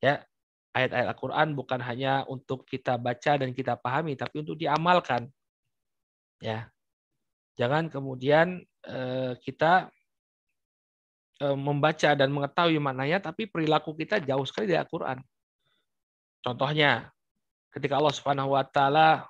Ya, 0.00 0.24
ayat-ayat 0.72 1.12
Al-Qur'an 1.12 1.52
bukan 1.52 1.84
hanya 1.84 2.24
untuk 2.24 2.64
kita 2.64 2.96
baca 2.96 3.36
dan 3.36 3.52
kita 3.52 3.76
pahami 3.76 4.16
tapi 4.16 4.40
untuk 4.40 4.56
diamalkan. 4.56 5.28
Ya. 6.40 6.72
Jangan 7.60 7.92
kemudian 7.92 8.64
eh, 8.88 9.36
kita 9.44 9.92
eh, 11.44 11.56
membaca 11.60 12.16
dan 12.16 12.32
mengetahui 12.32 12.80
maknanya 12.80 13.20
tapi 13.20 13.44
perilaku 13.44 13.92
kita 13.92 14.16
jauh 14.24 14.48
sekali 14.48 14.72
dari 14.72 14.80
Al-Qur'an. 14.80 15.20
Contohnya 16.40 17.12
ketika 17.68 18.00
Allah 18.00 18.16
Subhanahu 18.16 18.56
wa 18.56 18.64
taala 18.64 19.28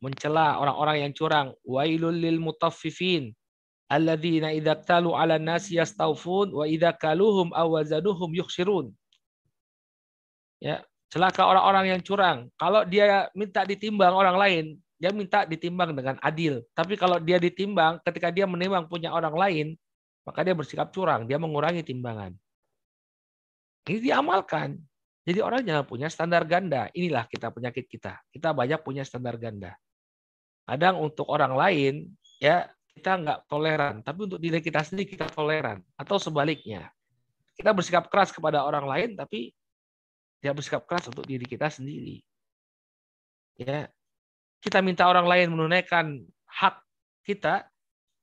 mencela 0.00 0.56
orang-orang 0.64 1.04
yang 1.04 1.12
curang, 1.12 1.52
wailul 1.60 2.16
lil 2.16 2.40
mutaffifin 2.40 3.36
alladzina 3.94 4.50
idza 4.50 4.74
talu 4.82 5.14
'alan 5.14 5.46
nasi 5.46 5.78
yastawfun 5.78 6.50
wa 6.50 6.66
idza 6.66 6.90
kaluhum 6.98 7.54
aw 7.54 7.78
wazanuhum 7.78 8.34
yukhsirun. 8.34 8.90
Ya, 10.58 10.82
celaka 11.14 11.46
orang-orang 11.46 11.94
yang 11.94 12.00
curang. 12.02 12.50
Kalau 12.58 12.82
dia 12.82 13.30
minta 13.38 13.62
ditimbang 13.62 14.10
orang 14.10 14.34
lain, 14.34 14.64
dia 14.98 15.14
minta 15.14 15.46
ditimbang 15.46 15.94
dengan 15.94 16.16
adil. 16.18 16.64
Tapi 16.74 16.98
kalau 16.98 17.20
dia 17.22 17.38
ditimbang, 17.38 18.02
ketika 18.02 18.34
dia 18.34 18.48
menimbang 18.48 18.88
punya 18.90 19.14
orang 19.14 19.36
lain, 19.36 19.66
maka 20.24 20.40
dia 20.42 20.56
bersikap 20.56 20.90
curang, 20.90 21.28
dia 21.28 21.38
mengurangi 21.38 21.84
timbangan. 21.84 22.32
Ini 23.84 24.00
diamalkan. 24.00 24.80
Jadi 25.24 25.40
orang 25.40 25.60
jangan 25.64 25.84
punya 25.84 26.08
standar 26.08 26.44
ganda. 26.48 26.88
Inilah 26.96 27.28
kita 27.28 27.52
penyakit 27.52 27.84
kita. 27.88 28.20
Kita 28.32 28.56
banyak 28.56 28.80
punya 28.80 29.04
standar 29.04 29.36
ganda. 29.36 29.76
Kadang 30.64 31.00
untuk 31.04 31.28
orang 31.28 31.52
lain, 31.52 32.08
ya 32.40 32.68
kita 32.94 33.18
nggak 33.20 33.38
toleran, 33.50 34.00
tapi 34.06 34.30
untuk 34.30 34.38
diri 34.38 34.62
kita 34.62 34.86
sendiri 34.86 35.18
kita 35.18 35.26
toleran. 35.28 35.82
Atau 35.98 36.22
sebaliknya, 36.22 36.94
kita 37.58 37.74
bersikap 37.74 38.06
keras 38.06 38.30
kepada 38.30 38.62
orang 38.62 38.86
lain, 38.86 39.10
tapi 39.18 39.50
tidak 40.38 40.62
bersikap 40.62 40.82
keras 40.86 41.10
untuk 41.10 41.26
diri 41.26 41.42
kita 41.42 41.66
sendiri. 41.68 42.22
Ya, 43.58 43.90
kita 44.62 44.78
minta 44.80 45.06
orang 45.10 45.26
lain 45.26 45.52
menunaikan 45.52 46.22
hak 46.46 46.80
kita, 47.26 47.66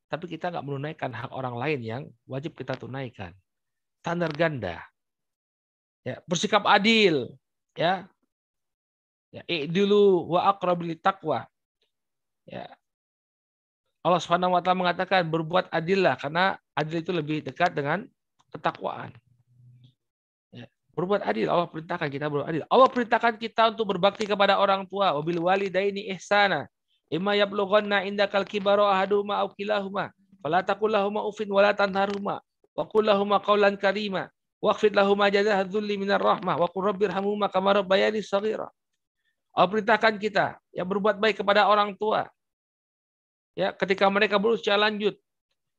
tapi 0.07 0.25
kita 0.31 0.51
nggak 0.51 0.65
menunaikan 0.65 1.11
hak 1.11 1.31
orang 1.31 1.55
lain 1.55 1.79
yang 1.83 2.03
wajib 2.27 2.55
kita 2.55 2.75
tunaikan. 2.79 3.35
Standar 4.01 4.31
ganda. 4.33 4.81
Ya, 6.01 6.23
bersikap 6.25 6.65
adil, 6.65 7.37
ya. 7.77 8.07
Ya, 9.31 9.43
dulu 9.67 10.27
wa 10.35 10.51
aqrabil 10.51 10.99
taqwa. 10.99 11.47
Ya. 12.43 12.67
Allah 14.01 14.17
Subhanahu 14.17 14.57
wa 14.57 14.61
taala 14.65 14.81
mengatakan 14.81 15.21
berbuat 15.29 15.69
adillah 15.69 16.17
karena 16.17 16.57
adil 16.73 17.05
itu 17.05 17.13
lebih 17.13 17.45
dekat 17.45 17.77
dengan 17.77 18.09
ketakwaan. 18.49 19.13
Berbuat 20.91 21.23
adil, 21.23 21.47
Allah 21.47 21.71
perintahkan 21.71 22.11
kita 22.11 22.27
berbuat 22.27 22.47
adil. 22.51 22.63
Allah 22.67 22.89
perintahkan 22.91 23.39
kita 23.39 23.71
untuk 23.71 23.95
berbakti 23.95 24.27
kepada 24.27 24.59
orang 24.59 24.83
tua. 24.83 25.15
Wabil 25.15 25.39
walidaini 25.39 26.11
ihsana. 26.11 26.67
Imma 27.07 27.31
yablughanna 27.39 28.03
indakal 28.03 28.43
kibaru 28.43 28.83
ahaduma 28.83 29.39
aw 29.39 29.47
kilahuma. 29.55 30.11
Fala 30.43 30.59
taqul 30.59 30.91
lahumā 30.91 31.23
ufin 31.23 31.47
wa 31.47 31.63
la 31.63 31.71
tanharhuma. 31.71 32.43
Wa 32.75 32.83
qul 32.89 33.07
lahumā 33.07 33.39
qawlan 33.39 33.79
karīma. 33.79 34.27
Waqfid 34.59 34.91
lahumā 34.91 35.31
jazā'a 35.31 35.63
dzulli 35.63 35.95
minar 35.95 36.19
rahmah. 36.19 36.59
Wa 36.59 36.67
qur 36.67 36.91
rabbirhamhumā 36.91 37.47
kama 37.47 37.81
rabbayani 37.81 38.19
shaghira. 38.19 38.67
Allah 39.55 39.69
perintahkan 39.71 40.19
kita 40.19 40.59
yang 40.75 40.87
berbuat 40.91 41.19
baik 41.23 41.39
kepada 41.39 41.71
orang 41.71 41.95
tua. 41.95 42.27
Ya, 43.51 43.75
ketika 43.75 44.07
mereka 44.07 44.39
berusia 44.39 44.79
lanjut, 44.79 45.19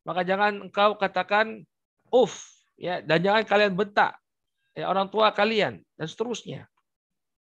maka 0.04 0.20
jangan 0.26 0.68
engkau 0.68 0.98
katakan 1.00 1.64
uf, 2.12 2.44
ya, 2.76 3.00
dan 3.00 3.24
jangan 3.24 3.48
kalian 3.48 3.72
bentak 3.72 4.18
ya, 4.76 4.92
orang 4.92 5.08
tua 5.08 5.32
kalian 5.32 5.80
dan 5.96 6.06
seterusnya. 6.06 6.68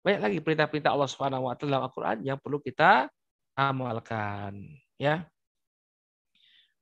banyak 0.05 0.21
lagi 0.21 0.37
perintah-perintah 0.37 0.93
Allah 0.93 1.09
Subhanahu 1.09 1.49
wa 1.49 1.57
taala 1.57 1.71
dalam 1.73 1.85
Al-Qur'an 1.89 2.17
yang 2.21 2.37
perlu 2.37 2.61
kita 2.61 3.09
amalkan, 3.57 4.53
ya. 5.01 5.25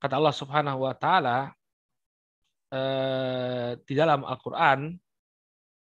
Kata 0.04 0.20
Allah 0.20 0.36
Subhanahu 0.36 0.84
wa 0.84 0.92
taala 0.92 1.56
eh, 2.68 3.80
di 3.80 3.94
dalam 3.96 4.28
Al-Qur'an 4.28 4.92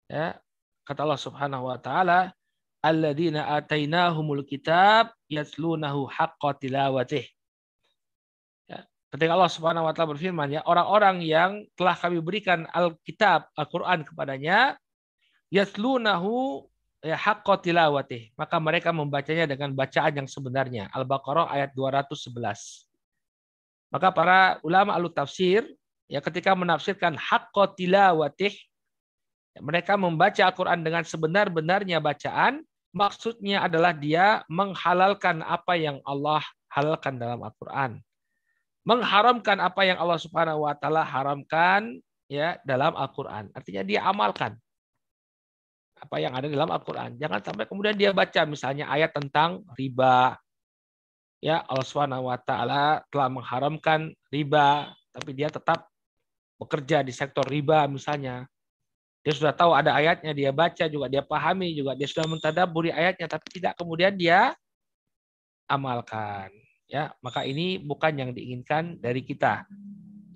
ya, 0.07 0.39
kata 0.87 1.01
Allah 1.03 1.19
Subhanahu 1.19 1.67
wa 1.67 1.79
taala 1.83 2.31
alladzina 2.85 3.51
atainahumul 3.59 4.47
kitab 4.47 5.11
yatlunahu 5.27 6.07
haqqa 6.07 6.55
tilawatih. 6.63 7.27
Ketika 9.15 9.31
Allah 9.31 9.47
Subhanahu 9.47 9.87
wa 9.87 9.95
taala 9.95 10.11
berfirman 10.19 10.59
ya, 10.59 10.67
orang-orang 10.67 11.23
yang 11.23 11.63
telah 11.79 11.95
kami 11.95 12.19
berikan 12.19 12.67
Alkitab, 12.75 13.47
Al-Qur'an 13.55 14.03
kepadanya 14.03 14.75
yatlunahu 15.55 16.67
ya 16.99 17.15
haqqa 17.15 17.63
tilawatih. 17.63 18.35
Maka 18.35 18.59
mereka 18.59 18.91
membacanya 18.91 19.47
dengan 19.47 19.71
bacaan 19.71 20.19
yang 20.19 20.27
sebenarnya. 20.27 20.91
Al-Baqarah 20.91 21.47
ayat 21.47 21.71
211. 21.79 22.91
Maka 23.95 24.11
para 24.11 24.59
ulama 24.67 24.99
alu 24.99 25.07
tafsir 25.07 25.63
ya 26.11 26.19
ketika 26.19 26.51
menafsirkan 26.59 27.15
haqqa 27.15 27.71
tilawatih 27.79 28.51
ya, 29.55 29.61
mereka 29.63 29.95
membaca 29.95 30.43
Al-Qur'an 30.43 30.83
dengan 30.83 31.07
sebenar-benarnya 31.07 32.03
bacaan, 32.03 32.67
maksudnya 32.91 33.63
adalah 33.63 33.95
dia 33.95 34.43
menghalalkan 34.51 35.39
apa 35.47 35.79
yang 35.79 36.03
Allah 36.03 36.43
halalkan 36.67 37.15
dalam 37.15 37.39
Al-Qur'an. 37.47 38.03
Mengharamkan 38.85 39.65
apa 39.65 39.81
yang 39.89 39.97
Allah 39.97 40.21
Subhanahu 40.21 40.69
wa 40.69 40.77
taala 40.77 41.05
haramkan 41.05 42.01
ya 42.29 42.61
dalam 42.69 42.93
Al-Qur'an. 42.93 43.49
Artinya 43.57 43.81
dia 43.81 44.05
amalkan 44.05 44.61
apa 46.05 46.17
yang 46.21 46.37
ada 46.37 46.47
dalam 46.53 46.69
Al-Quran. 46.69 47.17
Jangan 47.17 47.41
sampai 47.41 47.65
kemudian 47.65 47.97
dia 47.97 48.13
baca 48.13 48.45
misalnya 48.45 48.91
ayat 48.93 49.17
tentang 49.17 49.65
riba. 49.73 50.37
Ya, 51.41 51.65
Allah 51.65 51.85
Subhanahu 51.85 52.29
wa 52.29 52.37
taala 52.41 53.05
telah 53.13 53.29
mengharamkan 53.29 54.13
riba, 54.33 54.93
tapi 55.13 55.37
dia 55.37 55.53
tetap 55.53 55.89
bekerja 56.57 57.05
di 57.05 57.13
sektor 57.13 57.45
riba 57.45 57.85
misalnya. 57.89 58.49
Dia 59.25 59.33
sudah 59.33 59.53
tahu 59.57 59.73
ada 59.73 59.97
ayatnya, 59.97 60.37
dia 60.37 60.53
baca 60.53 60.85
juga, 60.85 61.09
dia 61.09 61.25
pahami 61.25 61.73
juga, 61.73 61.97
dia 61.97 62.05
sudah 62.05 62.29
mentadaburi 62.29 62.93
ayatnya, 62.93 63.25
tapi 63.25 63.47
tidak 63.57 63.73
kemudian 63.77 64.13
dia 64.13 64.53
amalkan. 65.65 66.53
Ya, 66.85 67.17
maka 67.25 67.43
ini 67.49 67.81
bukan 67.81 68.13
yang 68.15 68.31
diinginkan 68.37 69.01
dari 69.01 69.25
kita. 69.25 69.65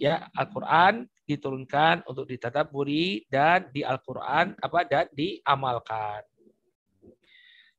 Ya, 0.01 0.30
Al-Quran 0.32 1.07
diturunkan 1.28 2.09
untuk 2.09 2.24
ditadaburi 2.24 3.28
dan 3.28 3.68
di 3.68 3.84
Al-Qur'an 3.84 4.57
apa 4.57 4.80
dan 4.88 5.07
diamalkan. 5.12 6.24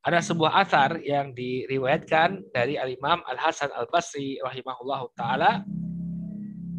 Ada 0.06 0.22
sebuah 0.24 0.64
asar 0.64 1.02
yang 1.02 1.34
diriwayatkan 1.34 2.54
dari 2.54 2.78
Al-Imam 2.80 3.20
Al-Hasan 3.26 3.74
Al-Basri 3.74 4.40
rahimahullahu 4.40 5.12
taala 5.18 5.66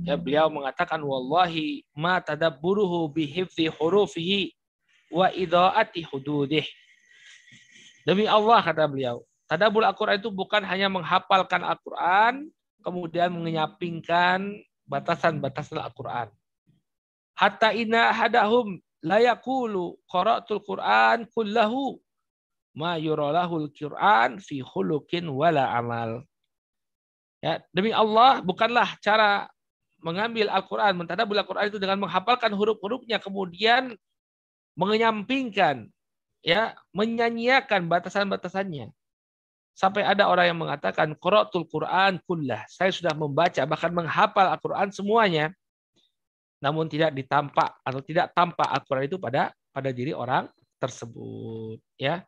ya 0.05 0.17
beliau 0.17 0.49
mengatakan 0.49 1.03
wallahi 1.05 1.85
ma 1.93 2.23
tadabburuhu 2.23 3.13
bihifzi 3.13 3.69
hurufihi 3.69 4.57
wa 5.13 5.29
idaati 5.35 6.07
hududih. 6.09 6.65
Demi 8.07 8.25
Allah 8.25 8.65
kata 8.65 8.89
beliau, 8.89 9.21
tadabbur 9.51 9.83
Al-Qur'an 9.83 10.23
itu 10.23 10.31
bukan 10.31 10.63
hanya 10.63 10.87
menghafalkan 10.87 11.67
Al-Qur'an 11.67 12.47
kemudian 12.87 13.35
menyampingkan 13.35 14.63
batasan-batasan 14.87 15.83
Al-Qur'an 15.83 16.31
hatta 17.35 17.75
inna 17.75 18.15
hadahum 18.15 18.79
layakulu 19.03 19.99
qara'tul 20.07 20.63
Qur'an 20.63 21.27
kullahu 21.33 21.99
ma 22.77 23.01
yuralahul 23.01 23.73
Qur'an 23.73 24.39
fi 24.39 24.63
khuluqin 24.63 25.27
wala 25.27 25.73
amal. 25.75 26.23
Ya, 27.41 27.65
demi 27.73 27.91
Allah 27.91 28.45
bukanlah 28.45 29.01
cara 29.01 29.49
mengambil 30.05 30.53
Al-Quran, 30.53 30.93
mentadabur 31.01 31.37
Al-Quran 31.41 31.73
itu 31.73 31.81
dengan 31.81 32.05
menghafalkan 32.05 32.53
huruf-hurufnya, 32.53 33.17
kemudian 33.17 33.97
menyampingkan, 34.77 35.89
ya, 36.45 36.77
menyanyiakan 36.93 37.89
batasan-batasannya. 37.89 38.93
Sampai 39.81 40.05
ada 40.05 40.29
orang 40.29 40.53
yang 40.53 40.61
mengatakan, 40.61 41.17
Qura'tul 41.17 41.65
Quran 41.65 42.21
kullah. 42.29 42.69
Saya 42.69 42.93
sudah 42.93 43.17
membaca, 43.17 43.65
bahkan 43.65 43.89
menghafal 43.97 44.53
Al-Quran 44.53 44.93
semuanya 44.93 45.49
namun 46.61 46.87
tidak 46.87 47.17
ditampak 47.17 47.81
atau 47.81 48.01
tidak 48.05 48.37
tampak 48.37 48.69
Al-Qur'an 48.69 49.09
itu 49.09 49.17
pada 49.17 49.49
pada 49.73 49.91
diri 49.91 50.13
orang 50.13 50.47
tersebut 50.77 51.81
ya. 51.97 52.21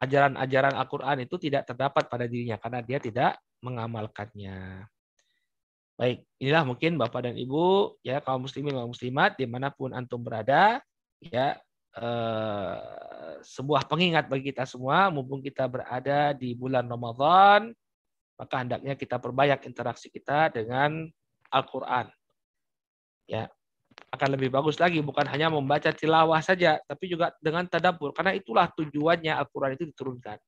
Ajaran-ajaran 0.00 0.72
Al-Qur'an 0.80 1.18
itu 1.20 1.36
tidak 1.36 1.68
terdapat 1.68 2.08
pada 2.08 2.24
dirinya 2.24 2.56
karena 2.56 2.80
dia 2.80 2.96
tidak 2.96 3.36
mengamalkannya. 3.60 4.88
Baik, 6.00 6.24
inilah 6.40 6.64
mungkin 6.64 6.96
Bapak 6.96 7.28
dan 7.28 7.36
Ibu 7.36 8.00
ya 8.00 8.24
kaum 8.24 8.48
muslimin 8.48 8.72
dan 8.72 8.88
muslimat 8.88 9.36
di 9.36 9.44
mana 9.44 9.68
pun 9.68 9.92
antum 9.92 10.24
berada 10.24 10.80
ya 11.20 11.60
eh, 11.98 12.76
sebuah 13.40 13.88
pengingat 13.88 14.28
bagi 14.28 14.52
kita 14.52 14.68
semua 14.68 15.08
mumpung 15.08 15.40
kita 15.40 15.66
berada 15.66 16.36
di 16.36 16.52
bulan 16.54 16.86
Ramadan 16.86 17.72
maka 18.36 18.54
hendaknya 18.60 18.96
kita 18.96 19.20
perbanyak 19.20 19.60
interaksi 19.68 20.08
kita 20.12 20.52
dengan 20.52 21.08
Al-Qur'an 21.50 22.08
ya 23.28 23.48
akan 24.10 24.28
lebih 24.34 24.50
bagus 24.50 24.78
lagi 24.78 24.98
bukan 25.02 25.26
hanya 25.28 25.50
membaca 25.50 25.90
tilawah 25.94 26.42
saja 26.42 26.82
tapi 26.86 27.10
juga 27.10 27.34
dengan 27.38 27.66
tadabur 27.66 28.10
karena 28.10 28.34
itulah 28.34 28.66
tujuannya 28.74 29.34
Al-Qur'an 29.34 29.74
itu 29.78 29.86
diturunkan. 29.86 30.38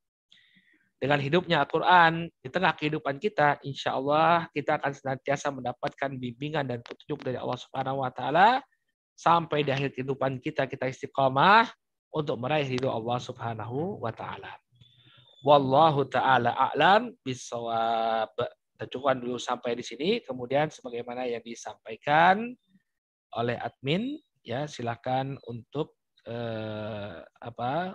Dengan 1.02 1.18
hidupnya 1.18 1.66
Al-Qur'an 1.66 2.30
di 2.30 2.48
tengah 2.50 2.74
kehidupan 2.78 3.18
kita 3.18 3.58
insya 3.66 3.98
Allah 3.98 4.46
kita 4.54 4.78
akan 4.78 4.92
senantiasa 4.94 5.50
mendapatkan 5.50 6.10
bimbingan 6.14 6.62
dan 6.62 6.78
petunjuk 6.82 7.26
dari 7.26 7.38
Allah 7.38 7.58
Subhanahu 7.58 8.06
wa 8.06 8.10
taala 8.14 8.62
sampai 9.16 9.62
di 9.62 9.70
akhir 9.70 9.94
kehidupan 9.94 10.40
kita 10.42 10.66
kita 10.66 10.88
istiqamah 10.88 11.68
untuk 12.12 12.36
meraih 12.36 12.68
ridho 12.68 12.92
Allah 12.92 13.18
Subhanahu 13.18 14.00
wa 14.00 14.12
taala. 14.12 14.52
Wallahu 15.42 16.06
taala 16.06 16.54
a'lam 16.54 17.16
bisawab. 17.24 18.30
Kita 18.82 19.14
dulu 19.14 19.38
sampai 19.38 19.78
di 19.78 19.84
sini 19.86 20.18
kemudian 20.26 20.66
sebagaimana 20.66 21.22
yang 21.30 21.42
disampaikan 21.46 22.50
oleh 23.38 23.54
admin 23.62 24.18
ya 24.42 24.66
silakan 24.66 25.38
untuk 25.46 25.94
eh, 26.26 27.22
apa 27.22 27.94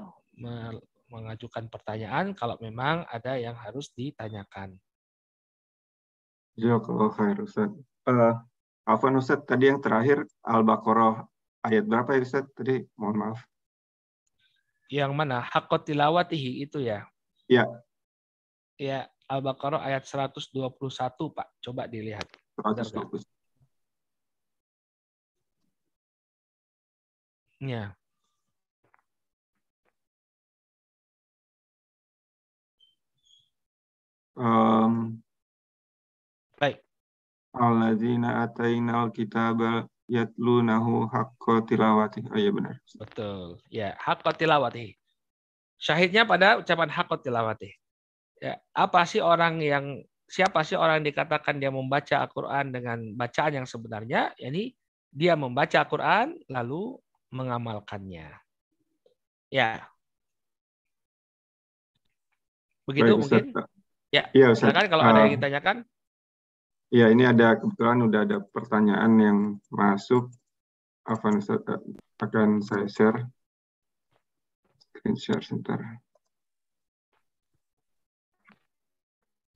mengajukan 1.11 1.67
pertanyaan 1.67 2.31
kalau 2.35 2.55
memang 2.63 3.03
ada 3.11 3.35
yang 3.35 3.55
harus 3.55 3.91
ditanyakan. 3.95 4.79
Jazakallah 6.57 7.09
khair 7.13 7.37
Ustaz. 7.43 7.69
Uh, 8.07 8.33
Afwan 8.87 9.19
Ustaz, 9.19 9.43
tadi 9.43 9.67
yang 9.67 9.83
terakhir 9.83 10.23
Al-Baqarah 10.47 11.27
ayat 11.67 11.83
berapa 11.83 12.15
ya 12.15 12.23
Ustaz? 12.23 12.47
Tadi 12.55 12.87
mohon 12.95 13.19
maaf. 13.19 13.43
Yang 14.87 15.11
mana? 15.11 15.43
Hakot 15.43 15.83
tilawatihi 15.83 16.63
itu 16.63 16.79
ya? 16.79 17.03
Ya. 17.51 17.67
Ya, 18.79 19.11
Al-Baqarah 19.27 19.83
ayat 19.83 20.07
121 20.07 20.71
Pak. 21.35 21.47
Coba 21.59 21.83
dilihat. 21.91 22.31
121. 22.63 23.27
Ya. 27.59 27.91
Um, 34.37 35.19
Baik. 36.55 36.86
Alladzina 37.57 38.45
atainal 38.45 39.09
kitabal 39.11 39.89
yatlunahu 40.07 41.11
haqqa 41.11 41.67
tilawati. 41.67 42.23
Oh 42.31 42.39
iya 42.39 42.51
benar. 42.53 42.79
Betul. 42.95 43.59
Ya, 43.67 43.97
haqqa 43.99 44.31
tilawati. 44.33 44.95
Syahidnya 45.77 46.23
pada 46.23 46.57
ucapan 46.63 46.89
haqqa 46.89 47.17
tilawati. 47.21 47.69
Ya, 48.39 48.61
apa 48.71 49.03
sih 49.03 49.19
orang 49.19 49.59
yang 49.59 50.05
siapa 50.27 50.61
sih 50.61 50.77
orang 50.77 51.01
yang 51.01 51.07
dikatakan 51.09 51.57
dia 51.57 51.71
membaca 51.71 52.23
Al-Qur'an 52.23 52.69
dengan 52.69 52.99
bacaan 53.17 53.63
yang 53.63 53.67
sebenarnya? 53.67 54.31
Yani 54.37 54.75
dia 55.09 55.33
membaca 55.33 55.81
Al-Qur'an 55.81 56.35
lalu 56.47 56.99
mengamalkannya. 57.31 58.31
Ya. 59.51 59.87
Begitu 62.87 63.11
Baik, 63.15 63.19
mungkin? 63.19 63.43
Ya, 64.07 64.23
ya 64.31 64.55
silakan 64.55 64.87
kalau 64.87 65.03
uh, 65.03 65.09
ada 65.11 65.19
yang 65.27 65.31
ah. 65.31 65.35
ditanyakan. 65.35 65.77
Ya, 66.87 67.11
ini 67.11 67.27
ada 67.27 67.59
kebetulan 67.59 67.99
udah 67.99 68.23
ada 68.23 68.37
pertanyaan 68.39 69.11
yang 69.19 69.37
masuk. 69.67 70.31
Akan, 71.03 71.39
akan 72.19 72.49
saya 72.63 72.87
share. 72.87 73.27
Screen 74.79 75.15
share 75.19 75.43
sebentar. 75.43 75.79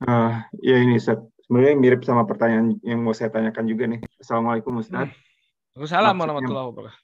Uh, 0.04 0.44
ya 0.60 0.76
ini 0.80 1.00
Ustaz. 1.00 1.24
Sebenarnya 1.48 1.76
mirip 1.76 2.02
sama 2.08 2.24
pertanyaan 2.24 2.80
yang 2.84 3.04
mau 3.04 3.16
saya 3.16 3.32
tanyakan 3.32 3.66
juga 3.68 3.84
nih. 3.88 4.00
Assalamualaikum 4.20 4.80
Ustaz. 4.80 5.12
Assalamualaikum 5.76 6.48
warahmatullahi 6.48 6.68
wabarakatuh. 6.72 7.00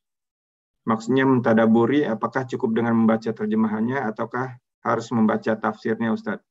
Maksudnya 0.88 1.24
mentadaburi 1.28 2.08
apakah 2.08 2.48
cukup 2.48 2.80
dengan 2.80 2.96
membaca 2.96 3.28
terjemahannya 3.28 4.08
ataukah 4.08 4.56
harus 4.88 5.08
membaca 5.12 5.52
tafsirnya 5.56 6.16
Ustadz? 6.16 6.44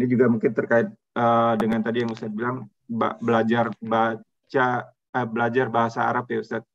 Ini 0.00 0.04
juga 0.08 0.32
mungkin 0.32 0.52
terkait 0.52 0.88
uh, 1.16 1.52
dengan 1.60 1.84
tadi 1.84 2.04
yang 2.04 2.12
Ustadz 2.12 2.32
bilang 2.32 2.64
belajar 2.88 3.70
baca 3.82 4.66
uh, 4.90 5.26
belajar 5.26 5.66
bahasa 5.70 6.06
Arab 6.06 6.30
ya 6.30 6.38
Ustadz. 6.40 6.70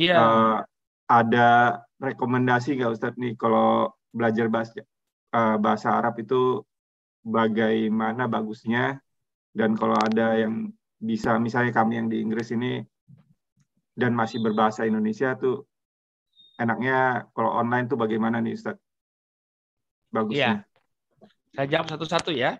Iya. 0.00 0.16
Uh, 0.18 0.58
ada 1.04 1.80
rekomendasi 2.00 2.80
nggak 2.80 2.92
Ustadz 2.96 3.20
nih 3.20 3.36
kalau 3.36 3.92
belajar 4.10 4.48
bahasa 4.48 4.80
uh, 5.36 5.56
bahasa 5.60 5.92
Arab 5.94 6.16
itu 6.20 6.64
bagaimana 7.24 8.28
bagusnya 8.28 9.00
dan 9.54 9.76
kalau 9.78 9.96
ada 9.96 10.38
yang 10.38 10.72
bisa 10.98 11.36
misalnya 11.36 11.72
kami 11.72 12.00
yang 12.00 12.08
di 12.08 12.20
Inggris 12.24 12.50
ini 12.50 12.80
dan 13.94 14.16
masih 14.16 14.42
berbahasa 14.42 14.88
Indonesia 14.88 15.36
tuh 15.38 15.62
enaknya 16.58 17.28
kalau 17.34 17.54
online 17.54 17.86
tuh 17.86 17.98
bagaimana 17.98 18.42
nih 18.42 18.54
Ustaz? 18.54 18.78
Bagusnya. 20.10 20.62
Ya. 20.62 20.74
Saya 21.54 21.66
jawab 21.70 21.86
satu-satu 21.90 22.30
ya. 22.34 22.58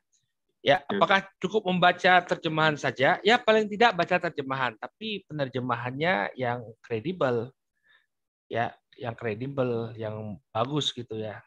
Ya, 0.64 0.80
apakah 0.88 1.28
cukup 1.36 1.68
membaca 1.68 2.24
terjemahan 2.24 2.80
saja? 2.80 3.20
Ya, 3.20 3.36
paling 3.36 3.68
tidak 3.68 3.92
baca 3.92 4.16
terjemahan, 4.16 4.72
tapi 4.80 5.20
penerjemahannya 5.28 6.32
yang 6.40 6.64
kredibel. 6.80 7.52
Ya, 8.48 8.72
yang 8.96 9.12
kredibel, 9.12 9.92
yang 9.92 10.40
bagus 10.56 10.88
gitu 10.96 11.20
ya. 11.20 11.44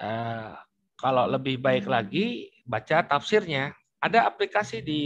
Uh, 0.00 0.56
kalau 0.96 1.28
lebih 1.28 1.60
baik 1.60 1.84
lagi 1.84 2.48
baca 2.64 3.04
tafsirnya. 3.04 3.76
Ada 4.00 4.26
aplikasi 4.32 4.80
di 4.80 5.02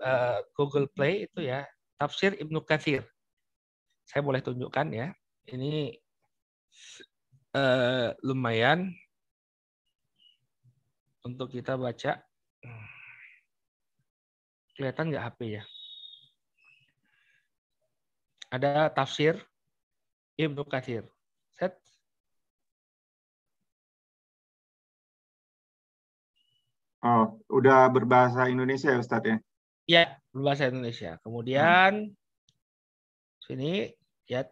uh, 0.00 0.40
Google 0.54 0.86
Play 0.88 1.26
itu 1.26 1.42
ya, 1.42 1.66
tafsir 1.98 2.38
Ibnu 2.38 2.62
Katsir. 2.62 3.02
Saya 4.06 4.22
boleh 4.22 4.40
tunjukkan 4.40 4.88
ya 4.94 5.12
ini 5.52 5.96
uh, 7.56 8.12
lumayan 8.24 8.92
untuk 11.24 11.52
kita 11.52 11.76
baca. 11.76 12.20
Kelihatan 14.78 15.10
nggak 15.10 15.26
HP 15.26 15.58
ya? 15.58 15.62
Ada 18.54 18.94
tafsir 18.94 19.34
Ibnu 20.38 20.62
Katsir. 20.70 21.02
Set. 21.50 21.74
Oh, 27.02 27.42
udah 27.50 27.90
berbahasa 27.90 28.46
Indonesia 28.46 28.94
ya 28.94 29.02
Ustadz 29.02 29.26
ya? 29.26 29.36
Ya, 29.90 30.04
berbahasa 30.30 30.70
Indonesia. 30.70 31.18
Kemudian 31.26 32.14
hmm. 32.14 32.14
sini 33.42 33.90
ya 34.30 34.46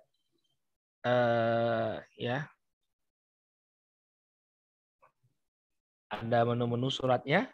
uh, 1.07 2.03
ya 2.18 2.51
ada 6.11 6.39
menu-menu 6.51 6.91
suratnya 6.91 7.47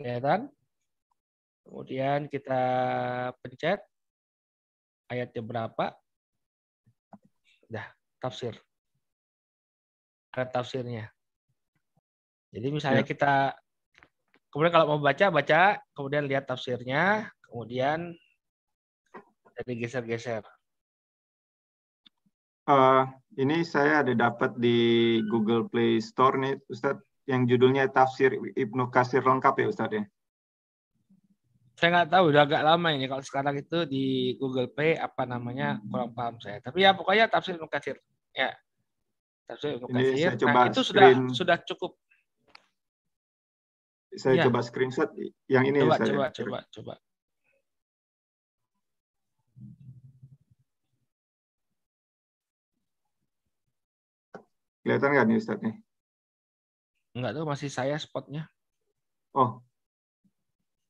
kelihatan 0.00 0.48
kemudian 1.68 2.32
kita 2.32 2.62
pencet. 3.44 3.84
Ayatnya 5.12 5.42
berapa? 5.44 5.92
Dah 7.68 7.86
tafsir. 8.16 8.56
Ada 10.32 10.48
tafsirnya. 10.48 11.12
Jadi 12.48 12.68
misalnya 12.72 13.04
ya. 13.04 13.08
kita 13.08 13.34
kemudian 14.48 14.72
kalau 14.72 14.96
mau 14.96 15.00
baca 15.04 15.28
baca 15.28 15.76
kemudian 15.92 16.24
lihat 16.24 16.48
tafsirnya 16.48 17.28
kemudian 17.44 18.16
jadi 19.60 19.72
geser-geser. 19.76 20.44
Uh, 22.68 23.08
ini 23.40 23.64
saya 23.64 24.04
ada 24.04 24.12
dapat 24.12 24.60
di 24.60 25.18
Google 25.32 25.72
Play 25.72 26.04
Store 26.04 26.36
nih, 26.36 26.60
Ustadz, 26.68 27.00
yang 27.24 27.48
judulnya 27.48 27.88
Tafsir 27.88 28.36
Ibnu 28.36 28.92
Kasir 28.92 29.24
lengkap 29.24 29.64
ya, 29.64 29.66
Ustadz 29.72 29.96
ya? 29.96 30.04
Saya 31.78 31.94
nggak 31.94 32.10
tahu, 32.10 32.34
udah 32.34 32.42
agak 32.42 32.62
lama 32.66 32.88
ini. 32.90 33.06
Kalau 33.06 33.22
sekarang 33.22 33.54
itu 33.54 33.86
di 33.86 34.34
Google 34.34 34.66
Play 34.66 34.98
apa 34.98 35.22
namanya 35.22 35.78
kurang 35.86 36.10
paham 36.10 36.42
saya. 36.42 36.58
Tapi 36.58 36.82
ya 36.82 36.90
pokoknya 36.90 37.30
Tafsir 37.30 37.54
Ibnu 37.54 37.70
Kasir. 37.70 38.02
Ya, 38.34 38.50
Tafsir 39.46 39.78
Ibnu 39.78 39.86
coba 39.86 40.58
nah, 40.58 40.66
itu 40.74 40.82
screen... 40.82 41.30
sudah 41.30 41.38
sudah 41.38 41.56
cukup. 41.62 41.94
Saya 44.18 44.42
ya. 44.42 44.44
coba 44.50 44.58
screenshot 44.66 45.06
yang 45.46 45.70
ini 45.70 45.86
coba, 45.86 45.94
ya, 45.94 45.98
saya. 46.02 46.10
Coba, 46.10 46.26
coba, 46.34 46.58
coba. 46.74 46.94
Kelihatan 54.82 55.08
nggak 55.14 55.26
nih 55.30 55.38
Ustadz 55.38 55.62
nih? 55.62 55.74
Enggak 57.14 57.32
tuh 57.38 57.46
masih 57.46 57.70
saya 57.70 57.94
spotnya. 58.02 58.50
Oh. 59.30 59.62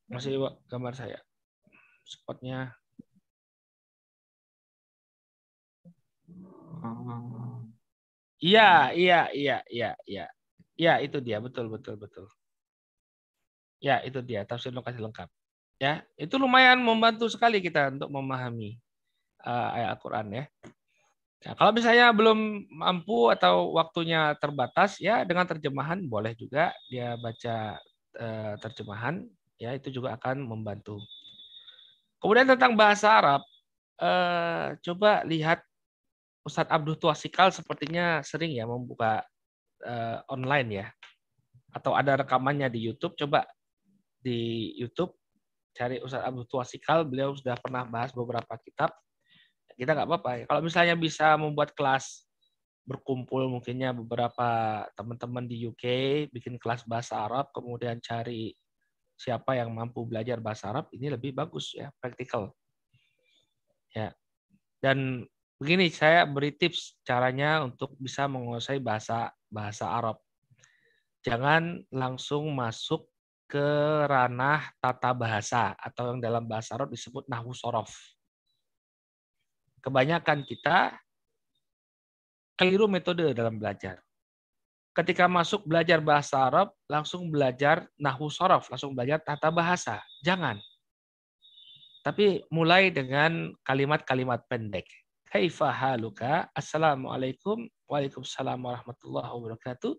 Masih 0.09 0.41
gambar 0.65 0.93
saya. 0.97 1.19
Spotnya. 2.03 2.73
Iya, 8.41 8.95
iya, 8.97 9.19
iya, 9.35 9.57
iya, 9.69 9.91
iya. 10.09 10.25
Ya, 10.79 10.93
itu 11.03 11.19
dia, 11.21 11.37
betul, 11.43 11.69
betul, 11.69 11.99
betul. 11.99 12.25
Ya, 13.79 14.01
itu 14.03 14.19
dia, 14.25 14.43
tafsir 14.43 14.73
lokasi 14.73 14.99
lengkap. 14.99 15.29
Ya, 15.79 16.03
itu 16.19 16.35
lumayan 16.35 16.83
membantu 16.83 17.31
sekali 17.31 17.63
kita 17.63 17.95
untuk 17.95 18.11
memahami 18.11 18.75
uh, 19.47 19.75
ayat 19.75 19.95
Al-Quran 19.95 20.27
ya. 20.35 20.45
Nah, 21.39 21.53
kalau 21.55 21.71
misalnya 21.71 22.11
belum 22.11 22.67
mampu 22.67 23.31
atau 23.31 23.71
waktunya 23.71 24.35
terbatas, 24.43 24.99
ya 24.99 25.23
dengan 25.23 25.47
terjemahan 25.47 26.03
boleh 26.03 26.35
juga 26.35 26.75
dia 26.91 27.15
baca 27.15 27.79
eh, 28.19 28.53
terjemahan, 28.59 29.23
ya 29.59 29.75
itu 29.75 29.91
juga 29.91 30.15
akan 30.15 30.47
membantu. 30.47 30.97
Kemudian 32.19 32.47
tentang 32.47 32.73
bahasa 32.79 33.11
Arab, 33.11 33.41
eh, 33.99 34.79
coba 34.83 35.23
lihat 35.27 35.59
Ustadz 36.47 36.71
Abdul 36.71 36.97
Tuasikal 36.97 37.51
sepertinya 37.51 38.23
sering 38.23 38.55
ya 38.55 38.65
membuka 38.65 39.23
eh, 39.79 40.19
online 40.27 40.69
ya, 40.83 40.87
atau 41.75 41.95
ada 41.95 42.19
rekamannya 42.19 42.67
di 42.71 42.79
YouTube. 42.87 43.15
Coba 43.15 43.47
di 44.19 44.71
YouTube 44.75 45.15
cari 45.71 45.99
Ustadz 46.03 46.27
Abdul 46.27 46.47
Tuasikal, 46.47 47.07
beliau 47.07 47.35
sudah 47.35 47.55
pernah 47.59 47.87
bahas 47.87 48.11
beberapa 48.11 48.55
kitab 48.63 48.91
kita 49.79 49.95
nggak 49.95 50.07
apa-apa. 50.11 50.31
Kalau 50.43 50.61
misalnya 50.61 50.99
bisa 50.99 51.39
membuat 51.39 51.71
kelas 51.71 52.27
berkumpul 52.83 53.47
mungkinnya 53.47 53.95
beberapa 53.95 54.83
teman-teman 54.99 55.47
di 55.47 55.63
UK 55.71 55.85
bikin 56.35 56.59
kelas 56.59 56.83
bahasa 56.83 57.23
Arab, 57.23 57.47
kemudian 57.55 58.03
cari 58.03 58.51
siapa 59.19 59.59
yang 59.59 59.75
mampu 59.75 60.07
belajar 60.07 60.39
bahasa 60.39 60.71
Arab, 60.71 60.87
ini 60.95 61.11
lebih 61.11 61.35
bagus 61.35 61.75
ya, 61.75 61.91
praktikal. 61.99 62.55
Ya. 63.91 64.15
Dan 64.79 65.27
begini 65.59 65.91
saya 65.91 66.23
beri 66.23 66.55
tips 66.55 66.95
caranya 67.03 67.67
untuk 67.67 67.91
bisa 67.99 68.31
menguasai 68.31 68.79
bahasa 68.79 69.35
bahasa 69.51 69.91
Arab. 69.91 70.15
Jangan 71.19 71.83
langsung 71.91 72.47
masuk 72.55 73.11
ke 73.43 73.67
ranah 74.07 74.71
tata 74.79 75.11
bahasa 75.11 75.75
atau 75.75 76.15
yang 76.15 76.23
dalam 76.23 76.47
bahasa 76.47 76.79
Arab 76.79 76.95
disebut 76.95 77.27
nahwu 77.27 77.51
sorof 77.51 77.91
kebanyakan 79.79 80.43
kita 80.43 80.99
keliru 82.59 82.91
metode 82.91 83.31
dalam 83.31 83.55
belajar. 83.55 84.03
Ketika 84.99 85.31
masuk 85.31 85.63
belajar 85.63 86.03
bahasa 86.03 86.35
Arab, 86.43 86.75
langsung 86.91 87.31
belajar 87.31 87.87
nahu 87.95 88.27
sorof, 88.27 88.67
langsung 88.67 88.91
belajar 88.91 89.23
tata 89.23 89.47
bahasa. 89.47 90.03
Jangan. 90.27 90.59
Tapi 92.03 92.43
mulai 92.51 92.91
dengan 92.91 93.55
kalimat-kalimat 93.63 94.43
pendek. 94.51 94.83
Kaifa 95.31 95.71
haluka? 95.71 96.51
Assalamualaikum. 96.51 97.63
Waalaikumsalam 97.87 98.59
warahmatullahi 98.59 99.31
wabarakatuh. 99.31 99.95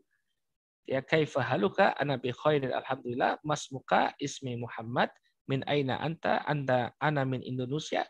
Ya 0.85 1.01
kaifa 1.01 1.41
haluka? 1.49 1.97
Ana 1.97 2.21
bi 2.21 2.29
khairin 2.37 2.69
alhamdulillah. 2.69 3.41
Masmuka 3.41 4.13
ismi 4.21 4.61
Muhammad. 4.61 5.09
Min 5.49 5.65
aina 5.65 5.97
anta? 5.97 6.45
Anda 6.45 6.93
ana 7.01 7.25
min 7.25 7.41
Indonesia 7.41 8.05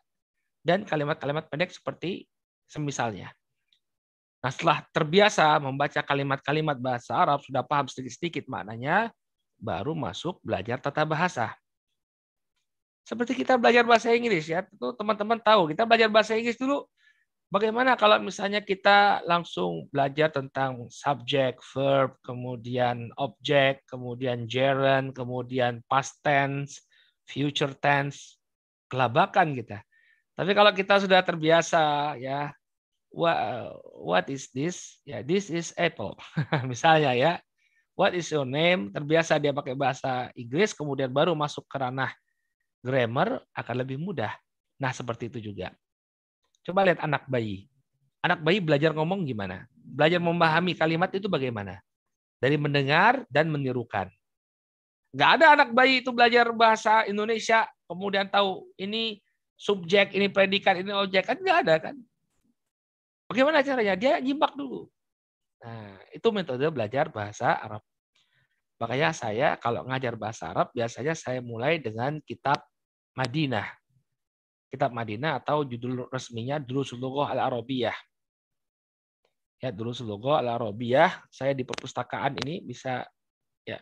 dan 0.66 0.82
kalimat-kalimat 0.82 1.46
pendek 1.54 1.70
seperti 1.70 2.26
semisalnya. 2.66 3.30
Nah, 4.40 4.48
setelah 4.48 4.80
terbiasa 4.88 5.60
membaca 5.60 6.00
kalimat-kalimat 6.00 6.80
bahasa 6.80 7.12
Arab, 7.12 7.44
sudah 7.44 7.60
paham 7.60 7.92
sedikit-sedikit 7.92 8.48
maknanya, 8.48 9.12
baru 9.60 9.92
masuk 9.92 10.40
belajar 10.40 10.80
tata 10.80 11.04
bahasa. 11.04 11.52
Seperti 13.04 13.36
kita 13.44 13.60
belajar 13.60 13.84
bahasa 13.84 14.08
Inggris 14.16 14.48
ya, 14.48 14.64
tentu 14.64 14.96
teman-teman 14.96 15.36
tahu, 15.36 15.68
kita 15.68 15.84
belajar 15.84 16.08
bahasa 16.08 16.32
Inggris 16.40 16.56
dulu. 16.56 16.88
Bagaimana 17.50 17.98
kalau 17.98 18.22
misalnya 18.22 18.62
kita 18.62 19.26
langsung 19.26 19.90
belajar 19.90 20.30
tentang 20.30 20.86
subject, 20.86 21.58
verb, 21.74 22.14
kemudian 22.22 23.10
object, 23.18 23.84
kemudian 23.90 24.46
gerund, 24.46 25.12
kemudian 25.12 25.82
past 25.90 26.22
tense, 26.22 26.86
future 27.26 27.74
tense, 27.74 28.38
kelabakan 28.86 29.52
kita. 29.58 29.82
Tapi 30.38 30.54
kalau 30.54 30.70
kita 30.70 31.02
sudah 31.02 31.20
terbiasa 31.26 32.14
ya 32.22 32.54
what 33.10 34.26
is 34.30 34.48
this? 34.54 35.02
Ya, 35.02 35.20
this 35.20 35.50
is 35.50 35.74
apple. 35.74 36.14
Misalnya 36.70 37.12
ya, 37.14 37.32
what 37.98 38.14
is 38.14 38.30
your 38.30 38.46
name? 38.46 38.94
Terbiasa 38.94 39.36
dia 39.42 39.50
pakai 39.50 39.74
bahasa 39.74 40.30
Inggris, 40.38 40.72
kemudian 40.72 41.10
baru 41.10 41.34
masuk 41.34 41.66
ke 41.66 41.76
ranah 41.76 42.14
grammar 42.80 43.42
akan 43.52 43.76
lebih 43.84 44.00
mudah. 44.00 44.32
Nah, 44.80 44.94
seperti 44.94 45.28
itu 45.28 45.52
juga. 45.52 45.74
Coba 46.64 46.88
lihat 46.88 47.04
anak 47.04 47.28
bayi. 47.28 47.68
Anak 48.24 48.40
bayi 48.40 48.60
belajar 48.60 48.92
ngomong 48.96 49.24
gimana? 49.28 49.68
Belajar 49.74 50.20
memahami 50.20 50.72
kalimat 50.76 51.12
itu 51.12 51.28
bagaimana? 51.28 51.80
Dari 52.40 52.56
mendengar 52.56 53.24
dan 53.28 53.52
menirukan. 53.52 54.08
Nggak 55.10 55.30
ada 55.40 55.46
anak 55.58 55.70
bayi 55.74 56.00
itu 56.00 56.14
belajar 56.14 56.54
bahasa 56.54 57.04
Indonesia, 57.10 57.66
kemudian 57.90 58.30
tahu 58.30 58.70
ini 58.78 59.18
subjek, 59.58 60.14
ini 60.14 60.30
predikat, 60.30 60.80
ini 60.80 60.94
objek. 60.94 61.26
Kan 61.26 61.42
nggak 61.42 61.58
ada 61.66 61.74
kan? 61.82 61.96
Bagaimana 63.30 63.62
caranya? 63.62 63.94
Dia 63.94 64.18
nyimak 64.18 64.58
dulu. 64.58 64.90
Nah, 65.62 66.02
itu 66.10 66.28
metode 66.34 66.66
belajar 66.66 67.14
bahasa 67.14 67.54
Arab. 67.62 67.78
Makanya 68.82 69.14
saya 69.14 69.48
kalau 69.54 69.86
ngajar 69.86 70.18
bahasa 70.18 70.50
Arab, 70.50 70.74
biasanya 70.74 71.14
saya 71.14 71.38
mulai 71.38 71.78
dengan 71.78 72.18
kitab 72.26 72.58
Madinah. 73.14 73.70
Kitab 74.66 74.90
Madinah 74.90 75.38
atau 75.38 75.62
judul 75.62 76.10
resminya 76.10 76.58
Durusul 76.58 76.98
Al-Arabiyah. 76.98 77.94
Ya, 79.62 79.70
Durusul 79.70 80.10
Al-Arabiyah. 80.10 81.30
Saya 81.30 81.54
di 81.54 81.62
perpustakaan 81.62 82.34
ini 82.42 82.66
bisa 82.66 83.06
ya. 83.62 83.78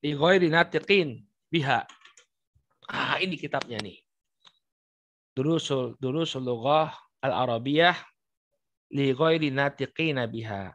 Di 0.00 0.16
biha. 1.52 1.80
Ah, 2.88 3.16
ini 3.20 3.36
kitabnya 3.36 3.80
nih. 3.84 4.03
Durusul 5.34 5.98
Durusul 5.98 6.46
Lughah 6.46 6.94
Al-Arabiyah 7.18 7.98
li 8.94 9.10
ghairi 9.10 9.50
natiqina 9.50 10.30
biha. 10.30 10.70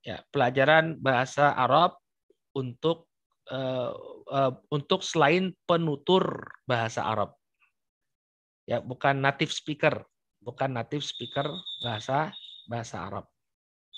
Ya, 0.00 0.20
pelajaran 0.32 0.96
bahasa 1.00 1.52
Arab 1.56 1.96
untuk 2.56 3.08
uh, 3.52 3.92
uh, 4.28 4.52
untuk 4.72 5.04
selain 5.04 5.52
penutur 5.68 6.24
bahasa 6.64 7.04
Arab. 7.04 7.36
Ya, 8.64 8.80
bukan 8.80 9.20
native 9.20 9.52
speaker, 9.52 10.04
bukan 10.40 10.72
native 10.72 11.04
speaker 11.04 11.48
bahasa 11.84 12.32
bahasa 12.68 13.08
Arab. 13.08 13.28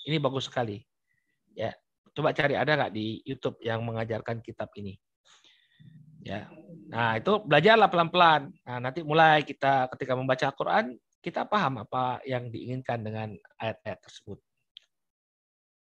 Ini 0.07 0.18
bagus 0.18 0.51
sekali. 0.51 0.83
Ya, 1.55 1.70
coba 2.16 2.35
cari 2.35 2.59
ada 2.59 2.74
nggak 2.74 2.95
di 2.95 3.22
YouTube 3.22 3.59
yang 3.62 3.87
mengajarkan 3.87 4.43
kitab 4.43 4.70
ini. 4.78 4.99
Ya, 6.23 6.47
nah 6.87 7.18
itu 7.18 7.43
belajarlah 7.43 7.91
pelan-pelan. 7.91 8.55
Nah, 8.62 8.79
nanti 8.79 9.03
mulai 9.03 9.43
kita 9.43 9.91
ketika 9.91 10.14
membaca 10.14 10.47
Al-Quran 10.49 10.95
kita 11.18 11.47
paham 11.47 11.83
apa 11.83 12.23
yang 12.27 12.51
diinginkan 12.51 13.03
dengan 13.03 13.35
ayat-ayat 13.59 13.99
tersebut. 14.03 14.39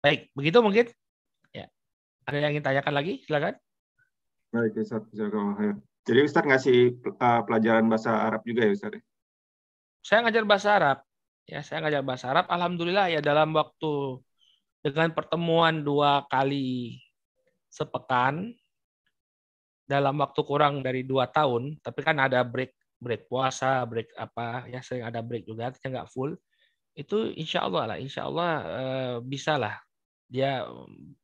Baik, 0.02 0.30
begitu 0.34 0.62
mungkin. 0.62 0.90
Ada 2.26 2.42
yang 2.42 2.58
ingin 2.58 2.66
tanyakan 2.66 2.94
lagi? 2.98 3.22
Silakan. 3.22 3.54
Baik, 4.50 4.82
Ustaz. 4.82 5.06
Jadi 6.06 6.20
Ustaz 6.26 6.44
ngasih 6.46 6.98
uh, 7.22 7.42
pelajaran 7.46 7.86
bahasa 7.86 8.18
Arab 8.18 8.42
juga 8.42 8.66
ya 8.66 8.74
Ustaz? 8.74 8.98
Saya 10.02 10.26
ngajar 10.26 10.44
bahasa 10.46 10.70
Arab. 10.74 10.98
Ya, 11.46 11.62
saya 11.62 11.86
ngajar 11.86 12.02
bahasa 12.02 12.26
Arab. 12.34 12.46
Alhamdulillah 12.50 13.14
ya 13.14 13.22
dalam 13.22 13.54
waktu 13.54 14.22
dengan 14.82 15.14
pertemuan 15.14 15.86
dua 15.86 16.26
kali 16.30 16.98
sepekan 17.70 18.54
dalam 19.86 20.18
waktu 20.18 20.42
kurang 20.42 20.82
dari 20.82 21.06
dua 21.06 21.30
tahun, 21.30 21.78
tapi 21.82 22.02
kan 22.02 22.18
ada 22.18 22.42
break 22.42 22.74
break 23.00 23.30
puasa, 23.30 23.86
break 23.86 24.10
apa 24.18 24.66
ya 24.70 24.82
sering 24.82 25.06
ada 25.06 25.22
break 25.22 25.46
juga, 25.46 25.70
artinya 25.70 26.02
nggak 26.02 26.10
full. 26.12 26.34
Itu 26.98 27.32
insya 27.38 27.66
Allah 27.68 27.96
lah, 27.96 27.98
insya 28.02 28.26
Allah 28.26 28.52
eh, 28.66 29.16
bisa 29.22 29.56
lah 29.62 29.78
dia 30.26 30.66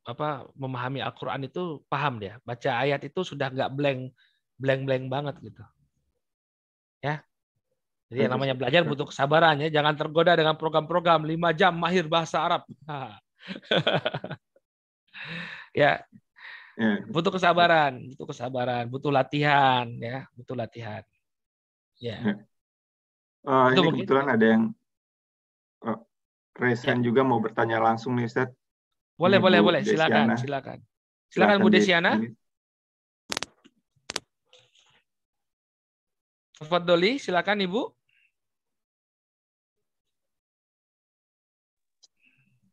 apa 0.06 0.46
memahami 0.54 1.02
Al-Quran 1.02 1.50
itu 1.50 1.82
paham 1.90 2.22
dia 2.22 2.38
baca 2.46 2.70
ayat 2.86 3.02
itu 3.02 3.26
sudah 3.26 3.50
nggak 3.50 3.74
blank 3.74 4.14
blank 4.54 4.82
blank 4.86 5.04
banget 5.10 5.34
gitu 5.42 5.62
ya 7.02 7.18
jadi 8.14 8.30
yang 8.30 8.38
namanya 8.38 8.54
belajar 8.54 8.86
butuh 8.86 9.10
kesabaran 9.10 9.58
ya 9.58 9.74
jangan 9.74 9.98
tergoda 9.98 10.38
dengan 10.38 10.54
program-program 10.54 11.26
lima 11.26 11.50
jam 11.50 11.74
mahir 11.74 12.06
bahasa 12.06 12.38
Arab 12.46 12.62
ya. 15.74 16.02
Ya 16.78 17.04
butuh 17.08 17.32
kesabaran 17.34 17.92
butuh 18.14 18.26
kesabaran 18.32 18.84
butuh 18.88 19.12
latihan 19.12 19.84
ya 20.00 20.24
butuh 20.36 20.56
latihan 20.56 21.02
ya, 22.00 22.18
Uh, 23.42 23.74
ini 23.74 24.06
kebetulan 24.06 24.30
ada 24.30 24.46
yang 24.54 24.70
uh, 25.82 25.98
Resen 26.54 27.02
ya. 27.02 27.10
juga 27.10 27.26
mau 27.26 27.42
bertanya 27.42 27.82
langsung 27.82 28.14
nih 28.14 28.30
Ustaz 28.30 28.54
boleh, 29.22 29.38
boleh, 29.38 29.60
boleh. 29.62 29.82
Silakan, 29.86 30.34
silakan. 30.34 30.78
Silakan 31.30 31.58
Bu 31.62 31.70
Desiana. 31.70 32.18
Doli, 36.82 37.18
silakan 37.18 37.58
Ibu. 37.62 37.82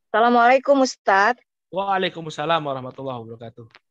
Assalamualaikum 0.10 0.82
Ustadz. 0.82 1.42
Waalaikumsalam 1.70 2.62
warahmatullahi 2.66 3.18
wabarakatuh. 3.22 3.89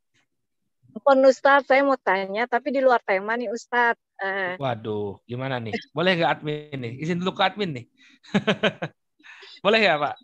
Ampun 0.96 1.20
Ustadz, 1.28 1.68
saya 1.68 1.84
mau 1.84 2.00
tanya, 2.00 2.48
tapi 2.48 2.72
di 2.72 2.80
luar 2.80 3.02
tema 3.04 3.36
nih 3.36 3.52
Ustadz. 3.52 4.00
Uh... 4.18 4.56
Waduh, 4.56 5.20
gimana 5.28 5.60
nih? 5.60 5.76
Boleh 5.92 6.16
nggak 6.16 6.40
admin 6.40 6.78
nih? 6.78 6.92
Izin 7.02 7.20
dulu 7.20 7.36
ke 7.36 7.42
admin 7.44 7.70
nih. 7.76 7.86
Boleh 9.64 9.80
ya 9.84 9.98
Pak? 9.98 10.16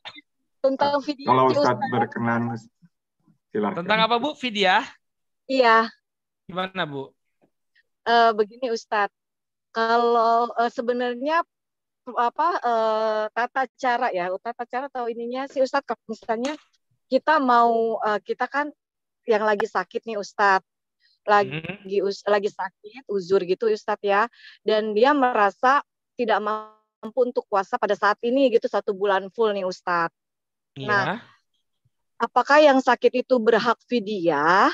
tentang 0.64 0.92
video. 1.04 1.28
Kalau 1.28 1.44
Ustadz 1.52 1.84
berkenan, 1.92 2.42
silakan. 3.52 3.84
Tentang 3.84 3.98
apa 4.08 4.16
Bu? 4.16 4.32
Vidya? 4.40 4.80
Iya. 5.44 5.92
Gimana 6.48 6.88
Bu? 6.88 7.12
Uh, 8.08 8.32
begini 8.32 8.72
Ustadz, 8.72 9.12
kalau 9.72 10.48
uh, 10.56 10.70
sebenarnya 10.72 11.44
apa 12.04 12.48
uh, 12.60 13.24
tata 13.32 13.64
cara 13.76 14.12
ya, 14.12 14.28
tata 14.40 14.64
cara 14.68 14.86
atau 14.88 15.08
ininya 15.08 15.48
sih 15.48 15.60
Ustadz, 15.60 15.88
kalau 15.88 16.04
misalnya 16.08 16.56
kita 17.08 17.40
mau 17.40 18.00
uh, 18.00 18.20
kita 18.24 18.48
kan 18.48 18.72
yang 19.26 19.44
lagi 19.44 19.66
sakit 19.66 20.04
nih 20.04 20.18
Ustadz, 20.20 20.66
lagi 21.24 21.60
hmm. 21.60 22.08
us, 22.08 22.20
lagi 22.28 22.52
sakit 22.52 23.08
uzur 23.08 23.40
gitu 23.44 23.72
Ustadz 23.72 24.04
ya, 24.04 24.28
dan 24.62 24.92
dia 24.92 25.16
merasa 25.16 25.80
tidak 26.14 26.40
mampu 26.44 27.18
untuk 27.24 27.44
puasa 27.48 27.80
pada 27.80 27.96
saat 27.96 28.20
ini 28.22 28.52
gitu 28.52 28.68
satu 28.68 28.92
bulan 28.92 29.32
full 29.32 29.52
nih 29.52 29.64
Ustadz. 29.64 30.14
Iya. 30.76 30.88
Nah, 30.88 31.04
apakah 32.20 32.60
yang 32.60 32.78
sakit 32.78 33.24
itu 33.24 33.36
berhak 33.40 33.78
fidyah 33.88 34.70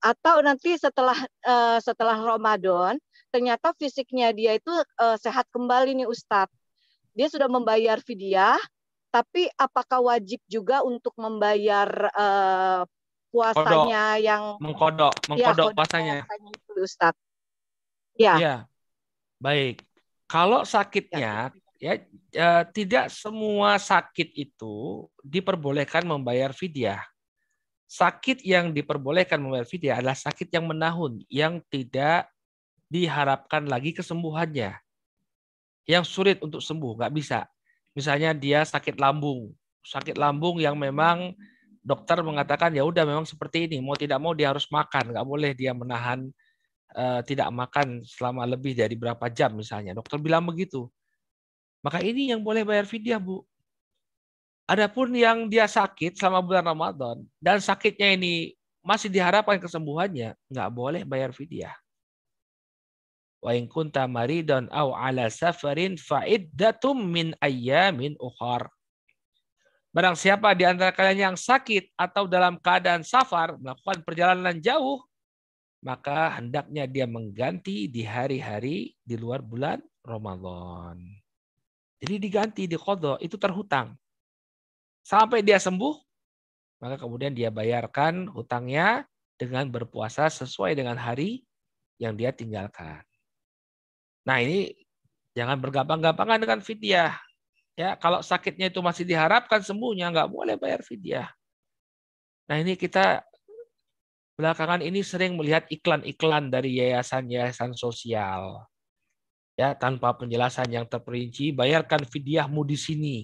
atau 0.00 0.40
nanti 0.40 0.80
setelah 0.80 1.16
uh, 1.44 1.76
setelah 1.76 2.16
Ramadan 2.16 2.96
ternyata 3.28 3.76
fisiknya 3.76 4.32
dia 4.32 4.56
itu 4.56 4.72
uh, 4.72 5.16
sehat 5.20 5.46
kembali 5.52 6.02
nih 6.02 6.08
Ustadz. 6.08 6.54
Dia 7.10 7.26
sudah 7.26 7.50
membayar 7.50 7.98
fidyah, 7.98 8.56
tapi 9.10 9.50
apakah 9.58 9.98
wajib 10.06 10.38
juga 10.46 10.86
untuk 10.86 11.12
membayar 11.18 11.90
uh, 12.14 12.82
puasanya 13.30 14.18
kodok. 14.18 14.26
yang 14.26 14.42
mengkodok, 14.58 15.14
iya, 15.14 15.28
mengkodok 15.30 15.68
ya, 15.70 15.74
puasanya. 15.74 16.16
puasanya 16.26 16.50
itu 16.50 16.72
Ustadz. 16.82 17.22
Ya. 18.18 18.34
ya. 18.36 18.54
Baik. 19.40 19.86
Kalau 20.26 20.62
sakitnya 20.66 21.54
ya 21.80 21.96
eh, 22.36 22.64
tidak 22.76 23.08
semua 23.08 23.80
sakit 23.80 24.36
itu 24.36 25.08
diperbolehkan 25.24 26.04
membayar 26.04 26.52
fidyah. 26.52 27.00
Sakit 27.90 28.46
yang 28.46 28.70
diperbolehkan 28.70 29.40
membayar 29.40 29.66
fidyah 29.66 29.98
adalah 29.98 30.14
sakit 30.14 30.46
yang 30.52 30.68
menahun, 30.70 31.26
yang 31.26 31.58
tidak 31.72 32.30
diharapkan 32.86 33.66
lagi 33.66 33.90
kesembuhannya. 33.96 34.78
Yang 35.88 36.04
sulit 36.06 36.38
untuk 36.38 36.62
sembuh, 36.62 37.02
nggak 37.02 37.14
bisa. 37.16 37.50
Misalnya 37.90 38.30
dia 38.30 38.62
sakit 38.62 38.94
lambung, 38.94 39.50
sakit 39.82 40.14
lambung 40.14 40.62
yang 40.62 40.78
memang 40.78 41.34
dokter 41.80 42.20
mengatakan 42.20 42.70
ya 42.76 42.84
udah 42.84 43.04
memang 43.08 43.24
seperti 43.24 43.66
ini, 43.66 43.80
mau 43.80 43.96
tidak 43.96 44.20
mau 44.20 44.36
dia 44.36 44.52
harus 44.52 44.68
makan, 44.68 45.16
nggak 45.16 45.26
boleh 45.26 45.50
dia 45.56 45.72
menahan 45.72 46.28
uh, 46.94 47.20
tidak 47.24 47.48
makan 47.50 48.04
selama 48.04 48.44
lebih 48.44 48.76
dari 48.76 48.94
berapa 48.94 49.26
jam 49.32 49.56
misalnya. 49.56 49.96
Dokter 49.96 50.20
bilang 50.20 50.44
begitu. 50.44 50.86
Maka 51.80 52.04
ini 52.04 52.28
yang 52.28 52.44
boleh 52.44 52.60
bayar 52.60 52.84
fidyah, 52.84 53.16
Bu. 53.16 53.40
Adapun 54.70 55.10
yang 55.16 55.50
dia 55.50 55.66
sakit 55.66 56.14
selama 56.14 56.46
bulan 56.46 56.62
Ramadan 56.62 57.16
dan 57.42 57.58
sakitnya 57.58 58.14
ini 58.14 58.54
masih 58.86 59.10
diharapkan 59.10 59.58
kesembuhannya, 59.58 60.38
nggak 60.46 60.70
boleh 60.70 61.02
bayar 61.02 61.34
fidyah. 61.34 61.74
Wa 63.40 63.56
in 63.56 63.66
kunta 63.66 64.04
maridan 64.04 64.68
aw 64.68 64.92
ala 64.92 65.26
safarin 65.32 65.96
fa 65.96 66.22
iddatum 66.28 67.00
min 67.00 67.32
ayyamin 67.40 68.14
ukhar. 68.20 68.68
Barang 69.90 70.14
siapa 70.14 70.54
di 70.54 70.62
antara 70.62 70.94
kalian 70.94 71.34
yang 71.34 71.36
sakit 71.36 71.98
atau 71.98 72.30
dalam 72.30 72.62
keadaan 72.62 73.02
safar 73.02 73.58
melakukan 73.58 74.06
perjalanan 74.06 74.62
jauh, 74.62 75.02
maka 75.82 76.38
hendaknya 76.38 76.86
dia 76.86 77.10
mengganti 77.10 77.90
di 77.90 78.06
hari-hari 78.06 78.94
di 79.02 79.16
luar 79.18 79.42
bulan 79.42 79.82
Ramadan. 80.06 81.02
Jadi 81.98 82.14
diganti 82.22 82.62
di 82.70 82.78
kodok 82.78 83.18
itu 83.18 83.34
terhutang. 83.34 83.98
Sampai 85.02 85.42
dia 85.42 85.58
sembuh, 85.58 85.98
maka 86.78 86.94
kemudian 86.94 87.34
dia 87.34 87.50
bayarkan 87.50 88.30
hutangnya 88.30 89.04
dengan 89.34 89.66
berpuasa 89.68 90.30
sesuai 90.30 90.78
dengan 90.78 90.96
hari 90.96 91.42
yang 91.98 92.14
dia 92.14 92.30
tinggalkan. 92.30 93.02
Nah 94.24 94.38
ini 94.38 94.70
jangan 95.34 95.58
bergampang-gampangan 95.58 96.38
dengan 96.38 96.60
fidyah. 96.62 97.29
Ya, 97.78 97.94
kalau 97.96 98.20
sakitnya 98.20 98.68
itu 98.68 98.82
masih 98.82 99.06
diharapkan 99.06 99.62
sembuhnya, 99.62 100.10
nggak 100.10 100.30
boleh 100.30 100.54
bayar 100.58 100.82
fidyah. 100.82 101.30
Nah 102.50 102.56
ini 102.58 102.74
kita 102.74 103.22
belakangan 104.34 104.82
ini 104.82 105.04
sering 105.04 105.38
melihat 105.38 105.68
iklan-iklan 105.70 106.50
dari 106.50 106.80
yayasan-yayasan 106.82 107.78
sosial. 107.78 108.66
Ya, 109.54 109.76
tanpa 109.76 110.16
penjelasan 110.16 110.72
yang 110.72 110.88
terperinci, 110.88 111.52
bayarkan 111.52 112.08
fidyahmu 112.08 112.64
di 112.64 112.76
sini. 112.80 113.16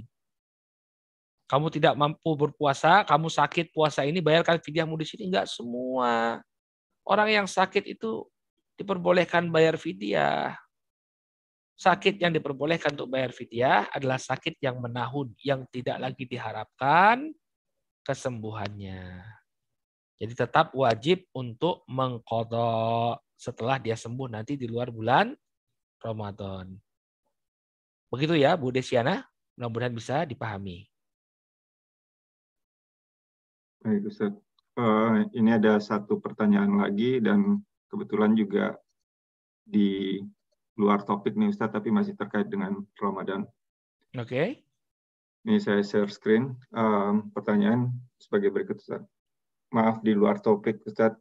Kamu 1.49 1.71
tidak 1.73 1.95
mampu 1.97 2.35
berpuasa, 2.37 3.07
kamu 3.07 3.33
sakit 3.33 3.73
puasa 3.73 4.05
ini, 4.05 4.21
bayarkan 4.21 4.61
fidyahmu 4.61 4.99
di 5.01 5.07
sini. 5.09 5.33
Enggak 5.33 5.49
semua. 5.49 6.43
Orang 7.07 7.31
yang 7.31 7.47
sakit 7.47 7.87
itu 7.87 8.27
diperbolehkan 8.77 9.49
bayar 9.49 9.79
fidyah. 9.81 10.59
Sakit 11.77 12.17
yang 12.17 12.33
diperbolehkan 12.33 12.97
untuk 12.97 13.13
bayar 13.13 13.37
fidyah 13.37 13.93
adalah 13.93 14.17
sakit 14.17 14.57
yang 14.65 14.81
menahun, 14.81 15.37
yang 15.45 15.69
tidak 15.69 16.01
lagi 16.01 16.25
diharapkan 16.25 17.37
kesembuhannya. 18.01 19.21
Jadi 20.17 20.33
tetap 20.33 20.73
wajib 20.73 21.29
untuk 21.37 21.85
mengkodok 21.85 23.21
setelah 23.37 23.77
dia 23.77 23.93
sembuh 23.93 24.33
nanti 24.33 24.57
di 24.57 24.65
luar 24.65 24.89
bulan 24.89 25.37
Ramadan. 26.01 26.73
Begitu 28.09 28.41
ya 28.41 28.57
Bu 28.57 28.73
Desiana, 28.73 29.21
mudah-mudahan 29.61 29.93
bisa 29.93 30.25
dipahami. 30.25 30.89
Baik 33.85 34.09
Ustaz. 34.09 34.33
Uh, 34.77 35.29
ini 35.37 35.57
ada 35.57 35.77
satu 35.77 36.21
pertanyaan 36.21 36.81
lagi 36.81 37.21
dan 37.21 37.61
kebetulan 37.93 38.33
juga 38.33 38.77
di 39.65 40.21
luar 40.77 41.03
topik 41.03 41.35
nih 41.37 41.53
Ustaz, 41.53 41.73
tapi 41.73 41.89
masih 41.89 42.13
terkait 42.15 42.47
dengan 42.49 42.85
Ramadan. 43.01 43.49
Oke. 44.17 44.29
Okay. 44.29 44.49
Ini 45.47 45.59
saya 45.63 45.81
share 45.81 46.11
screen. 46.11 46.57
Um, 46.75 47.33
pertanyaan 47.33 47.95
sebagai 48.21 48.53
berikut 48.53 48.83
Ustaz 48.83 49.05
maaf 49.75 50.03
di 50.03 50.15
luar 50.15 50.39
topik 50.39 50.83
Ustaz, 50.87 51.17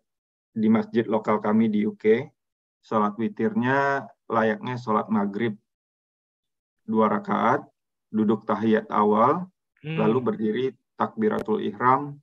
di 0.55 0.69
masjid 0.69 1.03
lokal 1.03 1.41
kami 1.41 1.67
di 1.67 1.83
UK, 1.83 2.29
sholat 2.79 3.17
witirnya 3.17 4.05
layaknya 4.29 4.75
sholat 4.77 5.09
maghrib. 5.09 5.57
Dua 6.85 7.09
rakaat, 7.09 7.65
duduk 8.13 8.45
tahiyat 8.45 8.87
awal, 8.93 9.49
hmm. 9.81 9.97
lalu 9.97 10.19
berdiri 10.21 10.65
takbiratul 10.95 11.59
ihram, 11.65 12.15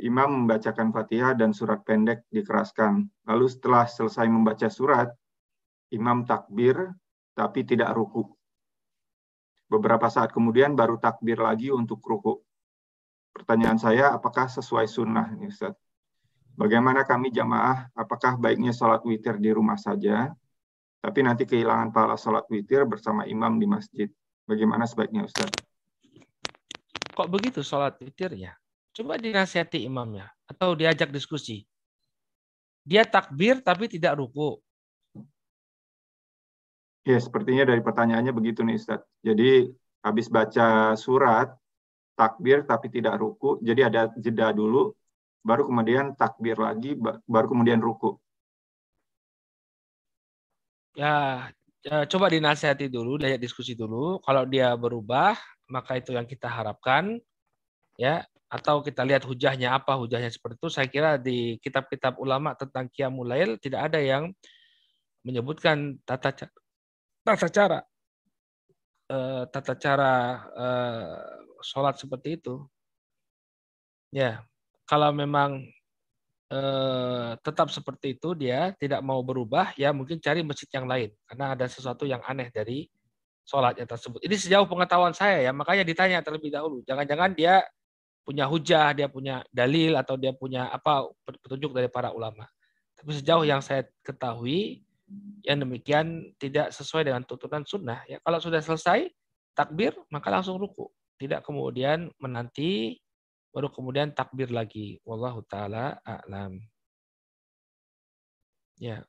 imam 0.00 0.42
membacakan 0.42 0.90
fatihah 0.90 1.36
dan 1.36 1.52
surat 1.52 1.84
pendek 1.84 2.24
dikeraskan. 2.32 3.06
Lalu 3.28 3.46
setelah 3.52 3.84
selesai 3.86 4.26
membaca 4.26 4.66
surat, 4.72 5.12
imam 5.94 6.26
takbir 6.26 6.90
tapi 7.34 7.62
tidak 7.62 7.94
ruku. 7.94 8.26
Beberapa 9.70 10.06
saat 10.12 10.30
kemudian 10.30 10.76
baru 10.76 11.00
takbir 11.00 11.40
lagi 11.40 11.70
untuk 11.72 12.02
ruku. 12.04 12.42
Pertanyaan 13.34 13.80
saya, 13.80 14.14
apakah 14.14 14.46
sesuai 14.46 14.86
sunnah 14.86 15.34
ini 15.34 15.50
Ustaz? 15.50 15.74
Bagaimana 16.54 17.02
kami 17.02 17.34
jamaah, 17.34 17.90
apakah 17.98 18.38
baiknya 18.38 18.70
sholat 18.70 19.02
witir 19.02 19.42
di 19.42 19.50
rumah 19.50 19.74
saja, 19.74 20.30
tapi 21.02 21.26
nanti 21.26 21.42
kehilangan 21.42 21.90
pahala 21.90 22.14
sholat 22.14 22.46
witir 22.46 22.86
bersama 22.86 23.26
imam 23.26 23.58
di 23.58 23.66
masjid. 23.66 24.08
Bagaimana 24.46 24.86
sebaiknya 24.86 25.26
Ustaz? 25.26 25.50
Kok 27.10 27.26
begitu 27.26 27.66
sholat 27.66 27.98
witirnya? 27.98 28.54
Coba 28.94 29.18
dinasihati 29.18 29.82
imamnya, 29.82 30.30
atau 30.46 30.78
diajak 30.78 31.10
diskusi. 31.10 31.66
Dia 32.86 33.02
takbir 33.02 33.58
tapi 33.58 33.90
tidak 33.90 34.14
ruku. 34.22 34.62
Ya, 37.04 37.20
sepertinya 37.20 37.68
dari 37.68 37.84
pertanyaannya 37.84 38.32
begitu 38.32 38.64
nih 38.64 38.80
Ustaz. 38.80 39.04
Jadi 39.20 39.68
habis 40.00 40.32
baca 40.32 40.96
surat, 40.96 41.52
takbir 42.16 42.64
tapi 42.64 42.88
tidak 42.88 43.20
ruku. 43.20 43.60
Jadi 43.60 43.80
ada 43.84 44.08
jeda 44.16 44.56
dulu, 44.56 44.96
baru 45.44 45.68
kemudian 45.68 46.16
takbir 46.16 46.56
lagi, 46.56 46.96
baru 47.28 47.46
kemudian 47.52 47.84
ruku. 47.84 48.16
Ya, 50.96 51.50
ya 51.84 52.08
coba 52.08 52.32
dinasihati 52.32 52.88
dulu, 52.88 53.20
diajak 53.20 53.42
diskusi 53.42 53.76
dulu. 53.76 54.22
Kalau 54.24 54.48
dia 54.48 54.72
berubah, 54.72 55.36
maka 55.68 56.00
itu 56.00 56.16
yang 56.16 56.24
kita 56.24 56.48
harapkan. 56.48 57.20
Ya, 58.00 58.24
atau 58.48 58.80
kita 58.80 59.04
lihat 59.04 59.28
hujahnya 59.28 59.76
apa, 59.76 59.92
hujahnya 59.98 60.32
seperti 60.32 60.56
itu. 60.56 60.68
Saya 60.72 60.88
kira 60.88 61.20
di 61.20 61.60
kitab-kitab 61.60 62.16
ulama 62.16 62.56
tentang 62.56 62.88
Qiyamul 62.88 63.28
Lail 63.28 63.50
tidak 63.60 63.92
ada 63.92 64.00
yang 64.00 64.32
menyebutkan 65.26 65.98
tata 66.06 66.48
tata 67.24 67.48
cara 67.48 67.80
eh, 69.08 69.42
tata 69.48 69.74
cara 69.76 70.12
eh, 70.52 71.16
sholat 71.64 71.96
seperti 71.96 72.40
itu. 72.40 72.60
Ya, 74.14 74.46
kalau 74.86 75.10
memang 75.10 75.64
eh, 76.52 77.30
tetap 77.42 77.72
seperti 77.72 78.14
itu 78.14 78.36
dia 78.38 78.76
tidak 78.78 79.00
mau 79.02 79.20
berubah, 79.24 79.74
ya 79.74 79.90
mungkin 79.90 80.22
cari 80.22 80.46
masjid 80.46 80.68
yang 80.70 80.86
lain 80.86 81.10
karena 81.26 81.56
ada 81.56 81.66
sesuatu 81.66 82.06
yang 82.06 82.22
aneh 82.22 82.52
dari 82.54 82.86
sholatnya 83.44 83.84
tersebut. 83.88 84.22
Ini 84.24 84.36
sejauh 84.38 84.68
pengetahuan 84.68 85.12
saya 85.16 85.50
ya, 85.50 85.52
makanya 85.52 85.84
ditanya 85.84 86.22
terlebih 86.24 86.52
dahulu. 86.52 86.80
Jangan-jangan 86.86 87.34
dia 87.36 87.64
punya 88.24 88.48
hujah, 88.48 88.96
dia 88.96 89.08
punya 89.10 89.44
dalil 89.52 89.92
atau 90.00 90.16
dia 90.16 90.32
punya 90.32 90.72
apa 90.72 91.08
petunjuk 91.44 91.76
dari 91.76 91.92
para 91.92 92.08
ulama. 92.14 92.48
Tapi 92.96 93.10
sejauh 93.20 93.44
yang 93.44 93.60
saya 93.60 93.84
ketahui, 94.00 94.80
yang 95.44 95.60
demikian 95.60 96.32
tidak 96.40 96.72
sesuai 96.72 97.08
dengan 97.08 97.22
tuntunan 97.24 97.64
sunnah. 97.64 98.00
Ya, 98.08 98.18
kalau 98.24 98.40
sudah 98.40 98.64
selesai 98.64 99.12
takbir, 99.52 99.92
maka 100.08 100.32
langsung 100.32 100.56
ruku 100.56 100.88
tidak 101.18 101.46
kemudian 101.46 102.10
menanti 102.18 102.98
baru 103.54 103.70
kemudian 103.70 104.10
takbir 104.10 104.50
lagi. 104.50 104.98
Wallahu 105.06 105.46
taala 105.46 106.02
a'lam. 106.02 106.58
Ya. 108.82 109.06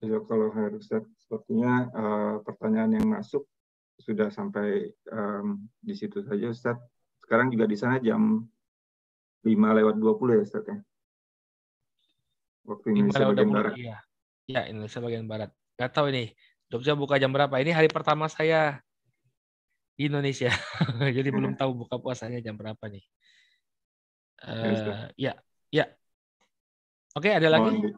Ya 0.00 0.18
kalau 0.24 0.52
harus 0.52 0.88
sepertinya 0.88 1.88
uh, 1.92 2.34
pertanyaan 2.44 3.00
yang 3.00 3.06
masuk 3.12 3.44
sudah 4.00 4.28
sampai 4.28 4.92
um, 5.08 5.68
di 5.80 5.92
situ 5.96 6.24
saja 6.24 6.48
Ustaz. 6.48 6.76
Sekarang 7.24 7.52
juga 7.52 7.68
di 7.68 7.76
sana 7.76 8.00
jam 8.00 8.44
5 9.44 9.52
lewat 9.52 9.96
20 10.00 10.36
ya 10.36 10.40
Ustaz 10.40 10.64
ya. 10.64 10.78
Waktu 12.66 12.86
Indonesia 12.92 13.24
bagian 13.30 13.52
barat. 13.52 13.74
Iya. 13.76 13.98
Ya, 14.46 14.70
Indonesia 14.70 15.02
bagian 15.02 15.26
barat. 15.26 15.50
Gak 15.74 15.90
tahu 15.90 16.14
ini. 16.14 16.30
Jogja 16.70 16.94
buka 16.94 17.18
jam 17.18 17.34
berapa? 17.34 17.54
Ini 17.58 17.74
hari 17.74 17.90
pertama 17.90 18.30
saya 18.30 18.78
di 19.98 20.06
Indonesia. 20.06 20.50
Jadi 21.16 21.28
belum 21.34 21.58
tahu 21.58 21.86
buka 21.86 21.98
puasanya 21.98 22.38
jam 22.38 22.54
berapa 22.54 22.80
nih. 22.86 23.04
Uh, 24.46 25.10
ya, 25.18 25.34
ya. 25.74 25.90
Oke, 27.16 27.32
ada 27.32 27.48
lagi? 27.48 27.74
Mohon, 27.74 27.96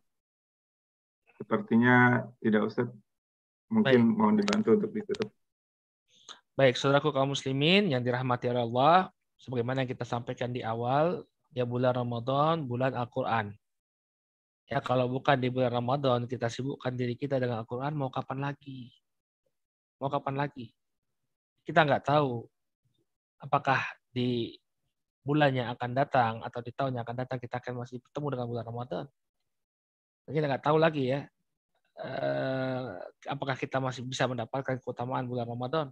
sepertinya 1.36 2.24
tidak 2.40 2.70
usah. 2.70 2.86
Mungkin 3.68 4.00
Baik. 4.00 4.16
mohon 4.16 4.34
dibantu 4.40 4.68
untuk 4.78 4.90
ditutup. 4.94 5.28
Baik, 6.56 6.74
saudaraku 6.80 7.12
kaum 7.12 7.36
muslimin 7.36 7.92
yang 7.92 8.00
dirahmati 8.00 8.50
oleh 8.50 8.64
Allah, 8.64 9.12
sebagaimana 9.38 9.84
yang 9.84 9.90
kita 9.90 10.08
sampaikan 10.08 10.50
di 10.50 10.64
awal, 10.64 11.22
ya 11.52 11.68
bulan 11.68 11.94
Ramadan, 11.94 12.64
bulan 12.66 12.96
Al-Qur'an. 12.96 13.52
Ya, 14.68 14.84
kalau 14.84 15.08
bukan 15.08 15.40
di 15.40 15.48
bulan 15.48 15.80
Ramadan 15.80 16.28
kita 16.28 16.52
sibukkan 16.52 16.92
diri 16.92 17.16
kita 17.16 17.40
dengan 17.40 17.64
Al-Qur'an, 17.64 17.96
mau 17.96 18.12
kapan 18.12 18.52
lagi? 18.52 18.92
Mau 19.96 20.12
kapan 20.12 20.36
lagi? 20.36 20.68
kita 21.68 21.84
nggak 21.84 22.08
tahu 22.08 22.48
apakah 23.44 23.76
di 24.08 24.56
bulan 25.20 25.52
yang 25.52 25.68
akan 25.76 25.92
datang 25.92 26.40
atau 26.40 26.64
di 26.64 26.72
tahun 26.72 26.96
yang 26.96 27.04
akan 27.04 27.28
datang 27.28 27.36
kita 27.36 27.60
akan 27.60 27.84
masih 27.84 28.00
bertemu 28.00 28.26
dengan 28.32 28.46
bulan 28.48 28.64
Ramadan. 28.64 29.04
Kita 30.24 30.48
nggak 30.48 30.64
tahu 30.64 30.80
lagi 30.80 31.12
ya 31.12 31.20
eh, 32.00 32.84
apakah 33.28 33.52
kita 33.52 33.84
masih 33.84 34.08
bisa 34.08 34.24
mendapatkan 34.24 34.80
keutamaan 34.80 35.28
bulan 35.28 35.44
Ramadan. 35.44 35.86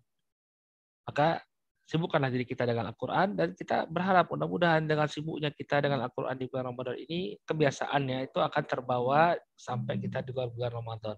Maka 1.04 1.44
sibukkanlah 1.86 2.34
diri 2.34 2.42
kita 2.42 2.66
dengan 2.66 2.90
Al-Quran 2.90 3.38
dan 3.38 3.54
kita 3.54 3.86
berharap 3.86 4.26
mudah-mudahan 4.26 4.82
dengan 4.84 5.06
sibuknya 5.06 5.54
kita 5.54 5.78
dengan 5.86 6.02
Al-Quran 6.02 6.34
di 6.34 6.50
bulan 6.50 6.74
Ramadan 6.74 6.98
ini 6.98 7.38
kebiasaannya 7.46 8.26
itu 8.26 8.38
akan 8.42 8.62
terbawa 8.66 9.38
sampai 9.54 10.02
kita 10.02 10.26
di 10.26 10.34
luar 10.34 10.50
bulan 10.50 10.72
Ramadan. 10.74 11.16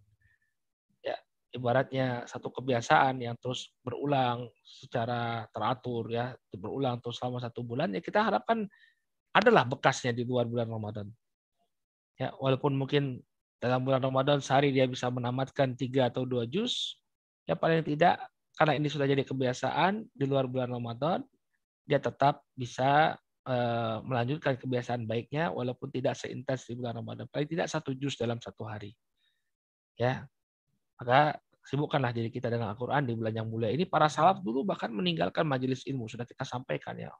Ibaratnya 1.49 2.29
satu 2.29 2.53
kebiasaan 2.53 3.25
yang 3.25 3.33
terus 3.41 3.73
berulang 3.81 4.53
secara 4.61 5.49
teratur 5.49 6.05
ya 6.13 6.37
berulang 6.53 7.01
terus 7.01 7.17
selama 7.17 7.41
satu 7.41 7.65
bulan 7.65 7.89
ya 7.89 8.05
kita 8.05 8.21
harapkan 8.21 8.69
adalah 9.33 9.65
bekasnya 9.65 10.13
di 10.13 10.29
luar 10.29 10.45
bulan 10.45 10.69
Ramadan. 10.69 11.09
Ya, 12.21 12.37
walaupun 12.37 12.77
mungkin 12.77 13.25
dalam 13.65 13.81
bulan 13.81 14.05
Ramadan 14.05 14.45
sehari 14.45 14.77
dia 14.77 14.85
bisa 14.85 15.09
menamatkan 15.09 15.73
tiga 15.73 16.13
atau 16.13 16.29
dua 16.29 16.45
juz, 16.45 17.01
ya 17.49 17.57
paling 17.57 17.81
tidak 17.81 18.21
karena 18.59 18.75
ini 18.75 18.91
sudah 18.91 19.07
jadi 19.07 19.23
kebiasaan 19.23 20.11
di 20.11 20.27
luar 20.27 20.51
bulan 20.51 20.75
Ramadan, 20.75 21.23
dia 21.87 22.03
tetap 22.03 22.43
bisa 22.59 23.15
uh, 23.47 24.03
melanjutkan 24.03 24.59
kebiasaan 24.59 25.07
baiknya 25.07 25.55
walaupun 25.55 25.95
tidak 25.95 26.19
seintens 26.19 26.67
di 26.67 26.75
bulan 26.75 26.99
Ramadan. 26.99 27.31
Paling 27.31 27.47
tidak 27.47 27.71
satu 27.71 27.95
juz 27.95 28.19
dalam 28.19 28.43
satu 28.43 28.67
hari. 28.67 28.99
Ya, 29.95 30.27
maka 30.99 31.39
sibukkanlah 31.63 32.11
diri 32.11 32.35
kita 32.35 32.51
dengan 32.51 32.75
Al-Quran 32.75 33.07
di 33.07 33.15
bulan 33.15 33.35
yang 33.39 33.47
mulia 33.47 33.71
ini. 33.71 33.87
Para 33.87 34.11
salaf 34.11 34.43
dulu 34.43 34.67
bahkan 34.67 34.91
meninggalkan 34.91 35.47
majelis 35.47 35.87
ilmu 35.87 36.11
sudah 36.11 36.27
kita 36.27 36.43
sampaikan 36.43 36.99
ya. 36.99 37.15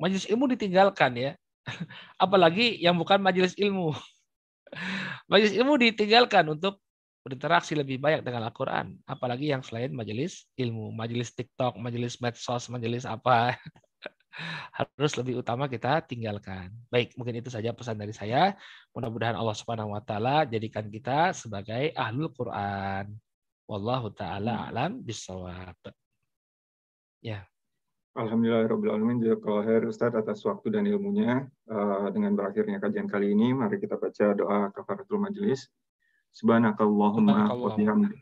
Majelis 0.00 0.24
ilmu 0.32 0.48
ditinggalkan 0.48 1.12
ya, 1.20 1.36
apalagi 2.24 2.80
yang 2.80 2.96
bukan 2.96 3.20
majelis 3.20 3.52
ilmu. 3.60 3.92
Majelis 5.30 5.54
ilmu 5.54 5.78
ditinggalkan 5.78 6.50
untuk 6.50 6.83
berinteraksi 7.24 7.72
lebih 7.72 7.96
banyak 7.96 8.20
dengan 8.20 8.44
Al-Quran. 8.44 9.00
Apalagi 9.08 9.48
yang 9.48 9.64
selain 9.64 9.96
majelis 9.96 10.44
ilmu, 10.60 10.92
majelis 10.92 11.32
TikTok, 11.32 11.80
majelis 11.80 12.20
medsos, 12.20 12.68
majelis 12.68 13.08
apa. 13.08 13.56
Harus 14.76 15.16
lebih 15.16 15.40
utama 15.40 15.64
kita 15.64 16.04
tinggalkan. 16.04 16.68
Baik, 16.92 17.16
mungkin 17.16 17.40
itu 17.40 17.48
saja 17.48 17.72
pesan 17.72 17.96
dari 17.96 18.12
saya. 18.12 18.52
Mudah-mudahan 18.92 19.40
Allah 19.40 19.56
Subhanahu 19.56 19.96
wa 19.96 20.04
taala 20.04 20.44
jadikan 20.44 20.84
kita 20.92 21.32
sebagai 21.32 21.96
ahlul 21.96 22.28
Quran. 22.36 23.08
Wallahu 23.64 24.12
taala 24.12 24.68
alam 24.68 25.00
bisawab. 25.00 25.80
Ya. 27.24 27.48
Alhamdulillahirrahmanirrahim. 28.14 29.24
Jazakallah 29.24 29.64
khair 29.64 29.82
Ustaz 29.88 30.12
atas 30.12 30.44
waktu 30.44 30.76
dan 30.76 30.84
ilmunya. 30.84 31.48
Uh, 31.64 32.12
dengan 32.12 32.36
berakhirnya 32.36 32.76
kajian 32.78 33.08
kali 33.08 33.32
ini, 33.32 33.56
mari 33.56 33.80
kita 33.80 33.96
baca 33.96 34.36
doa 34.36 34.68
kafaratul 34.76 35.24
majelis. 35.24 35.72
Subhanakallahumma 36.34 37.54
wa 37.54 37.70
bihamdika. 37.78 38.18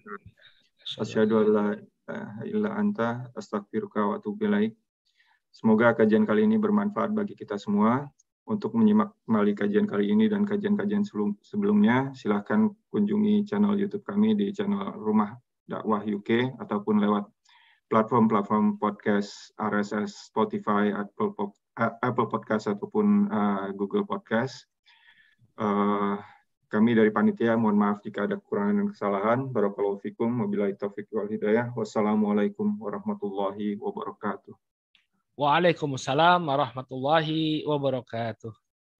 Asyhadu 1.01 1.34
an 1.40 1.47
la 1.48 1.66
ilaha 1.72 2.44
illa 2.44 2.70
anta 2.76 3.32
astaghfiruka 3.32 4.05
wa 4.05 4.14
atubu 4.20 4.44
ilaik. 4.44 4.76
Semoga 5.48 5.97
kajian 5.97 6.28
kali 6.28 6.44
ini 6.44 6.60
bermanfaat 6.60 7.16
bagi 7.16 7.32
kita 7.32 7.56
semua. 7.56 8.05
Untuk 8.43 8.74
menyimak 8.74 9.14
kembali 9.22 9.55
kajian 9.55 9.86
kali 9.86 10.10
ini 10.10 10.26
dan 10.26 10.43
kajian-kajian 10.43 11.06
sebelumnya, 11.40 12.10
silahkan 12.10 12.74
kunjungi 12.90 13.47
channel 13.47 13.78
YouTube 13.78 14.02
kami 14.02 14.34
di 14.34 14.51
channel 14.51 14.98
Rumah 14.98 15.30
Dakwah 15.62 16.02
UK 16.02 16.59
ataupun 16.59 16.98
lewat 16.98 17.30
platform-platform 17.86 18.82
podcast 18.82 19.55
RSS, 19.62 20.32
Spotify, 20.32 20.90
Apple, 20.90 21.55
eh, 21.78 21.93
Apple 22.02 22.26
Podcast 22.26 22.66
ataupun 22.66 23.30
uh, 23.30 23.68
Google 23.78 24.09
Podcast. 24.09 24.66
Uh, 25.55 26.18
kami 26.73 26.97
dari 26.97 27.12
panitia 27.12 27.53
mohon 27.53 27.77
maaf 27.77 28.01
jika 28.01 28.24
ada 28.24 28.40
kekurangan 28.40 28.81
dan 28.81 28.89
kesalahan. 28.89 29.40
Barakallahu 29.53 30.01
fikum, 30.01 30.40
wabillahi 30.40 30.73
taufiq 30.81 31.05
wal 31.12 31.28
hidayah. 31.28 31.69
Wassalamualaikum 31.77 32.81
warahmatullahi 32.81 33.77
wabarakatuh. 33.77 34.57
Waalaikumsalam 35.36 36.40
warahmatullahi 36.40 37.69
wabarakatuh. 37.69 38.61